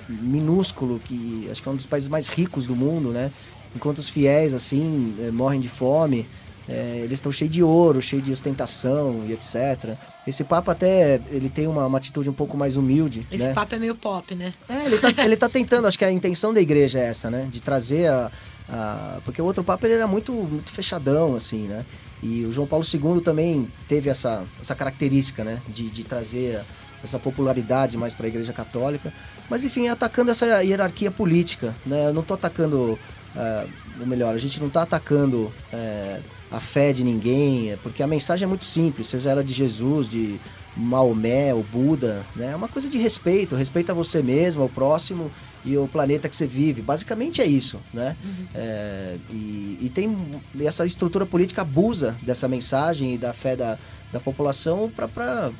minúsculo, 0.08 1.00
que 1.00 1.47
acho 1.52 1.63
que 1.63 1.67
é 1.69 1.71
um 1.71 1.76
dos 1.76 1.86
países 1.86 2.10
mais 2.10 2.28
ricos 2.28 2.67
do 2.67 2.76
mundo, 2.76 3.10
né? 3.10 3.32
Enquanto 3.76 3.97
os 4.00 4.10
fiéis, 4.10 4.54
assim, 4.54 5.15
eh, 5.19 5.32
morrem 5.32 5.60
de 5.60 5.69
fome, 5.69 6.28
eh, 6.72 7.02
eles 7.04 7.14
estão 7.14 7.32
cheios 7.32 7.54
de 7.54 7.62
ouro, 7.62 8.02
cheios 8.02 8.24
de 8.24 8.32
ostentação 8.32 9.24
e 9.28 9.34
etc. 9.34 9.96
Esse 10.26 10.44
Papa 10.44 10.72
até, 10.72 11.20
ele 11.30 11.50
tem 11.50 11.68
uma, 11.68 11.86
uma 11.86 11.98
atitude 11.98 12.30
um 12.30 12.34
pouco 12.34 12.56
mais 12.56 12.78
humilde, 12.78 13.26
Esse 13.32 13.44
né? 13.44 13.54
papo 13.54 13.76
é 13.76 13.80
meio 13.80 13.96
pop, 13.96 14.34
né? 14.36 14.52
É, 14.70 14.86
ele 14.86 14.98
tá, 14.98 15.26
ele 15.26 15.36
tá 15.36 15.50
tentando, 15.50 15.88
acho 15.88 15.98
que 15.98 16.06
a 16.06 16.12
intenção 16.12 16.54
da 16.54 16.62
igreja 16.62 17.00
é 17.00 17.06
essa, 17.08 17.30
né? 17.30 17.48
De 17.52 17.62
trazer 17.62 18.08
a. 18.08 18.32
a- 18.70 19.20
porque 19.26 19.42
o 19.42 19.46
outro 19.46 19.64
Papa 19.64 19.86
ele 19.88 19.96
era 19.96 20.08
muito, 20.08 20.32
muito 20.32 20.72
fechadão, 20.72 21.36
assim, 21.36 21.64
né? 21.68 21.86
E 22.24 22.46
o 22.46 22.52
João 22.54 22.68
Paulo 22.68 22.86
II 22.86 23.20
também 23.22 23.68
teve 23.88 24.10
essa, 24.10 24.44
essa 24.62 24.76
característica, 24.76 25.44
né? 25.44 25.60
De, 25.68 25.90
de 25.90 26.04
trazer 26.04 26.62
essa 27.04 27.18
popularidade 27.18 27.98
mais 27.98 28.14
para 28.14 28.28
a 28.28 28.30
igreja 28.30 28.54
católica. 28.54 29.12
Mas, 29.50 29.66
enfim, 29.66 29.88
atacando 29.88 30.30
essa 30.30 30.64
hierarquia 30.64 31.10
política, 31.10 31.74
né? 31.84 32.06
Eu 32.10 32.14
não 32.14 32.22
tô 32.22 32.36
atacando. 32.36 32.98
ah, 33.36 33.66
ou 34.00 34.06
melhor, 34.06 34.34
a 34.34 34.38
gente 34.38 34.62
não 34.62 34.70
tá 34.70 34.84
atacando 34.84 35.52
eh, 35.72 36.20
a 36.52 36.60
fé 36.60 36.92
de 36.92 37.04
ninguém, 37.04 37.72
é 37.72 37.78
porque 37.78 38.04
a 38.04 38.08
mensagem 38.08 38.46
é 38.46 38.48
muito 38.48 38.66
simples, 38.66 39.08
seja 39.08 39.32
ela 39.32 39.44
de 39.44 39.54
Jesus, 39.54 40.10
de 40.10 40.40
Maomé, 40.76 41.54
o 41.54 41.64
Buda, 41.64 42.26
né? 42.36 42.52
É 42.52 42.56
uma 42.56 42.68
coisa 42.68 42.88
de 42.88 42.98
respeito, 42.98 43.56
respeita 43.56 43.94
você 43.94 44.22
mesmo, 44.22 44.64
ao 44.64 44.70
próximo 44.70 45.30
e 45.66 45.78
o 45.78 45.88
planeta 45.88 46.30
que 46.30 46.36
você 46.36 46.48
vive. 46.48 46.82
Basicamente 46.82 47.42
é 47.42 47.46
isso, 47.46 47.80
né? 47.94 48.16
É, 48.54 49.18
e, 49.30 49.78
e 49.82 49.92
tem 49.94 50.16
essa 50.62 50.86
estrutura 50.86 51.26
política 51.26 51.62
abusa 51.62 52.18
dessa 52.22 52.48
mensagem 52.48 53.14
e 53.14 53.18
da 53.18 53.34
fé 53.34 53.56
da, 53.56 53.78
da 54.12 54.20
população 54.20 54.90
para 54.90 55.52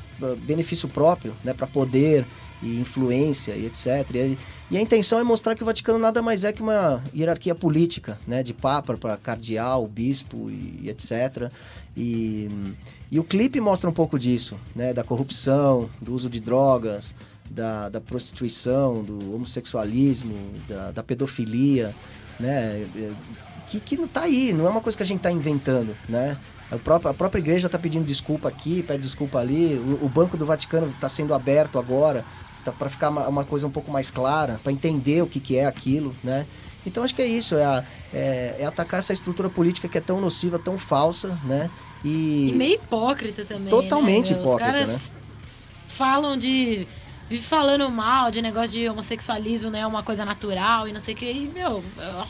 benefício 0.46 0.88
próprio, 0.88 1.36
né? 1.44 1.54
Para 1.54 1.68
poder 1.68 2.26
e 2.62 2.80
influência 2.80 3.54
e 3.54 3.66
etc. 3.66 3.88
E, 4.14 4.38
e 4.70 4.78
a 4.78 4.82
intenção 4.82 5.20
é 5.20 5.24
mostrar 5.24 5.56
que 5.56 5.64
o 5.64 5.66
Vaticano 5.66 5.98
nada 5.98 6.22
mais 6.22 6.44
é 6.44 6.54
que 6.54 6.62
uma 6.62 7.04
hierarquia 7.14 7.56
política, 7.56 8.18
né? 8.28 8.44
De 8.44 8.54
papa 8.54 8.96
para 8.98 9.18
cardeal, 9.18 9.88
bispo 9.88 10.50
e, 10.50 10.82
e 10.84 10.90
etc. 10.90 11.52
E, 11.96 12.50
e 13.12 13.20
o 13.20 13.24
clipe 13.24 13.60
mostra 13.60 13.90
um 13.90 13.94
pouco 13.94 14.18
disso, 14.18 14.58
né? 14.76 14.94
Da 14.94 15.04
corrupção, 15.04 15.90
do 16.02 16.14
uso 16.14 16.30
de 16.30 16.40
drogas, 16.40 17.16
da, 17.50 17.90
da 17.90 18.00
prostituição, 18.00 19.04
do 19.04 19.36
homossexualismo, 19.36 20.36
da, 20.68 20.92
da 20.92 21.04
pedofilia, 21.04 21.94
né? 22.40 22.86
É, 22.96 23.12
que, 23.68 23.80
que 23.80 23.98
não 23.98 24.08
tá 24.08 24.22
aí, 24.22 24.52
não 24.52 24.68
é 24.68 24.70
uma 24.70 24.82
coisa 24.82 24.98
que 24.98 25.04
a 25.04 25.06
gente 25.06 25.22
tá 25.22 25.32
inventando, 25.32 25.96
né? 26.08 26.38
A 26.70 26.78
própria, 26.78 27.12
a 27.12 27.14
própria 27.14 27.40
igreja 27.40 27.68
está 27.68 27.78
pedindo 27.78 28.06
desculpa 28.06 28.48
aqui, 28.48 28.82
pede 28.82 29.04
desculpa 29.04 29.40
ali. 29.40 29.76
O, 29.76 30.06
o 30.06 30.10
Banco 30.10 30.38
do 30.38 30.46
Vaticano 30.46 30.88
está 30.88 31.10
sendo 31.10 31.34
aberto 31.34 31.78
agora 31.78 32.24
tá, 32.62 32.72
para 32.72 32.90
ficar 32.90 33.10
uma, 33.10 33.28
uma, 33.28 33.46
coisa 33.46 33.68
um 33.68 33.72
pouco 33.72 33.92
mais 33.92 34.10
clara, 34.12 34.60
para 34.64 34.72
entender 34.72 35.22
o 35.22 35.28
que, 35.28 35.40
que 35.40 35.58
é 35.58 35.66
aquilo, 35.66 36.16
né? 36.24 36.46
Então 36.86 37.04
acho 37.04 37.14
que 37.14 37.22
é 37.22 37.28
isso, 37.28 37.56
é, 37.56 37.64
a, 37.64 37.84
é, 38.14 38.58
é, 38.60 38.66
atacar 38.66 39.00
essa 39.00 39.14
estrutura 39.14 39.50
política 39.50 39.88
que 39.88 39.98
é 39.98 40.02
tão 40.02 40.20
nociva, 40.20 40.58
tão 40.58 40.78
falsa, 40.78 41.38
né? 41.44 41.70
E, 42.04 42.50
e 42.50 42.54
meio 42.54 42.76
hipócrita 42.76 43.46
também. 43.46 43.70
Totalmente 43.70 44.34
né, 44.34 44.40
hipócrita. 44.40 44.66
Os 44.66 44.72
caras 44.72 44.94
né? 44.96 45.02
falam 45.88 46.36
de 46.36 46.88
vive 47.32 47.44
falando 47.44 47.90
mal 47.90 48.30
de 48.30 48.42
negócio 48.42 48.72
de 48.72 48.90
homossexualismo, 48.90 49.70
né? 49.70 49.88
Uma 49.88 50.04
coisa 50.04 50.26
natural 50.26 50.88
e 50.88 50.92
não 50.92 51.00
sei 51.00 51.14
o 51.14 51.18
que. 51.18 51.32
E, 51.32 51.52
meu, 51.54 51.82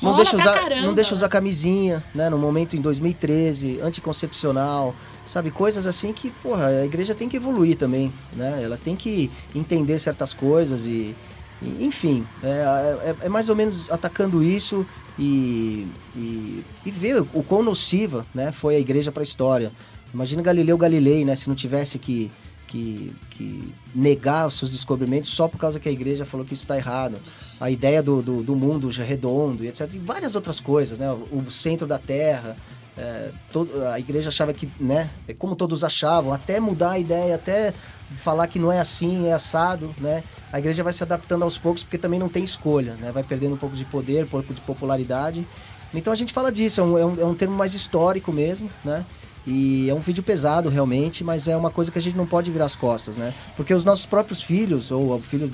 não 0.01 0.15
deixa 0.15 0.37
usar, 0.37 0.53
caramba. 0.53 0.81
Não 0.85 0.93
deixa 0.93 1.13
usar 1.13 1.27
camisinha, 1.27 2.03
né? 2.13 2.29
No 2.29 2.37
momento 2.37 2.75
em 2.75 2.81
2013, 2.81 3.79
anticoncepcional, 3.81 4.95
sabe? 5.25 5.51
Coisas 5.51 5.85
assim 5.85 6.13
que, 6.13 6.29
porra, 6.29 6.67
a 6.67 6.85
igreja 6.85 7.13
tem 7.15 7.29
que 7.29 7.37
evoluir 7.37 7.77
também, 7.77 8.11
né? 8.33 8.61
Ela 8.63 8.77
tem 8.77 8.95
que 8.95 9.29
entender 9.55 9.99
certas 9.99 10.33
coisas 10.33 10.85
e, 10.85 11.15
e 11.61 11.85
enfim, 11.85 12.25
é, 12.43 12.47
é, 12.47 13.15
é, 13.25 13.29
mais 13.29 13.49
ou 13.49 13.55
menos 13.55 13.89
atacando 13.91 14.43
isso 14.43 14.85
e, 15.17 15.87
e, 16.15 16.63
e 16.85 16.91
ver 16.91 17.21
o 17.33 17.43
quão 17.43 17.63
nociva, 17.63 18.25
né? 18.33 18.51
Foi 18.51 18.75
a 18.75 18.79
igreja 18.79 19.11
para 19.11 19.21
a 19.21 19.23
história. 19.23 19.71
Imagina 20.13 20.41
Galileu 20.41 20.77
Galilei, 20.77 21.23
né? 21.23 21.35
Se 21.35 21.47
não 21.47 21.55
tivesse 21.55 21.97
que 21.97 22.31
que, 22.71 23.13
que 23.31 23.73
negar 23.93 24.47
os 24.47 24.57
seus 24.57 24.71
descobrimentos 24.71 25.29
só 25.29 25.45
por 25.45 25.57
causa 25.57 25.77
que 25.77 25.89
a 25.89 25.91
igreja 25.91 26.23
falou 26.23 26.45
que 26.45 26.53
isso 26.53 26.63
está 26.63 26.77
errado. 26.77 27.17
A 27.59 27.69
ideia 27.69 28.01
do, 28.01 28.21
do, 28.21 28.41
do, 28.41 28.55
mundo 28.55 28.87
redondo 28.87 29.65
e 29.65 29.67
etc. 29.67 29.93
E 29.93 29.99
várias 29.99 30.35
outras 30.35 30.61
coisas, 30.61 30.97
né? 30.97 31.11
O 31.11 31.51
centro 31.51 31.85
da 31.85 31.99
Terra. 31.99 32.55
É, 33.01 33.31
todo, 33.51 33.83
a 33.87 33.99
igreja 33.99 34.29
achava 34.29 34.53
que, 34.53 34.69
né? 34.79 35.09
É 35.27 35.33
como 35.33 35.55
todos 35.55 35.83
achavam, 35.83 36.31
até 36.31 36.59
mudar 36.59 36.91
a 36.91 36.99
ideia, 36.99 37.33
até 37.33 37.73
falar 38.15 38.45
que 38.45 38.59
não 38.59 38.71
é 38.71 38.79
assim, 38.79 39.27
é 39.27 39.33
assado, 39.33 39.91
né? 39.97 40.23
A 40.53 40.59
igreja 40.59 40.83
vai 40.83 40.93
se 40.93 41.01
adaptando 41.01 41.41
aos 41.41 41.57
poucos 41.57 41.83
porque 41.83 41.97
também 41.97 42.19
não 42.19 42.29
tem 42.29 42.43
escolha, 42.43 42.93
né? 42.99 43.11
Vai 43.11 43.23
perdendo 43.23 43.55
um 43.55 43.57
pouco 43.57 43.75
de 43.75 43.85
poder, 43.85 44.25
um 44.25 44.27
pouco 44.27 44.53
de 44.53 44.61
popularidade. 44.61 45.47
Então 45.91 46.13
a 46.13 46.15
gente 46.15 46.31
fala 46.31 46.51
disso, 46.51 46.79
é 46.79 46.83
um, 46.83 46.97
é 46.99 47.05
um, 47.05 47.21
é 47.21 47.25
um 47.25 47.33
termo 47.33 47.55
mais 47.55 47.73
histórico 47.73 48.31
mesmo, 48.31 48.69
né? 48.85 49.03
E 49.47 49.89
é 49.89 49.95
um 49.95 49.99
vídeo 49.99 50.21
pesado 50.21 50.69
realmente, 50.69 51.23
mas 51.23 51.47
é 51.47 51.57
uma 51.57 51.71
coisa 51.71 51.91
que 51.91 51.97
a 51.97 52.01
gente 52.01 52.15
não 52.15 52.27
pode 52.27 52.51
virar 52.51 52.65
as 52.65 52.75
costas, 52.75 53.17
né? 53.17 53.33
Porque 53.57 53.73
os 53.73 53.83
nossos 53.83 54.05
próprios 54.05 54.43
filhos, 54.43 54.91
ou 54.91 55.19
filhos 55.19 55.51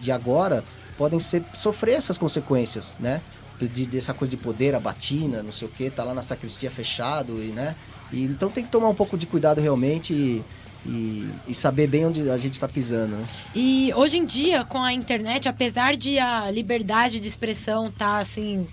de 0.00 0.10
agora, 0.10 0.64
podem 0.96 1.18
ser, 1.18 1.44
sofrer 1.52 1.96
essas 1.96 2.16
consequências, 2.16 2.96
né? 2.98 3.20
De, 3.68 3.86
dessa 3.86 4.12
coisa 4.12 4.30
de 4.30 4.36
poder, 4.36 4.74
a 4.74 4.80
batina, 4.80 5.42
não 5.42 5.52
sei 5.52 5.68
o 5.68 5.70
que, 5.70 5.90
tá 5.90 6.04
lá 6.04 6.14
na 6.14 6.22
sacristia 6.22 6.70
fechado, 6.70 7.42
e, 7.42 7.48
né? 7.48 7.74
E, 8.12 8.24
então 8.24 8.50
tem 8.50 8.64
que 8.64 8.70
tomar 8.70 8.88
um 8.88 8.94
pouco 8.94 9.16
de 9.16 9.26
cuidado 9.26 9.60
realmente 9.60 10.12
e, 10.12 10.44
e, 10.86 11.30
e, 11.48 11.54
saber 11.54 11.86
bem 11.86 12.06
onde 12.06 12.28
a 12.30 12.36
gente 12.36 12.54
está 12.54 12.68
pisando. 12.68 13.16
Né? 13.16 13.24
E 13.54 13.92
hoje 13.94 14.18
em 14.18 14.24
dia, 14.24 14.64
com 14.64 14.82
a 14.82 14.92
internet, 14.92 15.48
apesar 15.48 15.96
de 15.96 16.18
a 16.18 16.50
liberdade 16.50 17.20
de 17.20 17.28
expressão 17.28 17.86
estar 17.86 18.16
tá, 18.16 18.18
assim 18.18 18.66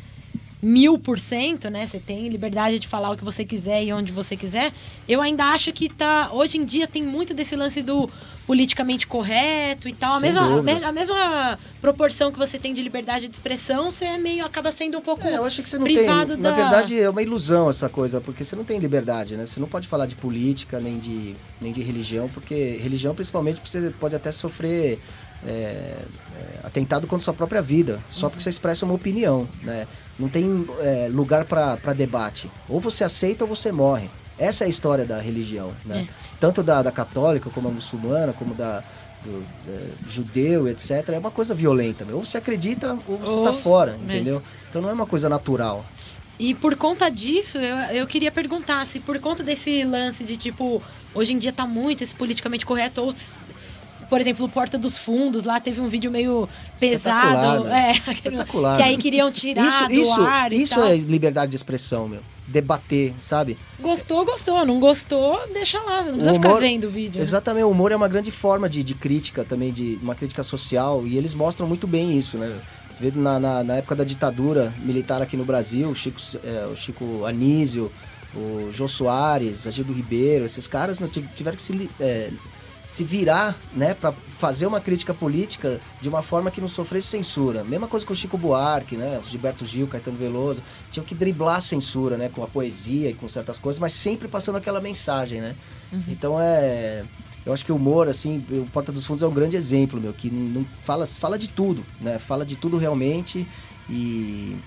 mil 0.62 0.98
por 1.00 1.18
cento, 1.18 1.70
né? 1.70 1.86
Você 1.86 2.00
tem 2.00 2.28
liberdade 2.28 2.80
de 2.80 2.88
falar 2.88 3.12
o 3.12 3.18
que 3.18 3.24
você 3.24 3.46
quiser 3.46 3.84
e 3.84 3.94
onde 3.94 4.12
você 4.12 4.36
quiser. 4.36 4.74
Eu 5.08 5.22
ainda 5.22 5.46
acho 5.46 5.72
que 5.72 5.88
tá. 5.88 6.30
Hoje 6.34 6.58
em 6.58 6.66
dia 6.66 6.88
tem 6.88 7.02
muito 7.02 7.34
desse 7.34 7.56
lance 7.56 7.82
do 7.82 8.10
politicamente 8.46 9.06
correto 9.06 9.88
e 9.88 9.94
tal. 9.94 10.16
A 10.16 10.20
mesma, 10.20 10.42
a 10.86 10.92
mesma 10.92 11.60
proporção 11.80 12.32
que 12.32 12.38
você 12.38 12.58
tem 12.58 12.74
de 12.74 12.82
liberdade 12.82 13.28
de 13.28 13.34
expressão, 13.36 13.92
você 13.92 14.06
é 14.06 14.18
meio 14.18 14.44
acaba 14.44 14.72
sendo 14.72 14.98
um 14.98 15.02
pouco. 15.02 15.26
É, 15.26 15.38
eu 15.38 15.46
acho 15.46 15.62
que 15.64 15.70
você 15.70 15.78
não 15.78 15.86
privado 15.86 16.34
tem. 16.34 16.42
Da... 16.42 16.50
Na 16.50 16.56
verdade, 16.56 17.00
é 17.00 17.10
uma 17.10 17.22
ilusão 17.22 17.70
essa 17.70 17.88
coisa, 17.88 18.20
porque 18.20 18.44
você 18.44 18.56
não 18.56 18.66
tem 18.66 18.80
liberdade, 18.80 19.38
né? 19.38 19.46
Você 19.46 19.60
não 19.60 19.68
pode 19.68 19.88
falar 19.88 20.08
de 20.08 20.16
política 20.16 20.80
nem 20.80 21.00
de, 21.00 21.36
nem 21.62 21.72
de 21.72 21.82
religião, 21.82 22.28
porque 22.28 22.78
religião, 22.82 23.16
principalmente, 23.16 23.62
você 23.64 23.94
pode 24.00 24.16
até 24.16 24.32
sofrer. 24.32 25.00
É, 25.48 25.50
é, 25.50 26.06
atentado 26.66 27.08
contra 27.08 27.24
sua 27.24 27.34
própria 27.34 27.62
vida, 27.62 28.02
só 28.12 28.28
porque 28.28 28.44
você 28.44 28.50
expressa 28.50 28.84
uma 28.84 28.94
opinião, 28.94 29.48
né? 29.64 29.88
Não 30.20 30.28
tem 30.28 30.68
é, 30.82 31.10
lugar 31.12 31.46
para 31.46 31.94
debate. 31.94 32.52
Ou 32.68 32.80
você 32.80 33.04
aceita 33.04 33.46
ou 33.46 33.56
você 33.56 33.72
morre. 33.72 34.10
Essa 34.38 34.66
é 34.66 34.68
a 34.68 34.70
história 34.70 35.06
da 35.06 35.20
religião, 35.20 35.72
né? 35.86 36.08
É. 36.08 36.14
Tanto 36.40 36.62
da, 36.62 36.82
da 36.82 36.92
católica, 36.92 37.50
como 37.50 37.68
a 37.68 37.72
muçulmana, 37.72 38.34
como 38.34 38.54
da, 38.54 38.84
do, 39.24 39.46
é, 39.68 39.88
judeu, 40.10 40.68
etc. 40.68 41.10
É 41.10 41.20
uma 41.20 41.32
coisa 41.32 41.54
violenta. 41.54 42.06
Ou 42.12 42.26
você 42.26 42.38
acredita 42.38 42.98
ou 43.08 43.18
você 43.18 43.38
está 43.38 43.54
fora, 43.54 43.92
é. 43.92 43.96
entendeu? 43.96 44.42
Então 44.70 44.82
não 44.82 44.90
é 44.90 44.94
uma 44.94 45.06
coisa 45.06 45.28
natural. 45.28 45.86
E 46.40 46.56
por 46.56 46.76
conta 46.78 47.10
disso, 47.10 47.58
eu, 47.58 47.76
eu 47.98 48.08
queria 48.08 48.32
perguntar 48.32 48.86
se 48.86 49.00
por 49.02 49.20
conta 49.20 49.44
desse 49.44 49.84
lance 49.84 50.24
de 50.24 50.38
tipo, 50.38 50.82
hoje 51.14 51.34
em 51.34 51.38
dia 51.38 51.52
tá 51.52 51.66
muito 51.66 52.02
esse 52.02 52.16
politicamente 52.16 52.66
correto, 52.66 53.02
ou 53.02 53.14
por 54.10 54.20
exemplo, 54.20 54.50
Porta 54.50 54.78
dos 54.78 54.98
Fundos, 54.98 55.44
lá 55.44 55.60
teve 55.60 55.80
um 55.80 55.88
vídeo 55.88 56.10
meio 56.10 56.50
pesado. 56.80 57.66
Né? 57.66 57.92
É, 57.92 58.10
Espetacular. 58.12 58.76
Que 58.78 58.84
aí 58.84 58.98
queriam 58.98 59.32
tirar 59.32 59.66
isso, 59.66 59.86
do 59.86 59.94
isso, 59.94 60.22
ar 60.22 60.52
Isso 60.52 60.80
é 60.82 60.98
liberdade 60.98 61.52
de 61.52 61.56
expressão, 61.56 62.08
meu. 62.08 62.22
Debater, 62.48 63.14
sabe? 63.20 63.56
Gostou, 63.80 64.26
gostou. 64.26 64.66
Não 64.66 64.80
gostou, 64.80 65.40
deixa 65.54 65.80
lá. 65.82 66.02
Você 66.02 66.10
não 66.10 66.14
precisa 66.16 66.32
humor, 66.32 66.42
ficar 66.42 66.60
vendo 66.60 66.86
o 66.86 66.90
vídeo. 66.90 67.18
Né? 67.18 67.22
Exatamente. 67.22 67.64
O 67.64 67.70
humor 67.70 67.92
é 67.92 67.96
uma 67.96 68.08
grande 68.08 68.32
forma 68.32 68.68
de, 68.68 68.84
de 68.84 68.96
crítica 68.96 69.44
também, 69.44 69.72
de 69.72 70.00
uma 70.02 70.16
crítica 70.16 70.42
social. 70.42 71.06
E 71.06 71.16
eles 71.16 71.36
mostram 71.36 71.68
muito 71.68 71.86
bem 71.86 72.18
isso, 72.18 72.40
né? 72.40 72.60
Você 72.92 73.12
vê 73.12 73.20
na, 73.20 73.40
na, 73.40 73.64
na 73.64 73.76
época 73.76 73.96
da 73.96 74.04
ditadura 74.04 74.74
militar 74.80 75.22
aqui 75.22 75.38
no 75.38 75.46
Brasil, 75.46 75.90
o 75.90 75.96
Chico, 75.96 76.20
é, 76.44 76.66
o 76.66 76.76
Chico 76.76 77.24
Anísio, 77.24 77.92
o 78.36 78.72
Jô 78.74 78.88
Soares, 78.88 79.68
Agildo 79.68 79.94
Ribeiro, 79.94 80.44
esses 80.46 80.68
caras 80.68 81.00
não, 81.00 81.08
tiveram 81.08 81.56
que 81.56 81.62
se 81.62 81.90
é, 82.00 82.32
se 82.90 83.04
virar, 83.04 83.56
né, 83.72 83.94
para 83.94 84.12
fazer 84.12 84.66
uma 84.66 84.82
crítica 84.82 85.14
política 85.14 85.80
de 86.02 86.10
uma 86.10 86.24
forma 86.24 86.50
que 86.50 86.60
não 86.60 86.68
sofresse 86.68 87.08
censura. 87.08 87.64
Mesma 87.64 87.88
coisa 87.88 88.04
com 88.04 88.14
o 88.14 88.16
Chico 88.16 88.36
Buarque, 88.36 88.98
né, 88.98 89.22
o 89.24 89.24
Gilberto 89.24 89.64
Gil, 89.64 89.88
Caetano 89.88 90.18
Veloso, 90.18 90.64
tinham 90.90 91.06
que 91.06 91.14
driblar 91.14 91.58
a 91.58 91.62
censura, 91.62 92.18
né, 92.18 92.30
com 92.34 92.44
a 92.44 92.48
poesia 92.48 93.12
e 93.12 93.14
com 93.14 93.30
certas 93.30 93.60
coisas, 93.60 93.80
mas 93.80 93.94
sempre 93.94 94.28
passando 94.28 94.56
aquela 94.56 94.82
mensagem, 94.82 95.40
né? 95.40 95.56
Uhum. 95.94 96.04
Então 96.08 96.42
é 96.42 97.06
eu 97.46 97.54
acho 97.54 97.64
que 97.64 97.72
o 97.72 97.76
humor, 97.76 98.08
assim, 98.10 98.44
o 98.52 98.66
Porta 98.66 98.92
dos 98.92 99.06
Fundos 99.06 99.24
é 99.24 99.28
um 99.28 99.34
grande 99.34 99.56
exemplo, 99.56 100.00
meu, 100.00 100.14
que 100.14 100.30
não 100.30 100.66
fala, 100.80 101.06
fala 101.06 101.38
de 101.38 101.48
tudo, 101.48 101.86
né? 102.02 102.18
Fala 102.18 102.46
de 102.46 102.56
tudo 102.56 102.76
realmente 102.76 103.48
e, 103.88 104.58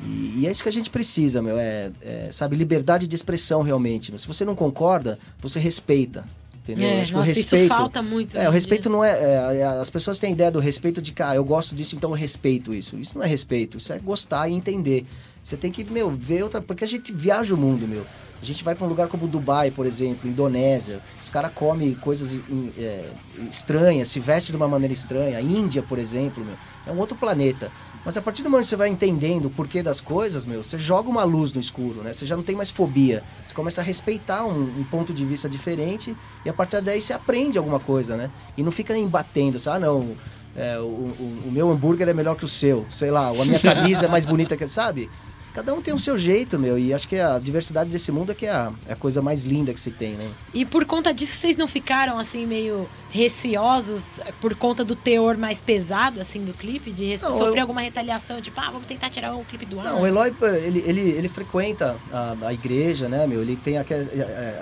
e, 0.00 0.34
e 0.38 0.46
é 0.46 0.50
isso 0.50 0.62
que 0.62 0.68
a 0.68 0.72
gente 0.72 0.88
precisa, 0.88 1.42
meu, 1.42 1.58
é, 1.58 1.90
é, 2.00 2.28
sabe, 2.30 2.54
liberdade 2.54 3.08
de 3.08 3.14
expressão 3.14 3.60
realmente. 3.60 4.16
Se 4.18 4.26
você 4.26 4.44
não 4.44 4.54
concorda, 4.54 5.18
você 5.40 5.58
respeita, 5.58 6.24
entendeu? 6.62 6.88
É, 6.88 7.00
Acho 7.00 7.12
nossa, 7.12 7.24
que 7.24 7.30
o 7.30 7.34
respeito, 7.34 7.64
isso 7.64 7.74
falta 7.74 8.02
muito. 8.02 8.38
É, 8.38 8.48
o 8.48 8.52
respeito 8.52 8.88
não 8.88 9.04
é, 9.04 9.58
é, 9.58 9.64
As 9.64 9.90
pessoas 9.90 10.18
têm 10.18 10.32
ideia 10.32 10.50
do 10.50 10.58
respeito 10.58 11.02
de 11.02 11.12
que, 11.12 11.22
ah, 11.22 11.34
eu 11.34 11.44
gosto 11.44 11.74
disso, 11.74 11.96
então 11.96 12.10
eu 12.10 12.16
respeito 12.16 12.72
isso. 12.72 12.96
Isso 12.96 13.18
não 13.18 13.24
é 13.24 13.28
respeito, 13.28 13.78
isso 13.78 13.92
é 13.92 13.98
gostar 13.98 14.48
e 14.48 14.54
entender. 14.54 15.06
Você 15.42 15.56
tem 15.56 15.70
que, 15.70 15.84
meu, 15.84 16.10
ver 16.10 16.42
outra. 16.44 16.60
Porque 16.60 16.84
a 16.84 16.88
gente 16.88 17.12
viaja 17.12 17.54
o 17.54 17.56
mundo, 17.56 17.86
meu. 17.86 18.06
A 18.40 18.44
gente 18.44 18.64
vai 18.64 18.74
para 18.74 18.84
um 18.84 18.88
lugar 18.88 19.06
como 19.06 19.28
Dubai, 19.28 19.70
por 19.70 19.86
exemplo, 19.86 20.28
Indonésia. 20.28 21.00
Os 21.20 21.28
caras 21.28 21.52
comem 21.54 21.94
coisas 21.94 22.40
é, 22.76 23.08
estranhas, 23.48 24.08
se 24.08 24.18
vestem 24.18 24.52
de 24.52 24.56
uma 24.56 24.66
maneira 24.66 24.92
estranha. 24.92 25.38
A 25.38 25.40
Índia, 25.40 25.80
por 25.80 25.96
exemplo, 25.96 26.44
meu, 26.44 26.56
é 26.84 26.90
um 26.90 26.98
outro 26.98 27.16
planeta. 27.16 27.70
Mas 28.04 28.16
a 28.16 28.22
partir 28.22 28.42
do 28.42 28.50
momento 28.50 28.64
que 28.64 28.70
você 28.70 28.76
vai 28.76 28.88
entendendo 28.88 29.46
o 29.46 29.50
porquê 29.50 29.82
das 29.82 30.00
coisas, 30.00 30.44
meu, 30.44 30.62
você 30.62 30.78
joga 30.78 31.08
uma 31.08 31.22
luz 31.22 31.52
no 31.52 31.60
escuro, 31.60 32.02
né? 32.02 32.12
Você 32.12 32.26
já 32.26 32.36
não 32.36 32.42
tem 32.42 32.56
mais 32.56 32.70
fobia. 32.70 33.22
Você 33.44 33.54
começa 33.54 33.80
a 33.80 33.84
respeitar 33.84 34.44
um, 34.44 34.62
um 34.62 34.84
ponto 34.90 35.14
de 35.14 35.24
vista 35.24 35.48
diferente 35.48 36.16
e 36.44 36.48
a 36.48 36.52
partir 36.52 36.80
daí 36.80 37.00
você 37.00 37.12
aprende 37.12 37.58
alguma 37.58 37.78
coisa, 37.78 38.16
né? 38.16 38.30
E 38.56 38.62
não 38.62 38.72
fica 38.72 38.92
nem 38.92 39.06
batendo, 39.06 39.56
assim, 39.56 39.70
ah, 39.70 39.78
não, 39.78 40.16
é, 40.56 40.78
o, 40.78 40.82
o, 40.82 41.42
o, 41.46 41.50
meu 41.50 41.70
hambúrguer 41.70 42.08
é 42.08 42.12
melhor 42.12 42.36
que 42.36 42.44
o 42.44 42.48
seu, 42.48 42.84
sei 42.90 43.10
lá, 43.10 43.28
a 43.28 43.44
minha 43.44 43.58
camisa 43.60 44.06
é 44.06 44.08
mais 44.08 44.26
bonita 44.26 44.56
que, 44.56 44.66
sabe? 44.66 45.08
Cada 45.54 45.74
um 45.74 45.82
tem 45.82 45.92
o 45.92 45.98
seu 45.98 46.16
jeito, 46.16 46.58
meu, 46.58 46.78
e 46.78 46.94
acho 46.94 47.06
que 47.06 47.20
a 47.20 47.38
diversidade 47.38 47.90
desse 47.90 48.10
mundo 48.10 48.32
é 48.32 48.34
que 48.34 48.46
é 48.46 48.50
a, 48.50 48.72
é 48.88 48.94
a 48.94 48.96
coisa 48.96 49.20
mais 49.20 49.44
linda 49.44 49.72
que 49.74 49.80
se 49.80 49.90
tem, 49.90 50.12
né? 50.12 50.30
E 50.54 50.64
por 50.64 50.86
conta 50.86 51.12
disso, 51.12 51.36
vocês 51.36 51.58
não 51.58 51.68
ficaram, 51.68 52.18
assim, 52.18 52.46
meio 52.46 52.88
receosos 53.10 54.18
por 54.40 54.54
conta 54.54 54.82
do 54.82 54.96
teor 54.96 55.36
mais 55.36 55.60
pesado, 55.60 56.20
assim, 56.22 56.42
do 56.42 56.54
clipe? 56.54 56.90
De 56.90 57.20
não, 57.20 57.36
sofrer 57.36 57.58
eu... 57.58 57.62
alguma 57.62 57.82
retaliação, 57.82 58.40
tipo, 58.40 58.58
ah, 58.58 58.70
vamos 58.70 58.86
tentar 58.86 59.10
tirar 59.10 59.34
o 59.34 59.44
clipe 59.44 59.66
do 59.66 59.78
ar? 59.78 59.84
Não, 59.84 60.00
o 60.00 60.06
Eloy, 60.06 60.32
ele, 60.64 60.82
ele, 60.86 61.00
ele 61.10 61.28
frequenta 61.28 61.96
a, 62.10 62.34
a 62.46 62.54
igreja, 62.54 63.06
né, 63.06 63.26
meu? 63.26 63.42
Ele 63.42 63.56
tem 63.56 63.76
a, 63.76 63.84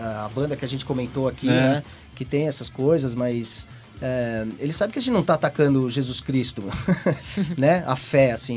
a, 0.01 0.24
a 0.24 0.28
banda 0.28 0.57
que 0.57 0.64
a 0.64 0.68
gente 0.68 0.84
comentou 0.84 1.28
aqui, 1.28 1.49
é. 1.49 1.53
né? 1.53 1.84
Que 2.16 2.24
tem 2.24 2.49
essas 2.49 2.68
coisas, 2.68 3.14
mas... 3.14 3.66
É, 4.03 4.46
ele 4.59 4.72
sabe 4.72 4.92
que 4.92 4.98
a 4.98 5.03
gente 5.03 5.12
não 5.12 5.20
está 5.20 5.34
atacando 5.34 5.88
Jesus 5.90 6.20
Cristo, 6.20 6.64
né? 7.57 7.84
A 7.86 7.96
fé, 7.96 8.32
assim. 8.32 8.57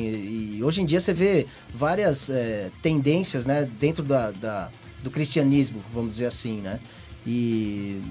E 0.56 0.64
hoje 0.64 0.82
em 0.82 0.86
dia 0.86 1.00
você 1.00 1.14
vê 1.14 1.46
várias 1.74 2.30
é, 2.30 2.72
tendências, 2.82 3.46
né? 3.46 3.68
Dentro 3.80 4.04
da, 4.04 4.32
da, 4.32 4.70
do 5.04 5.12
cristianismo, 5.12 5.84
vamos 5.94 6.12
dizer 6.12 6.28
assim, 6.28 6.62
né? 6.62 6.80
E, 7.26 8.02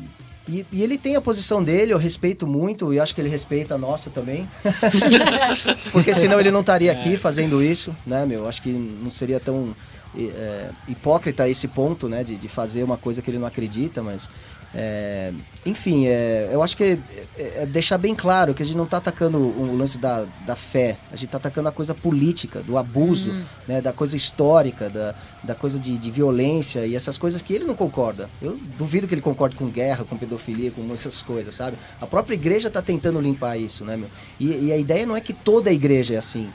e, 0.48 0.66
e, 0.72 0.82
ele 0.82 0.98
tem 0.98 1.16
a 1.16 1.20
posição 1.20 1.62
dele, 1.62 1.92
eu 1.92 1.98
respeito 1.98 2.46
muito 2.46 2.92
e 2.92 3.00
acho 3.00 3.14
que 3.14 3.20
ele 3.20 3.28
respeita 3.28 3.76
a 3.76 3.78
nossa 3.78 4.10
também. 4.10 4.48
Porque 5.92 6.14
senão 6.14 6.38
ele 6.38 6.50
não 6.50 6.60
estaria 6.60 6.92
aqui 6.92 7.16
fazendo 7.16 7.62
isso, 7.62 7.94
né, 8.06 8.26
meu? 8.26 8.46
Acho 8.46 8.60
que 8.60 8.70
não 8.70 9.08
seria 9.08 9.40
tão 9.40 9.74
é, 10.16 10.68
hipócrita 10.86 11.48
esse 11.48 11.68
ponto, 11.68 12.08
né? 12.08 12.22
De, 12.22 12.36
de 12.36 12.48
fazer 12.48 12.82
uma 12.82 12.98
coisa 12.98 13.22
que 13.22 13.30
ele 13.30 13.38
não 13.38 13.46
acredita, 13.46 14.02
mas 14.02 14.28
é, 14.74 15.32
enfim, 15.66 16.06
é, 16.06 16.48
eu 16.50 16.62
acho 16.62 16.76
que 16.76 16.84
é, 16.84 16.98
é, 17.36 17.66
deixar 17.66 17.98
bem 17.98 18.14
claro 18.14 18.54
que 18.54 18.62
a 18.62 18.66
gente 18.66 18.76
não 18.76 18.84
está 18.84 18.96
atacando 18.96 19.38
o 19.38 19.76
lance 19.76 19.98
da, 19.98 20.24
da 20.46 20.56
fé, 20.56 20.96
a 21.10 21.16
gente 21.16 21.26
está 21.26 21.36
atacando 21.36 21.68
a 21.68 21.72
coisa 21.72 21.94
política, 21.94 22.60
do 22.60 22.78
abuso, 22.78 23.30
uhum. 23.30 23.44
né, 23.68 23.80
da 23.80 23.92
coisa 23.92 24.16
histórica, 24.16 24.88
da, 24.88 25.14
da 25.42 25.54
coisa 25.54 25.78
de, 25.78 25.98
de, 25.98 26.10
violência 26.10 26.86
e 26.86 26.94
essas 26.94 27.18
coisas 27.18 27.42
que 27.42 27.52
ele 27.52 27.64
não 27.64 27.74
concorda. 27.74 28.30
Eu 28.40 28.58
duvido 28.78 29.06
que 29.06 29.14
ele 29.14 29.20
concorde 29.20 29.56
com 29.56 29.66
guerra, 29.66 30.04
com 30.04 30.16
pedofilia, 30.16 30.70
com 30.70 30.92
essas 30.94 31.22
coisas, 31.22 31.54
sabe? 31.54 31.76
A 32.00 32.06
própria 32.06 32.34
igreja 32.34 32.68
está 32.68 32.80
tentando 32.80 33.20
limpar 33.20 33.58
isso, 33.58 33.84
né, 33.84 33.96
meu? 33.96 34.08
E, 34.40 34.68
e 34.68 34.72
a 34.72 34.76
ideia 34.76 35.04
não 35.04 35.16
é 35.16 35.20
que 35.20 35.34
toda 35.34 35.68
a 35.68 35.72
igreja 35.72 36.14
é 36.14 36.18
assim 36.18 36.50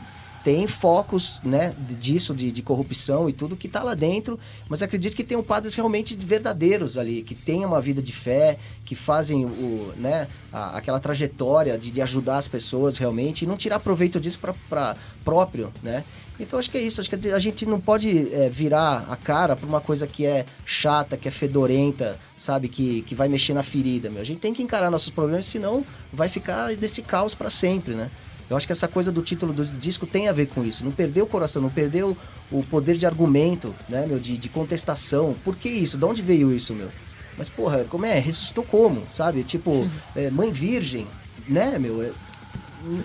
tem 0.47 0.65
focos 0.65 1.41
né, 1.43 1.75
disso, 1.99 2.33
de, 2.33 2.53
de 2.53 2.61
corrupção 2.61 3.27
e 3.27 3.33
tudo 3.33 3.57
que 3.57 3.67
está 3.67 3.83
lá 3.83 3.93
dentro, 3.93 4.39
mas 4.69 4.81
acredito 4.81 5.13
que 5.13 5.21
tem 5.25 5.43
padres 5.43 5.75
realmente 5.75 6.15
verdadeiros 6.15 6.97
ali, 6.97 7.21
que 7.21 7.35
têm 7.35 7.65
uma 7.65 7.81
vida 7.81 8.01
de 8.01 8.13
fé, 8.13 8.57
que 8.85 8.95
fazem 8.95 9.43
o, 9.43 9.91
né, 9.97 10.25
a, 10.49 10.77
aquela 10.77 11.01
trajetória 11.01 11.77
de, 11.77 11.91
de 11.91 12.01
ajudar 12.01 12.37
as 12.37 12.47
pessoas 12.47 12.95
realmente 12.95 13.41
e 13.41 13.45
não 13.45 13.57
tirar 13.57 13.81
proveito 13.81 14.21
disso 14.21 14.39
para 14.69 14.95
próprio, 15.21 15.69
né? 15.83 16.05
Então 16.39 16.57
acho 16.57 16.71
que 16.71 16.77
é 16.77 16.81
isso, 16.81 17.01
acho 17.01 17.09
que 17.09 17.27
a 17.29 17.39
gente 17.39 17.65
não 17.65 17.81
pode 17.81 18.33
é, 18.33 18.47
virar 18.47 19.05
a 19.09 19.17
cara 19.17 19.53
para 19.53 19.67
uma 19.67 19.81
coisa 19.81 20.07
que 20.07 20.25
é 20.25 20.45
chata, 20.65 21.17
que 21.17 21.27
é 21.27 21.31
fedorenta, 21.31 22.17
sabe, 22.37 22.69
que, 22.69 23.01
que 23.01 23.15
vai 23.15 23.27
mexer 23.27 23.53
na 23.53 23.63
ferida, 23.63 24.09
meu. 24.09 24.21
A 24.21 24.25
gente 24.25 24.39
tem 24.39 24.53
que 24.53 24.63
encarar 24.63 24.89
nossos 24.89 25.09
problemas, 25.09 25.45
senão 25.45 25.85
vai 26.13 26.29
ficar 26.29 26.73
desse 26.77 27.01
caos 27.01 27.35
para 27.35 27.49
sempre, 27.49 27.95
né? 27.95 28.09
Eu 28.49 28.55
acho 28.55 28.65
que 28.65 28.71
essa 28.71 28.87
coisa 28.87 29.11
do 29.11 29.21
título 29.21 29.51
do 29.51 29.65
disco 29.65 30.05
tem 30.05 30.29
a 30.29 30.31
ver 30.31 30.47
com 30.47 30.63
isso. 30.63 30.83
Não 30.83 30.91
perder 30.91 31.21
o 31.21 31.27
coração, 31.27 31.61
não 31.61 31.69
perder 31.69 32.05
o, 32.05 32.15
o 32.51 32.63
poder 32.63 32.95
de 32.95 33.05
argumento, 33.05 33.75
né, 33.89 34.05
meu? 34.05 34.19
De, 34.19 34.37
de 34.37 34.49
contestação. 34.49 35.35
Por 35.43 35.55
que 35.55 35.67
isso? 35.67 35.97
De 35.97 36.05
onde 36.05 36.21
veio 36.21 36.53
isso, 36.53 36.73
meu? 36.73 36.89
Mas, 37.37 37.49
porra, 37.49 37.85
como 37.89 38.05
é? 38.05 38.17
Ressuscitou 38.19 38.63
como, 38.63 39.05
sabe? 39.11 39.43
Tipo, 39.43 39.87
é, 40.15 40.29
mãe 40.31 40.51
virgem, 40.51 41.05
né, 41.47 41.77
meu? 41.77 42.01
É, 42.01 42.11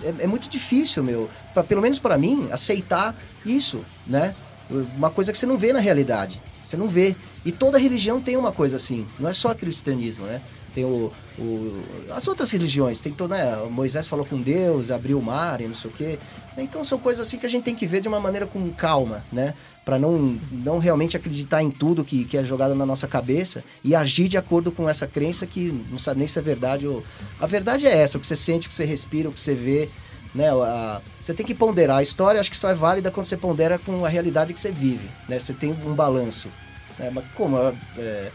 é, 0.03 0.23
é 0.23 0.27
muito 0.27 0.49
difícil, 0.49 1.03
meu. 1.03 1.29
Pra, 1.53 1.63
pelo 1.63 1.81
menos 1.81 1.99
para 1.99 2.17
mim, 2.17 2.47
aceitar 2.49 3.15
isso, 3.45 3.83
né? 4.07 4.33
Uma 4.95 5.11
coisa 5.11 5.31
que 5.31 5.37
você 5.37 5.45
não 5.45 5.57
vê 5.57 5.73
na 5.73 5.79
realidade. 5.79 6.41
Você 6.63 6.77
não 6.77 6.87
vê. 6.87 7.15
E 7.45 7.51
toda 7.51 7.77
religião 7.77 8.21
tem 8.21 8.37
uma 8.37 8.51
coisa 8.51 8.77
assim. 8.77 9.05
Não 9.19 9.29
é 9.29 9.33
só 9.33 9.53
cristianismo, 9.53 10.25
né? 10.25 10.41
Tem 10.73 10.83
o, 10.83 11.11
o, 11.37 11.81
as 12.11 12.27
outras 12.27 12.49
religiões, 12.49 12.99
tem 12.99 13.13
toda, 13.13 13.37
né, 13.37 13.69
Moisés 13.69 14.07
falou 14.07 14.25
com 14.25 14.41
Deus, 14.41 14.89
abriu 14.89 15.19
o 15.19 15.21
mar 15.21 15.61
e 15.61 15.67
não 15.67 15.75
sei 15.75 15.91
o 15.91 15.93
quê. 15.93 16.19
Então 16.57 16.83
são 16.83 16.97
coisas 16.97 17.25
assim 17.25 17.37
que 17.37 17.45
a 17.45 17.49
gente 17.49 17.63
tem 17.63 17.75
que 17.75 17.85
ver 17.85 18.01
de 18.01 18.07
uma 18.07 18.19
maneira 18.19 18.45
com 18.47 18.71
calma, 18.71 19.23
né? 19.31 19.53
Para 19.85 19.99
não, 19.99 20.39
não 20.51 20.79
realmente 20.79 21.15
acreditar 21.17 21.61
em 21.61 21.69
tudo 21.69 22.03
que, 22.03 22.25
que 22.25 22.37
é 22.37 22.43
jogado 22.43 22.73
na 22.73 22.85
nossa 22.85 23.07
cabeça 23.07 23.63
e 23.83 23.95
agir 23.95 24.27
de 24.27 24.37
acordo 24.37 24.71
com 24.71 24.89
essa 24.89 25.05
crença 25.05 25.45
que 25.45 25.71
não 25.89 25.97
sabe 25.97 26.19
nem 26.19 26.27
se 26.27 26.39
é 26.39 26.41
verdade 26.41 26.87
ou... 26.87 27.03
A 27.39 27.45
verdade 27.45 27.85
é 27.85 27.95
essa, 27.95 28.17
o 28.17 28.21
que 28.21 28.27
você 28.27 28.35
sente, 28.35 28.67
o 28.67 28.69
que 28.69 28.75
você 28.75 28.85
respira, 28.85 29.29
o 29.29 29.33
que 29.33 29.39
você 29.39 29.53
vê, 29.53 29.89
né? 30.33 30.49
A, 30.49 31.01
você 31.19 31.33
tem 31.33 31.45
que 31.45 31.53
ponderar. 31.53 31.97
A 31.97 32.03
história 32.03 32.39
acho 32.39 32.49
que 32.49 32.57
só 32.57 32.69
é 32.69 32.75
válida 32.75 33.11
quando 33.11 33.25
você 33.25 33.37
pondera 33.37 33.77
com 33.77 34.05
a 34.05 34.09
realidade 34.09 34.53
que 34.53 34.59
você 34.59 34.71
vive, 34.71 35.09
né? 35.27 35.37
Você 35.37 35.53
tem 35.53 35.71
um 35.71 35.93
balanço. 35.93 36.49
Né? 36.97 37.11
Mas 37.13 37.25
como... 37.35 37.57
É, 37.97 38.31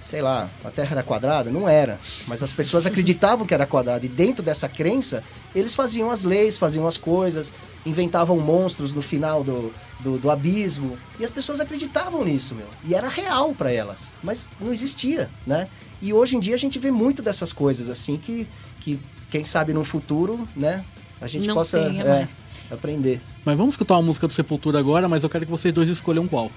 sei 0.00 0.22
lá, 0.22 0.50
a 0.64 0.70
Terra 0.70 0.92
era 0.92 1.02
quadrada? 1.02 1.50
Não 1.50 1.68
era. 1.68 2.00
Mas 2.26 2.42
as 2.42 2.50
pessoas 2.50 2.86
acreditavam 2.86 3.46
que 3.46 3.52
era 3.52 3.66
quadrada. 3.66 4.04
E 4.06 4.08
dentro 4.08 4.42
dessa 4.42 4.68
crença, 4.68 5.22
eles 5.54 5.74
faziam 5.74 6.10
as 6.10 6.24
leis, 6.24 6.56
faziam 6.56 6.86
as 6.86 6.96
coisas, 6.96 7.52
inventavam 7.84 8.38
monstros 8.38 8.94
no 8.94 9.02
final 9.02 9.44
do, 9.44 9.72
do, 10.00 10.18
do 10.18 10.30
abismo. 10.30 10.96
E 11.18 11.24
as 11.24 11.30
pessoas 11.30 11.60
acreditavam 11.60 12.24
nisso, 12.24 12.54
meu. 12.54 12.66
E 12.84 12.94
era 12.94 13.08
real 13.08 13.54
para 13.54 13.70
elas. 13.70 14.12
Mas 14.22 14.48
não 14.58 14.72
existia, 14.72 15.30
né? 15.46 15.68
E 16.00 16.12
hoje 16.12 16.36
em 16.36 16.40
dia 16.40 16.54
a 16.54 16.58
gente 16.58 16.78
vê 16.78 16.90
muito 16.90 17.20
dessas 17.20 17.52
coisas, 17.52 17.90
assim, 17.90 18.16
que, 18.16 18.48
que 18.80 18.98
quem 19.30 19.44
sabe 19.44 19.74
no 19.74 19.84
futuro, 19.84 20.48
né? 20.56 20.82
A 21.20 21.26
gente 21.26 21.46
não 21.46 21.54
possa 21.54 21.78
é, 21.78 22.26
aprender. 22.70 23.20
Mas 23.44 23.56
vamos 23.58 23.74
escutar 23.74 23.96
uma 23.96 24.02
música 24.02 24.26
do 24.26 24.32
Sepultura 24.32 24.78
agora, 24.78 25.06
mas 25.08 25.22
eu 25.22 25.28
quero 25.28 25.44
que 25.44 25.50
vocês 25.50 25.74
dois 25.74 25.90
escolham 25.90 26.26
qual. 26.26 26.50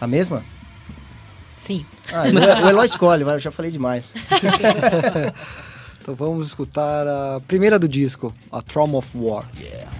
A 0.00 0.06
mesma? 0.06 0.42
Sim. 1.66 1.86
Ah, 2.12 2.24
o 2.64 2.68
Eloy 2.68 2.86
escolhe, 2.86 3.22
eu 3.22 3.38
já 3.38 3.50
falei 3.50 3.70
demais. 3.70 4.14
então 6.00 6.14
vamos 6.14 6.48
escutar 6.48 7.06
a 7.06 7.40
primeira 7.46 7.78
do 7.78 7.88
disco, 7.88 8.34
a 8.50 8.60
Trauma 8.60 8.98
of 8.98 9.16
War. 9.16 9.48
Yeah. 9.58 9.90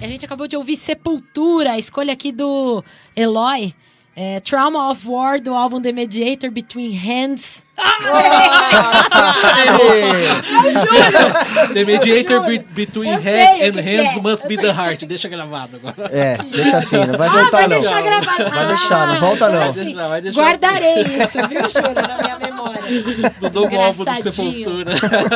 A 0.00 0.08
gente 0.08 0.24
acabou 0.24 0.46
de 0.46 0.56
ouvir 0.56 0.76
Sepultura, 0.76 1.72
a 1.72 1.78
escolha 1.78 2.12
aqui 2.12 2.30
do 2.30 2.82
Eloy. 3.14 3.74
É, 4.18 4.40
Trauma 4.40 4.90
of 4.90 5.06
War 5.06 5.38
do 5.38 5.52
álbum 5.52 5.78
The 5.78 5.92
Mediator 5.92 6.50
Between 6.50 6.96
Hands. 6.96 7.62
The 11.74 11.84
mediator 11.84 12.40
be 12.46 12.58
between 12.58 13.20
head 13.20 13.68
and 13.68 13.78
hands 13.78 14.16
é. 14.16 14.22
must 14.22 14.48
be 14.48 14.56
the 14.56 14.72
heart. 14.72 15.04
Deixa 15.04 15.28
gravado 15.28 15.76
agora. 15.76 15.94
É, 16.10 16.38
deixa 16.38 16.78
assim, 16.78 16.96
não 16.96 17.18
vai 17.18 17.28
voltar 17.28 17.64
ah, 17.64 17.66
vai 17.66 17.68
não. 17.68 17.80
Deixar 17.80 18.02
gravado. 18.02 18.48
Vai 18.48 18.66
deixar, 18.66 19.08
não 19.08 19.20
volta 19.20 19.50
não. 19.50 19.68
Assim, 19.68 19.84
deixar, 19.84 20.08
vai 20.08 20.22
deixar. 20.22 20.40
Guardarei 20.40 21.02
isso, 21.02 21.38
viu, 21.48 21.60
Júlio, 21.68 21.94
na 21.94 22.16
minha 22.16 22.38
memória. 22.38 22.45
Do 23.40 23.50
novo 23.50 23.76
álbum 23.76 24.04
do 24.04 24.22
Sepultura. 24.22 24.92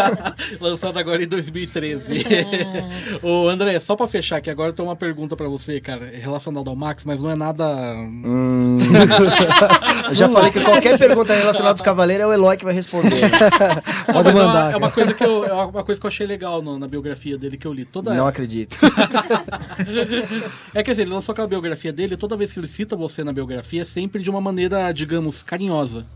Lançado 0.60 0.98
agora 0.98 1.22
em 1.22 1.26
2013. 1.26 2.04
Ah. 3.22 3.26
Ô, 3.26 3.48
André, 3.48 3.78
só 3.78 3.96
pra 3.96 4.06
fechar 4.06 4.36
aqui 4.36 4.50
agora, 4.50 4.70
eu 4.70 4.72
tenho 4.72 4.88
uma 4.88 4.96
pergunta 4.96 5.36
pra 5.36 5.48
você, 5.48 5.80
cara, 5.80 6.06
relacionada 6.06 6.70
ao 6.70 6.76
Max, 6.76 7.04
mas 7.04 7.20
não 7.20 7.30
é 7.30 7.34
nada... 7.34 7.66
Hum. 7.94 8.78
eu 10.08 10.14
já 10.14 10.28
falei 10.28 10.50
que 10.50 10.60
qualquer 10.60 10.98
pergunta 10.98 11.34
relacionada 11.34 11.72
aos 11.72 11.80
Cavaleiros 11.80 12.24
é 12.24 12.26
o 12.26 12.32
Eloy 12.32 12.56
que 12.56 12.64
vai 12.64 12.74
responder. 12.74 13.30
Pode 14.12 14.32
mandar. 14.32 14.72
É 14.72 14.76
uma, 14.76 14.86
é 14.86 14.88
uma, 14.88 14.90
coisa 14.90 15.14
que 15.14 15.24
eu, 15.24 15.44
é 15.44 15.52
uma 15.52 15.84
coisa 15.84 16.00
que 16.00 16.06
eu 16.06 16.08
achei 16.08 16.26
legal 16.26 16.62
no, 16.62 16.78
na 16.78 16.86
biografia 16.86 17.36
dele 17.36 17.56
que 17.56 17.66
eu 17.66 17.72
li. 17.72 17.84
Toda 17.84 18.14
Não 18.14 18.26
acredito. 18.26 18.76
é 20.74 20.82
que 20.82 20.90
assim, 20.90 21.02
ele 21.02 21.10
lançou 21.10 21.32
aquela 21.32 21.48
biografia 21.48 21.92
dele, 21.92 22.16
toda 22.16 22.36
vez 22.36 22.52
que 22.52 22.58
ele 22.58 22.68
cita 22.68 22.96
você 22.96 23.24
na 23.24 23.32
biografia, 23.32 23.82
é 23.82 23.84
sempre 23.84 24.22
de 24.22 24.30
uma 24.30 24.40
maneira, 24.40 24.92
digamos, 24.92 25.42
carinhosa. 25.42 26.06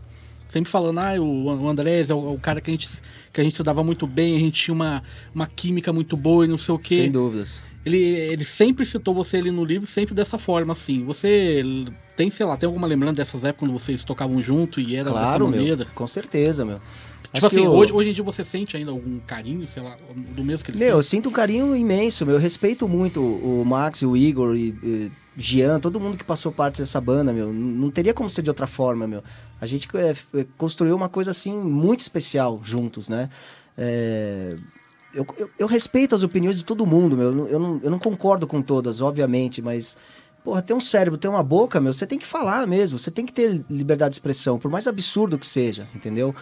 Sempre 0.55 0.71
falando, 0.71 0.99
ah, 0.99 1.19
o 1.19 1.67
Andrés 1.67 2.09
é 2.09 2.13
o, 2.13 2.31
o, 2.35 2.39
cara 2.39 2.61
que 2.61 2.71
a, 2.71 2.73
gente, 2.73 2.87
que 3.33 3.41
a 3.41 3.43
gente 3.43 3.57
se 3.57 3.61
dava 3.61 3.83
muito 3.83 4.07
bem, 4.07 4.37
a 4.37 4.39
gente 4.39 4.63
tinha 4.63 4.73
uma, 4.73 5.03
uma 5.33 5.47
química 5.47 5.91
muito 5.91 6.15
boa 6.15 6.45
e 6.45 6.47
não 6.47 6.57
sei 6.57 6.73
o 6.73 6.79
quê. 6.79 6.95
Sem 6.95 7.11
dúvidas. 7.11 7.61
Ele, 7.85 7.97
ele 7.97 8.45
sempre 8.45 8.85
citou 8.85 9.13
você 9.13 9.35
ali 9.35 9.51
no 9.51 9.65
livro, 9.65 9.85
sempre 9.85 10.15
dessa 10.15 10.37
forma, 10.37 10.71
assim. 10.71 11.03
Você 11.03 11.61
tem, 12.15 12.29
sei 12.29 12.45
lá, 12.45 12.55
tem 12.55 12.67
alguma 12.67 12.87
lembrança 12.87 13.15
dessas 13.15 13.43
épocas 13.43 13.67
quando 13.67 13.77
vocês 13.77 14.05
tocavam 14.05 14.41
junto 14.41 14.79
e 14.79 14.95
era 14.95 15.09
claro, 15.09 15.25
dessa 15.25 15.51
maneira? 15.51 15.83
Meu, 15.83 15.93
com 15.93 16.07
certeza, 16.07 16.63
meu. 16.63 16.77
Tipo 16.77 17.47
Acho 17.47 17.47
assim, 17.47 17.67
hoje, 17.67 17.91
hoje 17.91 18.09
em 18.11 18.13
dia 18.13 18.23
você 18.23 18.41
sente 18.41 18.77
ainda 18.77 18.91
algum 18.91 19.19
carinho, 19.19 19.67
sei 19.67 19.83
lá, 19.83 19.97
do 20.15 20.41
mesmo 20.41 20.63
que 20.63 20.71
ele 20.71 20.77
Meu, 20.77 20.87
sente? 20.87 20.95
eu 20.95 21.03
sinto 21.03 21.27
um 21.27 21.33
carinho 21.33 21.75
imenso, 21.75 22.25
meu. 22.25 22.35
Eu 22.35 22.41
respeito 22.41 22.87
muito 22.87 23.21
o 23.21 23.65
Max, 23.65 24.03
o 24.03 24.15
Igor 24.15 24.55
e, 24.55 24.69
e 24.81 25.11
Gian, 25.37 25.79
todo 25.79 25.99
mundo 25.99 26.17
que 26.17 26.23
passou 26.23 26.51
parte 26.51 26.81
dessa 26.81 26.99
banda, 27.01 27.33
meu. 27.33 27.51
Não 27.51 27.91
teria 27.91 28.13
como 28.13 28.29
ser 28.29 28.41
de 28.41 28.49
outra 28.49 28.67
forma, 28.67 29.05
meu. 29.05 29.23
A 29.59 29.65
gente 29.65 29.87
é, 29.95 30.15
é, 30.39 30.45
construiu 30.57 30.95
uma 30.95 31.09
coisa, 31.09 31.31
assim, 31.31 31.55
muito 31.55 31.99
especial 31.99 32.61
juntos, 32.63 33.09
né? 33.09 33.29
É... 33.77 34.55
Eu, 35.13 35.25
eu, 35.37 35.49
eu, 35.59 35.67
respeito 35.67 36.13
as 36.13 36.23
opiniões 36.23 36.57
de 36.57 36.65
todo 36.65 36.85
mundo, 36.85 37.15
meu. 37.15 37.47
Eu 37.47 37.59
não, 37.59 37.79
eu 37.83 37.89
não 37.89 37.99
concordo 37.99 38.45
com 38.45 38.61
todas, 38.61 39.01
obviamente, 39.01 39.61
mas 39.61 39.95
Porra, 40.45 40.61
tem 40.61 40.75
um 40.75 40.79
cérebro, 40.79 41.17
tem 41.17 41.29
uma 41.29 41.41
boca, 41.41 41.81
meu, 41.81 41.91
você 41.91 42.05
tem 42.05 42.19
que 42.19 42.25
falar 42.25 42.67
mesmo, 42.67 42.99
você 42.99 43.09
tem 43.09 43.25
que 43.25 43.33
ter 43.33 43.65
liberdade 43.67 44.11
de 44.11 44.17
expressão, 44.17 44.59
por 44.59 44.69
mais 44.69 44.85
absurdo 44.85 45.39
que 45.39 45.47
seja, 45.47 45.87
entendeu? 45.95 46.35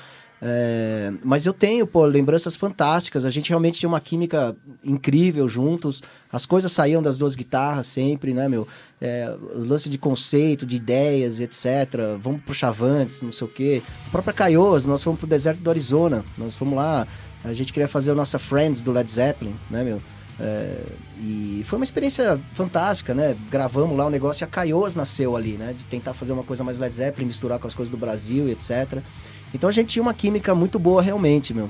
É, 0.45 1.13
mas 1.23 1.45
eu 1.45 1.53
tenho, 1.53 1.87
pô, 1.87 2.05
lembranças 2.05 2.53
fantásticas. 2.53 3.23
A 3.23 3.29
gente 3.29 3.47
realmente 3.47 3.79
tinha 3.79 3.87
uma 3.87 4.01
química 4.01 4.53
incrível 4.83 5.47
juntos. 5.47 6.03
As 6.29 6.45
coisas 6.45 6.69
saíam 6.69 7.01
das 7.01 7.17
duas 7.17 7.33
guitarras 7.33 7.87
sempre, 7.87 8.33
né, 8.33 8.49
meu? 8.49 8.67
É, 8.99 9.33
lance 9.55 9.89
de 9.89 9.97
conceito, 9.97 10.65
de 10.65 10.75
ideias, 10.75 11.39
etc. 11.39 12.17
Vamos 12.19 12.41
pro 12.41 12.53
Chavantes, 12.53 13.21
não 13.21 13.31
sei 13.31 13.47
o 13.47 13.49
quê. 13.49 13.81
A 14.07 14.09
própria 14.09 14.33
Caiôs, 14.33 14.85
nós 14.85 15.01
fomos 15.01 15.17
pro 15.17 15.27
deserto 15.27 15.61
do 15.61 15.69
Arizona. 15.69 16.25
Nós 16.37 16.55
fomos 16.55 16.75
lá. 16.75 17.07
A 17.41 17.53
gente 17.53 17.71
queria 17.71 17.87
fazer 17.87 18.11
a 18.11 18.15
nossa 18.15 18.37
Friends 18.37 18.81
do 18.81 18.91
Led 18.91 19.09
Zeppelin, 19.09 19.55
né, 19.69 19.81
meu? 19.81 20.01
É, 20.39 20.77
e 21.19 21.61
foi 21.65 21.77
uma 21.77 21.83
experiência 21.83 22.41
fantástica, 22.53 23.13
né? 23.13 23.37
Gravamos 23.49 23.95
lá 23.95 24.07
o 24.07 24.09
negócio 24.09 24.43
e 24.43 24.45
a 24.45 24.47
Caiôs 24.47 24.93
nasceu 24.95 25.37
ali, 25.37 25.53
né? 25.53 25.73
De 25.73 25.85
tentar 25.85 26.13
fazer 26.13 26.33
uma 26.33 26.43
coisa 26.43 26.63
mais 26.65 26.79
Led 26.79 26.93
Zeppelin, 26.93 27.27
misturar 27.27 27.59
com 27.59 27.67
as 27.67 27.75
coisas 27.75 27.91
do 27.91 27.97
Brasil 27.97 28.49
e 28.49 28.51
etc. 28.51 29.01
Então 29.54 29.70
a 29.70 29.74
gente 29.74 29.89
tinha 29.89 30.04
uma 30.04 30.14
química 30.14 30.56
muito 30.56 30.80
boa 30.80 31.01
realmente, 31.01 31.54
meu. 31.54 31.70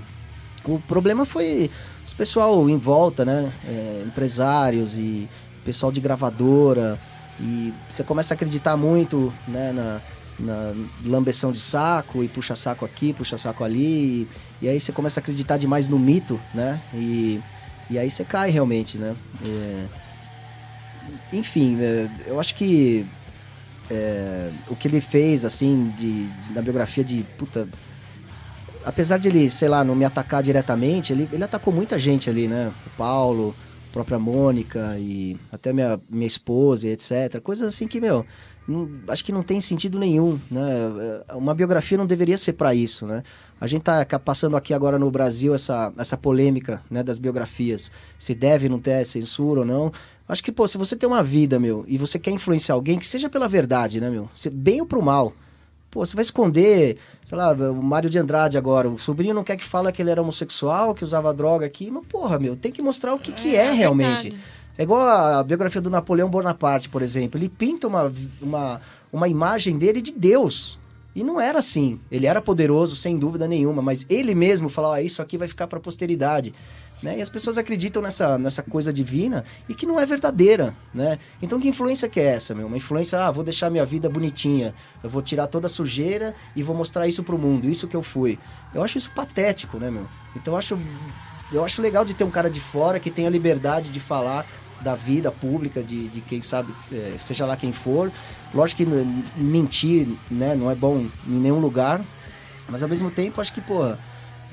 O 0.65 0.79
problema 0.79 1.25
foi 1.25 1.69
os 2.05 2.13
pessoal 2.13 2.69
em 2.69 2.77
volta, 2.77 3.25
né? 3.25 3.51
É, 3.67 4.03
empresários 4.05 4.97
e 4.97 5.27
pessoal 5.65 5.91
de 5.91 5.99
gravadora. 5.99 6.97
E 7.39 7.73
você 7.89 8.03
começa 8.03 8.33
a 8.33 8.35
acreditar 8.35 8.77
muito 8.77 9.33
né, 9.47 9.71
na, 9.73 10.01
na 10.39 10.73
lambeção 11.05 11.51
de 11.51 11.59
saco 11.59 12.23
e 12.23 12.27
puxa 12.27 12.55
saco 12.55 12.85
aqui, 12.85 13.11
puxa 13.11 13.37
saco 13.37 13.63
ali. 13.63 14.27
E, 14.61 14.65
e 14.65 14.69
aí 14.69 14.79
você 14.79 14.91
começa 14.91 15.19
a 15.19 15.21
acreditar 15.21 15.57
demais 15.57 15.89
no 15.89 15.99
mito, 15.99 16.39
né? 16.53 16.79
E, 16.93 17.41
e 17.89 17.99
aí 17.99 18.09
você 18.09 18.23
cai 18.23 18.49
realmente, 18.49 18.97
né? 18.97 19.15
É, 19.45 19.85
enfim, 21.33 21.77
é, 21.81 22.09
eu 22.27 22.39
acho 22.39 22.55
que 22.55 23.05
é, 23.93 24.49
o 24.69 24.75
que 24.75 24.87
ele 24.87 24.99
fez, 24.99 25.45
assim, 25.45 25.93
de, 25.97 26.27
na 26.53 26.61
biografia 26.61 27.03
de. 27.03 27.23
Puta, 27.37 27.67
apesar 28.83 29.17
de 29.17 29.27
ele, 29.27 29.49
sei 29.49 29.67
lá, 29.67 29.83
não 29.83 29.95
me 29.95 30.05
atacar 30.05 30.41
diretamente, 30.41 31.13
ele, 31.13 31.29
ele 31.31 31.43
atacou 31.43 31.73
muita 31.73 31.97
gente 31.99 32.29
ali, 32.29 32.47
né? 32.47 32.71
O 32.87 32.89
Paulo, 32.91 33.55
a 33.89 33.93
própria 33.93 34.19
Mônica 34.19 34.95
e 34.97 35.37
até 35.51 35.71
minha, 35.71 35.99
minha 36.09 36.27
esposa 36.27 36.87
etc. 36.87 37.39
Coisas 37.41 37.67
assim 37.67 37.87
que, 37.87 38.01
meu, 38.01 38.25
não, 38.67 38.89
acho 39.07 39.25
que 39.25 39.31
não 39.31 39.43
tem 39.43 39.59
sentido 39.59 39.99
nenhum, 39.99 40.39
né? 40.49 40.71
Uma 41.33 41.53
biografia 41.53 41.97
não 41.97 42.05
deveria 42.05 42.37
ser 42.37 42.53
para 42.53 42.73
isso, 42.73 43.05
né? 43.05 43.23
A 43.59 43.67
gente 43.67 43.83
tá 43.83 44.05
passando 44.19 44.57
aqui 44.57 44.73
agora 44.73 44.99
no 44.99 45.09
Brasil 45.09 45.53
essa, 45.53 45.91
essa 45.97 46.17
polêmica, 46.17 46.81
né, 46.89 47.01
das 47.01 47.17
biografias, 47.17 47.91
se 48.17 48.35
deve 48.35 48.67
não 48.67 48.79
ter 48.79 49.05
censura 49.05 49.61
ou 49.61 49.65
não. 49.65 49.91
Acho 50.27 50.43
que, 50.43 50.51
pô, 50.51 50.67
se 50.67 50.77
você 50.77 50.95
tem 50.95 51.07
uma 51.07 51.23
vida, 51.23 51.59
meu, 51.59 51.85
e 51.87 51.97
você 51.97 52.19
quer 52.19 52.31
influenciar 52.31 52.75
alguém, 52.75 52.99
que 52.99 53.07
seja 53.07 53.29
pela 53.29 53.47
verdade, 53.47 54.01
né, 54.01 54.09
meu? 54.09 54.29
Bem 54.51 54.81
ou 54.81 54.87
pro 54.87 55.01
mal. 55.01 55.33
Pô, 55.89 56.05
você 56.05 56.15
vai 56.15 56.23
esconder, 56.23 56.97
sei 57.23 57.37
lá, 57.37 57.53
o 57.53 57.83
Mário 57.83 58.09
de 58.09 58.17
Andrade 58.17 58.57
agora, 58.57 58.89
o 58.89 58.97
sobrinho 58.97 59.33
não 59.33 59.43
quer 59.43 59.55
que 59.55 59.63
fala 59.63 59.91
que 59.91 60.01
ele 60.01 60.09
era 60.09 60.21
homossexual, 60.21 60.95
que 60.95 61.03
usava 61.03 61.33
droga 61.33 61.65
aqui, 61.65 61.91
mas 61.91 62.05
porra, 62.07 62.39
meu, 62.39 62.55
tem 62.55 62.71
que 62.71 62.81
mostrar 62.81 63.13
o 63.13 63.19
que 63.19 63.31
é, 63.31 63.33
que 63.33 63.55
é, 63.55 63.67
é 63.67 63.71
realmente. 63.71 64.29
Verdade. 64.29 64.62
É 64.77 64.83
igual 64.83 65.01
a 65.01 65.43
biografia 65.43 65.81
do 65.81 65.89
Napoleão 65.89 66.29
Bonaparte, 66.29 66.89
por 66.89 67.01
exemplo. 67.01 67.39
Ele 67.39 67.49
pinta 67.49 67.87
uma, 67.87 68.11
uma, 68.41 68.81
uma 69.11 69.27
imagem 69.27 69.77
dele 69.77 70.01
de 70.01 70.11
Deus. 70.11 70.79
E 71.15 71.23
não 71.23 71.39
era 71.39 71.59
assim. 71.59 71.99
Ele 72.11 72.25
era 72.25 72.41
poderoso, 72.41 72.95
sem 72.95 73.17
dúvida 73.17 73.47
nenhuma, 73.47 73.81
mas 73.81 74.05
ele 74.09 74.33
mesmo 74.33 74.69
falou: 74.69 74.93
ah, 74.93 75.01
isso 75.01 75.21
aqui 75.21 75.37
vai 75.37 75.47
ficar 75.47 75.67
para 75.67 75.77
a 75.77 75.81
posteridade. 75.81 76.53
Né? 77.03 77.19
E 77.19 77.21
as 77.21 77.29
pessoas 77.29 77.57
acreditam 77.57 78.01
nessa, 78.01 78.37
nessa 78.37 78.63
coisa 78.63 78.91
divina 78.93 79.43
e 79.67 79.75
que 79.75 79.85
não 79.85 79.99
é 79.99 80.05
verdadeira, 80.05 80.73
né? 80.93 81.19
Então 81.41 81.59
que 81.59 81.67
influência 81.67 82.07
que 82.07 82.19
é 82.19 82.35
essa, 82.35 82.55
meu? 82.55 82.67
Uma 82.67 82.77
influência, 82.77 83.19
ah, 83.19 83.29
vou 83.29 83.43
deixar 83.43 83.69
minha 83.69 83.85
vida 83.85 84.07
bonitinha, 84.07 84.73
eu 85.03 85.09
vou 85.09 85.21
tirar 85.21 85.47
toda 85.47 85.67
a 85.67 85.69
sujeira 85.69 86.33
e 86.55 86.63
vou 86.63 86.73
mostrar 86.73 87.05
isso 87.05 87.21
pro 87.21 87.37
mundo, 87.37 87.67
isso 87.67 87.89
que 87.89 87.95
eu 87.95 88.01
fui. 88.01 88.39
Eu 88.73 88.81
acho 88.81 88.97
isso 88.97 89.11
patético, 89.11 89.77
né, 89.77 89.91
meu? 89.91 90.07
Então 90.33 90.53
eu 90.53 90.57
acho, 90.57 90.79
eu 91.51 91.65
acho 91.65 91.81
legal 91.81 92.05
de 92.05 92.13
ter 92.13 92.23
um 92.23 92.31
cara 92.31 92.49
de 92.49 92.61
fora 92.61 93.01
que 93.01 93.11
tem 93.11 93.27
a 93.27 93.29
liberdade 93.29 93.91
de 93.91 93.99
falar 93.99 94.45
da 94.83 94.95
vida 94.95 95.31
pública 95.31 95.81
de, 95.81 96.07
de 96.07 96.21
quem 96.21 96.41
sabe, 96.41 96.73
é, 96.91 97.15
seja 97.17 97.45
lá 97.45 97.55
quem 97.55 97.71
for. 97.71 98.11
Lógico 98.53 98.83
que 98.83 98.89
mentir 99.35 100.07
né, 100.29 100.55
não 100.55 100.69
é 100.69 100.75
bom 100.75 100.97
em 100.99 101.11
nenhum 101.25 101.59
lugar, 101.59 102.01
mas 102.67 102.83
ao 102.83 102.89
mesmo 102.89 103.09
tempo 103.09 103.41
acho 103.41 103.53
que, 103.53 103.61
pô, 103.61 103.93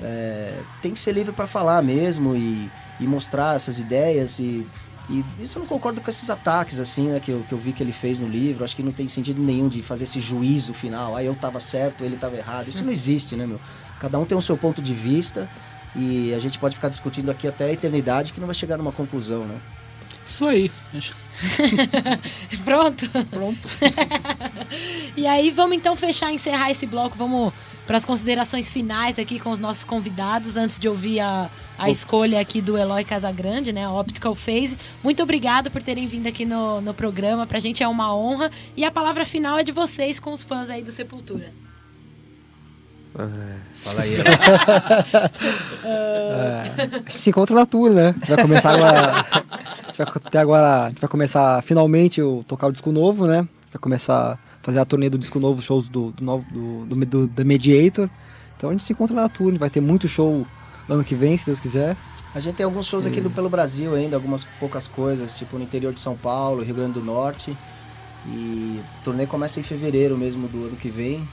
é, 0.01 0.59
tem 0.81 0.93
que 0.93 0.99
ser 0.99 1.11
livre 1.11 1.31
para 1.31 1.45
falar 1.45 1.83
mesmo 1.83 2.35
e, 2.35 2.69
e 2.99 3.03
mostrar 3.05 3.55
essas 3.55 3.77
ideias 3.77 4.39
e 4.39 4.65
e 5.09 5.25
isso 5.43 5.57
eu 5.57 5.61
não 5.61 5.67
concordo 5.67 5.99
com 5.99 6.09
esses 6.09 6.29
ataques, 6.29 6.79
assim, 6.79 7.09
né, 7.09 7.19
que 7.19 7.31
eu, 7.31 7.43
que 7.47 7.53
eu 7.53 7.57
vi 7.57 7.73
que 7.73 7.83
ele 7.83 7.91
fez 7.91 8.21
no 8.21 8.27
livro. 8.27 8.63
Acho 8.63 8.75
que 8.75 8.83
não 8.83 8.93
tem 8.93 9.09
sentido 9.09 9.41
nenhum 9.41 9.67
de 9.67 9.81
fazer 9.81 10.05
esse 10.05 10.21
juízo 10.21 10.73
final. 10.73 11.15
Ah, 11.17 11.23
eu 11.23 11.35
tava 11.35 11.59
certo, 11.59 12.05
ele 12.05 12.15
tava 12.15 12.37
errado. 12.37 12.69
Isso 12.69 12.83
não 12.83 12.91
existe, 12.91 13.35
né, 13.35 13.45
meu? 13.45 13.59
Cada 13.99 14.17
um 14.17 14.25
tem 14.25 14.37
o 14.37 14.41
seu 14.41 14.55
ponto 14.55 14.81
de 14.81 14.93
vista 14.93 15.49
e 15.95 16.33
a 16.33 16.39
gente 16.39 16.57
pode 16.57 16.75
ficar 16.75 16.87
discutindo 16.87 17.29
aqui 17.29 17.47
até 17.47 17.65
a 17.65 17.71
eternidade 17.71 18.31
que 18.31 18.39
não 18.39 18.47
vai 18.47 18.55
chegar 18.55 18.77
numa 18.77 18.91
conclusão, 18.91 19.43
né? 19.45 19.57
Isso 20.31 20.47
aí. 20.47 20.71
Pronto? 22.63 23.09
Pronto. 23.29 23.69
e 25.17 25.27
aí, 25.27 25.51
vamos 25.51 25.75
então 25.75 25.93
fechar, 25.95 26.31
encerrar 26.31 26.71
esse 26.71 26.85
bloco. 26.85 27.17
Vamos 27.17 27.51
para 27.85 27.97
as 27.97 28.05
considerações 28.05 28.69
finais 28.69 29.19
aqui 29.19 29.37
com 29.39 29.51
os 29.51 29.59
nossos 29.59 29.83
convidados, 29.83 30.55
antes 30.55 30.79
de 30.79 30.87
ouvir 30.87 31.19
a, 31.19 31.49
a 31.77 31.89
escolha 31.89 32.39
aqui 32.39 32.61
do 32.61 32.77
Eloy 32.77 33.03
Casagrande, 33.03 33.73
né? 33.73 33.83
A 33.85 33.91
Optical 33.91 34.33
Phase. 34.33 34.77
Muito 35.03 35.21
obrigado 35.21 35.69
por 35.69 35.83
terem 35.83 36.07
vindo 36.07 36.27
aqui 36.27 36.45
no, 36.45 36.79
no 36.79 36.93
programa. 36.93 37.45
Pra 37.45 37.59
gente 37.59 37.83
é 37.83 37.87
uma 37.87 38.15
honra. 38.15 38.49
E 38.77 38.85
a 38.85 38.91
palavra 38.91 39.25
final 39.25 39.59
é 39.59 39.63
de 39.63 39.73
vocês 39.73 40.17
com 40.17 40.31
os 40.31 40.43
fãs 40.43 40.69
aí 40.69 40.81
do 40.81 40.93
Sepultura. 40.93 41.51
Ah, 43.19 43.27
fala 43.83 44.03
aí. 44.03 44.15
é, 45.83 46.61
a 46.77 47.09
gente 47.09 47.19
se 47.19 47.29
encontra 47.29 47.53
na 47.53 47.65
tour, 47.65 47.91
né? 47.91 48.15
A 48.21 48.25
vai 48.25 48.41
começar 48.41 48.73
agora. 48.73 49.25
Vai 49.97 50.07
até 50.07 50.39
agora. 50.39 50.85
A 50.85 50.89
gente 50.89 51.01
vai 51.01 51.09
começar 51.09 51.61
finalmente 51.63 52.21
o 52.21 52.43
tocar 52.47 52.67
o 52.67 52.71
disco 52.71 52.91
novo, 52.91 53.27
né? 53.27 53.47
Vai 53.71 53.79
começar 53.79 54.33
a 54.33 54.37
fazer 54.61 54.79
a 54.79 54.85
turnê 54.85 55.09
do 55.09 55.17
disco 55.17 55.39
novo, 55.39 55.61
shows 55.61 55.87
do, 55.87 56.11
do, 56.11 56.37
do, 56.51 56.85
do, 56.85 57.05
do 57.05 57.27
The 57.27 57.43
Mediator. 57.43 58.09
Então 58.57 58.69
a 58.69 58.73
gente 58.73 58.83
se 58.83 58.93
encontra 58.93 59.15
na 59.15 59.27
tour, 59.29 59.57
vai 59.57 59.69
ter 59.69 59.81
muito 59.81 60.07
show 60.07 60.45
ano 60.87 61.03
que 61.03 61.15
vem, 61.15 61.37
se 61.37 61.45
Deus 61.45 61.59
quiser. 61.59 61.95
A 62.33 62.39
gente 62.39 62.55
tem 62.55 62.63
alguns 62.63 62.85
shows 62.85 63.05
aqui 63.05 63.19
no, 63.19 63.29
pelo 63.29 63.49
Brasil 63.49 63.93
ainda, 63.93 64.15
algumas 64.15 64.45
poucas 64.59 64.87
coisas, 64.87 65.37
tipo 65.37 65.57
no 65.57 65.63
interior 65.63 65.93
de 65.93 65.99
São 65.99 66.15
Paulo, 66.15 66.63
Rio 66.63 66.75
Grande 66.75 66.93
do 66.93 67.01
Norte. 67.01 67.55
E 68.27 68.79
o 68.99 69.03
turnê 69.03 69.25
começa 69.25 69.59
em 69.59 69.63
fevereiro 69.63 70.17
mesmo 70.17 70.47
do 70.47 70.65
ano 70.65 70.75
que 70.75 70.89
vem. 70.89 71.27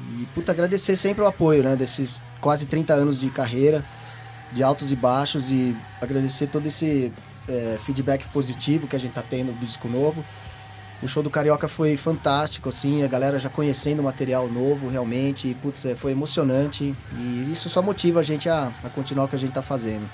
E, 0.00 0.26
puta, 0.34 0.52
agradecer 0.52 0.96
sempre 0.96 1.22
o 1.22 1.26
apoio, 1.26 1.62
né? 1.62 1.76
Desses 1.76 2.22
quase 2.40 2.66
30 2.66 2.94
anos 2.94 3.20
de 3.20 3.28
carreira, 3.30 3.84
de 4.52 4.62
altos 4.62 4.92
e 4.92 4.96
baixos, 4.96 5.50
e 5.50 5.76
agradecer 6.00 6.46
todo 6.46 6.66
esse 6.66 7.12
é, 7.48 7.78
feedback 7.84 8.26
positivo 8.28 8.86
que 8.86 8.96
a 8.96 8.98
gente 8.98 9.12
tá 9.12 9.22
tendo 9.22 9.52
do 9.58 9.66
disco 9.66 9.88
novo. 9.88 10.24
O 11.02 11.08
show 11.08 11.22
do 11.22 11.28
Carioca 11.28 11.68
foi 11.68 11.96
fantástico, 11.96 12.68
assim, 12.68 13.02
a 13.02 13.06
galera 13.06 13.38
já 13.38 13.50
conhecendo 13.50 14.00
o 14.00 14.02
material 14.02 14.48
novo, 14.48 14.88
realmente, 14.88 15.48
e, 15.48 15.54
putz, 15.54 15.84
é, 15.84 15.94
foi 15.94 16.12
emocionante. 16.12 16.94
E 17.16 17.48
isso 17.50 17.68
só 17.68 17.82
motiva 17.82 18.20
a 18.20 18.22
gente 18.22 18.48
a, 18.48 18.72
a 18.82 18.88
continuar 18.88 19.24
o 19.24 19.28
que 19.28 19.36
a 19.36 19.38
gente 19.38 19.52
tá 19.52 19.60
fazendo. 19.60 20.08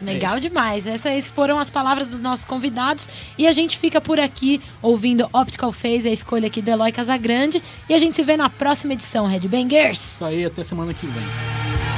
Legal 0.00 0.36
é 0.36 0.40
demais. 0.40 0.86
Essas 0.86 1.28
foram 1.28 1.58
as 1.58 1.70
palavras 1.70 2.08
dos 2.08 2.20
nossos 2.20 2.44
convidados. 2.44 3.08
E 3.36 3.46
a 3.46 3.52
gente 3.52 3.78
fica 3.78 4.00
por 4.00 4.18
aqui 4.20 4.60
ouvindo 4.80 5.28
Optical 5.32 5.72
Phase, 5.72 6.08
a 6.08 6.12
escolha 6.12 6.46
aqui 6.46 6.62
do 6.62 6.70
Eloy 6.70 6.92
Casagrande. 6.92 7.62
E 7.88 7.94
a 7.94 7.98
gente 7.98 8.14
se 8.14 8.22
vê 8.22 8.36
na 8.36 8.48
próxima 8.48 8.92
edição, 8.92 9.26
Headbangers. 9.26 10.14
Isso 10.14 10.24
aí, 10.24 10.44
até 10.44 10.62
semana 10.62 10.94
que 10.94 11.06
vem. 11.06 11.97